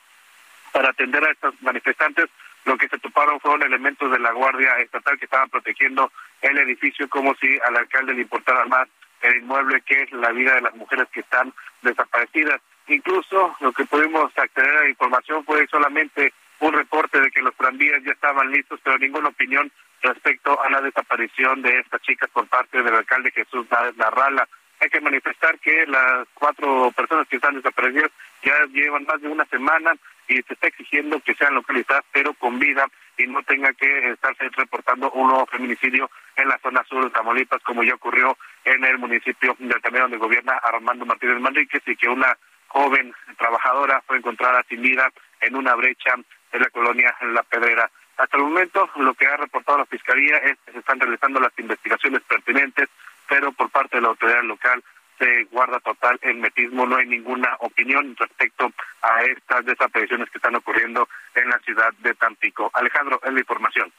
para 0.73 0.91
atender 0.91 1.23
a 1.25 1.31
estos 1.31 1.55
manifestantes, 1.61 2.27
lo 2.65 2.77
que 2.79 2.89
se 2.89 2.99
toparon 2.99 3.39
fueron 3.41 3.63
elementos 3.63 4.11
de 4.11 4.19
la 4.19 4.33
Guardia 4.33 4.79
Estatal 4.79 5.19
que 5.19 5.27
estaban 5.27 5.51
protegiendo 5.51 6.11
el 6.41 6.57
edificio 6.59 7.09
como 7.09 7.35
si 7.35 7.59
al 7.67 7.77
alcalde 7.77 8.15
le 8.15 8.23
importara 8.23 8.65
más 8.65 8.89
el 9.23 9.37
inmueble 9.37 9.81
que 9.83 10.03
es 10.03 10.13
la 10.13 10.31
vida 10.33 10.55
de 10.55 10.63
las 10.63 10.75
mujeres 10.75 11.09
que 11.13 11.21
están 11.21 11.53
desaparecidas. 11.83 12.61
Incluso 12.89 13.55
lo 13.61 13.73
que 13.73 13.85
pudimos 13.85 14.37
acceder 14.37 14.77
a 14.77 14.83
la 14.83 14.91
información 14.91 15.45
fue 15.45 15.67
solamente 15.69 16.33
un 16.61 16.73
reporte 16.73 17.21
de 17.21 17.31
que 17.31 17.43
los 17.43 17.55
tranvías 17.57 18.03
ya 18.05 18.13
estaban 18.13 18.51
listos, 18.51 18.81
pero 18.83 18.99
ninguna 18.99 19.29
opinión 19.29 19.71
respecto 20.03 20.61
a 20.61 20.71
la 20.71 20.81
desaparición 20.81 21.63
de 21.63 21.79
estas 21.79 22.03
chicas 22.03 22.29
por 22.31 22.47
parte 22.49 22.83
del 22.83 22.95
alcalde 22.95 23.31
Jesús 23.31 23.67
Narrala. 23.97 24.49
Hay 24.81 24.91
que 24.91 25.01
manifestar 25.01 25.59
que 25.61 25.87
las 25.87 26.27
cuatro 26.35 26.91
personas 26.93 27.29
que 27.29 27.37
están 27.37 27.55
desaparecidas 27.55 28.11
ya 28.43 28.55
llevan 28.73 29.05
más 29.05 29.21
de 29.21 29.29
una 29.29 29.45
semana 29.47 29.93
y 30.29 30.35
se 30.43 30.55
está 30.55 30.69
exigiendo 30.69 31.21
que 31.21 31.35
sean 31.35 31.55
localizadas, 31.55 32.05
pero 32.13 32.35
con 32.35 32.59
vida 32.59 32.87
y 33.19 33.27
no 33.27 33.43
tenga 33.43 33.73
que 33.75 34.11
estarse 34.11 34.49
reportando 34.57 35.11
un 35.13 35.29
nuevo 35.29 35.47
feminicidio 35.47 36.11
en 36.37 36.49
la 36.49 36.59
zona 36.59 36.83
sur 36.85 37.05
de 37.05 37.11
Tamaulipas, 37.11 37.63
como 37.63 37.83
ya 37.83 37.95
ocurrió 37.95 38.37
en 38.65 38.85
el 38.85 38.99
municipio 38.99 39.55
de 39.59 39.75
Altamira, 39.75 40.03
donde 40.03 40.17
gobierna 40.17 40.59
Armando 40.63 41.05
Martínez 41.05 41.41
Manríquez, 41.41 41.83
y 41.87 41.97
que 41.97 42.09
una 42.09 42.37
joven 42.69 43.15
trabajadora 43.37 44.03
fue 44.07 44.17
encontrada 44.17 44.65
sin 44.69 44.81
vida 44.81 45.11
en 45.41 45.57
una 45.57 45.75
brecha 45.75 46.15
en 46.53 46.61
la 46.61 46.71
colonia 46.71 47.15
La 47.33 47.43
Pedrera. 47.43 47.91
Hasta 48.17 48.37
el 48.37 48.45
momento, 48.45 48.89
lo 48.97 49.15
que 49.15 49.27
ha 49.27 49.37
reportado 49.37 49.79
la 49.79 49.87
Fiscalía 49.87 50.39
es 50.39 50.59
que 50.65 50.73
se 50.73 50.79
están 50.79 51.01
realizando 51.01 51.41
las 51.41 51.53
investigaciones 51.59 52.23
pertinentes, 52.23 52.89
pero 53.29 53.53
por 53.53 53.71
parte 53.71 53.97
de 53.97 54.03
la 54.03 54.09
autoridad 54.09 54.43
local 54.43 54.83
se 55.23 55.45
guarda 55.45 55.79
total 55.81 56.19
el 56.23 56.39
metismo, 56.39 56.85
no 56.85 56.97
hay 56.97 57.07
ninguna 57.07 57.57
opinión 57.61 58.17
respecto 58.19 58.73
a 59.03 59.23
estas 59.23 59.65
desapariciones 59.65 60.29
que 60.31 60.39
están 60.39 60.57
ocurriendo 60.57 61.09
en 61.35 61.49
la 61.49 61.59
ciudad 61.61 61.93
de 61.99 62.15
Tampico. 62.15 62.71
Alejandro, 62.75 63.21
es 63.23 63.33
la 63.33 63.39
información. 63.39 63.93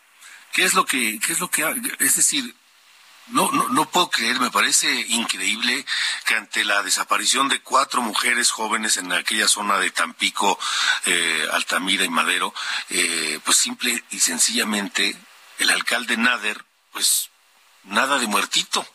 ¿Qué 0.51 0.63
es 0.63 0.73
lo 0.73 0.85
que, 0.85 1.19
qué 1.25 1.31
es 1.31 1.39
lo 1.39 1.49
que, 1.49 1.63
es 1.99 2.15
decir, 2.15 2.53
no, 3.27 3.49
no, 3.51 3.69
no 3.69 3.89
puedo 3.89 4.09
creer, 4.09 4.39
me 4.41 4.51
parece 4.51 4.91
increíble 5.09 5.85
que 6.25 6.35
ante 6.35 6.65
la 6.65 6.83
desaparición 6.83 7.47
de 7.47 7.61
cuatro 7.61 8.01
mujeres 8.01 8.51
jóvenes 8.51 8.97
en 8.97 9.11
aquella 9.13 9.47
zona 9.47 9.77
de 9.77 9.91
Tampico, 9.91 10.59
eh, 11.05 11.47
Altamira 11.53 12.03
y 12.03 12.09
Madero, 12.09 12.53
eh, 12.89 13.39
pues 13.45 13.57
simple 13.57 14.03
y 14.11 14.19
sencillamente 14.19 15.15
el 15.59 15.69
alcalde 15.69 16.17
Nader, 16.17 16.65
pues 16.91 17.29
nada 17.85 18.19
de 18.19 18.27
muertito. 18.27 18.85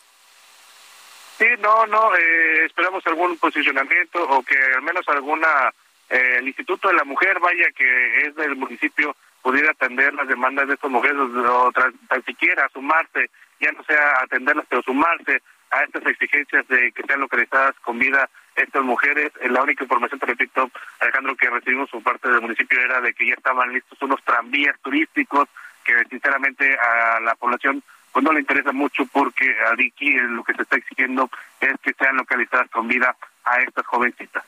Sí, 1.39 1.47
no, 1.61 1.87
no, 1.87 2.17
eh, 2.17 2.65
esperamos 2.67 3.07
algún 3.07 3.39
posicionamiento 3.39 4.23
o 4.29 4.43
que 4.43 4.59
al 4.75 4.83
menos 4.83 5.09
alguna, 5.09 5.73
eh, 6.11 6.39
el 6.39 6.49
Instituto 6.49 6.89
de 6.89 6.95
la 6.95 7.05
Mujer, 7.05 7.39
vaya, 7.39 7.71
que 7.77 8.27
es 8.27 8.35
del 8.35 8.57
municipio, 8.57 9.15
pudiera 9.41 9.71
atender 9.71 10.13
las 10.15 10.27
demandas 10.27 10.67
de 10.67 10.75
estas 10.75 10.91
mujeres 10.91 11.17
o, 11.17 11.73
tan 11.73 12.25
siquiera 12.25 12.69
sumarse 12.73 13.31
ya 13.61 13.73
no 13.73 13.83
sea 13.85 14.23
atenderlas, 14.23 14.67
pero 14.69 14.83
sumarse 14.83 15.43
a 15.71 15.83
estas 15.85 16.07
exigencias 16.07 16.67
de 16.69 16.93
que 16.93 17.03
sean 17.03 17.21
localizadas 17.21 17.75
con 17.83 17.99
vida 17.99 18.29
estas 18.57 18.83
mujeres. 18.83 19.33
Eh, 19.41 19.49
la 19.49 19.63
única 19.63 19.85
información, 19.85 20.19
te 20.19 20.27
repito, 20.27 20.71
Alejandro, 21.01 21.37
que 21.37 21.51
recibimos 21.51 21.91
por 21.91 22.03
parte 22.03 22.29
del 22.29 22.41
municipio 22.41 22.81
era 22.81 23.01
de 23.01 23.15
que 23.15 23.29
ya 23.29 23.35
estaban 23.35 23.73
listos 23.73 24.01
unos 24.03 24.23
tranvías 24.25 24.79
turísticos 24.81 25.49
que 25.85 25.95
sinceramente 26.11 26.77
a 26.79 27.21
la 27.21 27.35
población 27.35 27.83
pues 28.13 28.25
no 28.25 28.33
le 28.33 28.41
interesa 28.41 28.73
mucho 28.73 29.07
porque 29.07 29.55
aquí 29.73 30.13
lo 30.13 30.43
que 30.45 30.55
se 30.55 30.63
está 30.63 30.77
exigiendo 30.77 31.31
es 31.61 31.79
que 31.83 31.93
sean 31.95 32.17
localizadas 32.17 32.71
con 32.71 32.89
vida 32.89 33.17
a 33.45 33.61
estas 33.61 33.87
jovencitas. 33.87 34.45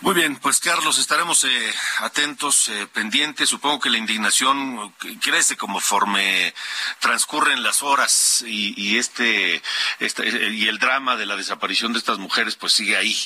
Muy 0.00 0.14
bien, 0.14 0.36
pues 0.36 0.60
Carlos, 0.60 0.98
estaremos 0.98 1.44
eh, 1.44 1.74
atentos, 2.00 2.68
eh, 2.68 2.86
pendientes. 2.92 3.48
Supongo 3.48 3.80
que 3.80 3.88
la 3.88 3.96
indignación 3.96 4.92
crece 5.22 5.56
conforme 5.56 6.52
transcurren 6.98 7.62
las 7.62 7.82
horas 7.82 8.44
y, 8.46 8.98
este, 8.98 9.62
este, 10.00 10.28
y 10.50 10.68
el 10.68 10.78
drama 10.78 11.16
de 11.16 11.24
la 11.24 11.36
desaparición 11.36 11.94
de 11.94 12.00
estas 12.00 12.18
mujeres, 12.18 12.54
pues 12.56 12.74
sigue 12.74 12.98
ahí, 12.98 13.16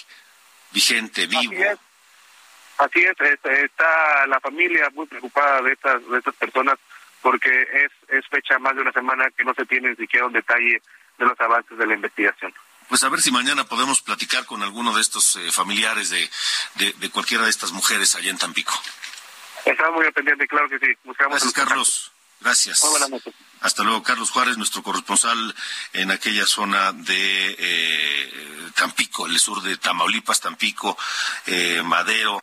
vigente, 0.70 1.26
vivo. 1.26 1.52
Así 2.78 3.00
es, 3.00 3.20
este, 3.20 3.64
está 3.64 4.26
la 4.28 4.38
familia 4.38 4.88
muy 4.94 5.06
preocupada 5.06 5.62
de 5.62 5.72
estas, 5.72 6.08
de 6.08 6.18
estas 6.18 6.34
personas 6.36 6.78
porque 7.22 7.62
es, 7.62 7.92
es 8.08 8.26
fecha 8.28 8.58
más 8.58 8.74
de 8.74 8.82
una 8.82 8.92
semana 8.92 9.30
que 9.30 9.44
no 9.44 9.54
se 9.54 9.66
tiene 9.66 9.90
ni 9.90 9.96
siquiera 9.96 10.26
un 10.26 10.32
detalle 10.32 10.82
de 11.18 11.24
los 11.24 11.40
avances 11.40 11.76
de 11.76 11.86
la 11.86 11.94
investigación 11.94 12.52
pues 12.88 13.02
a 13.02 13.08
ver 13.10 13.20
si 13.20 13.30
mañana 13.30 13.64
podemos 13.64 14.00
platicar 14.00 14.46
con 14.46 14.62
alguno 14.62 14.94
de 14.94 15.02
estos 15.02 15.36
eh, 15.36 15.52
familiares 15.52 16.10
de, 16.10 16.30
de, 16.74 17.10
cualquiera 17.10 17.44
de 17.44 17.50
estas 17.50 17.72
mujeres 17.72 18.14
allá 18.14 18.30
en 18.30 18.38
Tampico. 18.38 18.72
Estamos 19.64 20.02
muy 20.02 20.10
pendientes, 20.10 20.48
claro 20.48 20.68
que 20.68 20.78
sí. 20.78 20.86
Buscamos 21.04 21.32
Gracias, 21.32 21.52
Carlos. 21.52 22.12
Gracias. 22.40 22.82
Hasta 23.60 23.82
luego, 23.82 24.02
Carlos 24.02 24.30
Juárez, 24.30 24.56
nuestro 24.56 24.82
corresponsal 24.82 25.54
en 25.92 26.10
aquella 26.10 26.46
zona 26.46 26.92
de 26.92 27.56
eh, 27.58 28.70
Tampico, 28.74 29.26
el 29.26 29.38
sur 29.38 29.60
de 29.62 29.76
Tamaulipas, 29.76 30.40
Tampico, 30.40 30.96
eh, 31.46 31.82
Madero. 31.84 32.40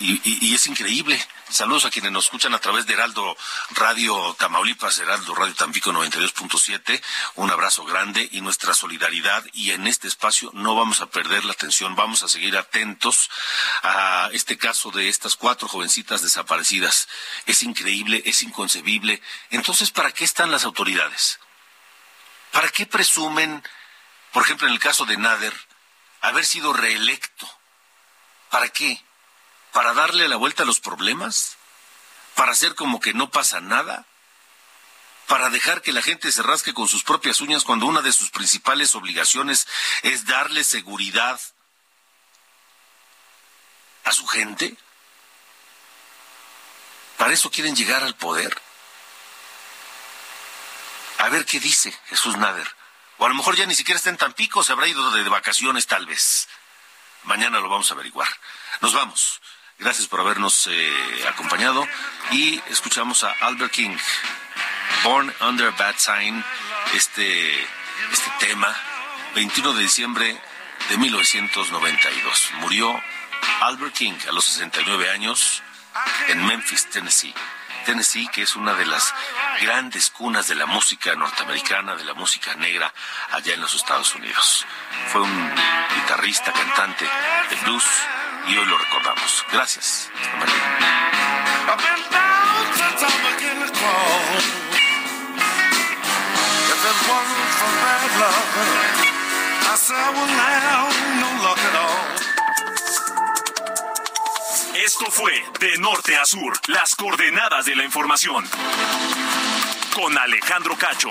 Y, 0.00 0.54
es 0.54 0.66
increíble. 0.66 1.22
Saludos 1.50 1.84
a 1.84 1.90
quienes 1.90 2.10
nos 2.10 2.24
escuchan 2.24 2.54
a 2.54 2.58
través 2.58 2.86
de 2.86 2.94
Heraldo 2.94 3.36
Radio 3.72 4.34
Tamaulipas, 4.38 4.98
Heraldo 4.98 5.34
Radio 5.34 5.54
Tampico 5.54 5.92
92.7. 5.92 7.02
Un 7.34 7.50
abrazo 7.50 7.84
grande 7.84 8.26
y 8.32 8.40
nuestra 8.40 8.72
solidaridad. 8.72 9.44
Y 9.52 9.72
en 9.72 9.86
este 9.86 10.08
espacio 10.08 10.50
no 10.54 10.74
vamos 10.74 11.02
a 11.02 11.10
perder 11.10 11.44
la 11.44 11.52
atención, 11.52 11.96
vamos 11.96 12.22
a 12.22 12.28
seguir 12.28 12.56
atentos 12.56 13.30
a 13.82 14.30
este 14.32 14.56
caso 14.56 14.90
de 14.90 15.10
estas 15.10 15.36
cuatro 15.36 15.68
jovencitas 15.68 16.22
desaparecidas. 16.22 17.08
Es 17.44 17.62
increíble, 17.62 18.22
es 18.24 18.42
inconcebible. 18.42 19.20
Entonces, 19.50 19.90
¿para 19.90 20.12
qué 20.12 20.24
están 20.24 20.50
las 20.50 20.64
autoridades? 20.64 21.40
¿Para 22.52 22.70
qué 22.70 22.86
presumen, 22.86 23.62
por 24.32 24.44
ejemplo, 24.44 24.66
en 24.66 24.72
el 24.72 24.80
caso 24.80 25.04
de 25.04 25.18
Nader, 25.18 25.54
haber 26.22 26.46
sido 26.46 26.72
reelecto? 26.72 27.46
¿Para 28.48 28.68
qué? 28.70 29.04
Para 29.72 29.94
darle 29.94 30.28
la 30.28 30.36
vuelta 30.36 30.62
a 30.62 30.66
los 30.66 30.80
problemas, 30.80 31.56
para 32.34 32.52
hacer 32.52 32.74
como 32.74 33.00
que 33.00 33.14
no 33.14 33.30
pasa 33.30 33.60
nada, 33.60 34.06
para 35.26 35.50
dejar 35.50 35.80
que 35.80 35.92
la 35.92 36.02
gente 36.02 36.32
se 36.32 36.42
rasque 36.42 36.74
con 36.74 36.88
sus 36.88 37.04
propias 37.04 37.40
uñas 37.40 37.62
cuando 37.62 37.86
una 37.86 38.02
de 38.02 38.12
sus 38.12 38.30
principales 38.30 38.94
obligaciones 38.94 39.68
es 40.02 40.26
darle 40.26 40.64
seguridad 40.64 41.40
a 44.04 44.12
su 44.12 44.26
gente. 44.26 44.76
¿Para 47.16 47.32
eso 47.32 47.50
quieren 47.50 47.76
llegar 47.76 48.02
al 48.02 48.16
poder? 48.16 48.60
A 51.18 51.28
ver 51.28 51.44
qué 51.44 51.60
dice 51.60 51.96
Jesús 52.06 52.36
Nader. 52.36 52.68
O 53.18 53.26
a 53.26 53.28
lo 53.28 53.34
mejor 53.34 53.54
ya 53.54 53.66
ni 53.66 53.74
siquiera 53.74 53.98
está 53.98 54.10
en 54.10 54.16
Tampico, 54.16 54.64
se 54.64 54.72
habrá 54.72 54.88
ido 54.88 55.10
de 55.10 55.28
vacaciones 55.28 55.86
tal 55.86 56.06
vez. 56.06 56.48
Mañana 57.24 57.60
lo 57.60 57.68
vamos 57.68 57.90
a 57.90 57.94
averiguar. 57.94 58.28
Nos 58.80 58.94
vamos. 58.94 59.40
Gracias 59.80 60.08
por 60.08 60.20
habernos 60.20 60.66
eh, 60.66 60.92
acompañado 61.26 61.88
y 62.32 62.60
escuchamos 62.68 63.24
a 63.24 63.30
Albert 63.40 63.72
King, 63.72 63.96
Born 65.04 65.34
Under 65.40 65.68
a 65.68 65.70
Bad 65.70 65.94
Sign, 65.96 66.44
este, 66.94 67.58
este 68.12 68.30
tema, 68.40 68.76
21 69.34 69.72
de 69.72 69.82
diciembre 69.82 70.38
de 70.90 70.98
1992. 70.98 72.50
Murió 72.60 73.02
Albert 73.62 73.94
King 73.94 74.18
a 74.28 74.32
los 74.32 74.44
69 74.44 75.08
años 75.08 75.62
en 76.28 76.46
Memphis, 76.46 76.90
Tennessee. 76.90 77.32
Tennessee, 77.86 78.28
que 78.28 78.42
es 78.42 78.56
una 78.56 78.74
de 78.74 78.84
las 78.84 79.14
grandes 79.62 80.10
cunas 80.10 80.46
de 80.46 80.56
la 80.56 80.66
música 80.66 81.14
norteamericana, 81.14 81.96
de 81.96 82.04
la 82.04 82.12
música 82.12 82.54
negra 82.56 82.92
allá 83.30 83.54
en 83.54 83.62
los 83.62 83.74
Estados 83.74 84.14
Unidos. 84.14 84.66
Fue 85.10 85.22
un 85.22 85.54
guitarrista, 85.96 86.52
cantante 86.52 87.06
de 87.48 87.56
blues, 87.64 87.84
y 88.48 88.56
hoy 88.56 88.66
lo 88.66 88.78
recordamos. 88.78 89.44
Gracias. 89.52 90.10
Esto 104.74 105.10
fue 105.10 105.32
De 105.60 105.78
Norte 105.78 106.16
a 106.16 106.24
Sur, 106.24 106.58
las 106.66 106.94
coordenadas 106.94 107.66
de 107.66 107.76
la 107.76 107.84
información. 107.84 108.44
Con 109.94 110.16
Alejandro 110.18 110.76
Cacho. 110.76 111.10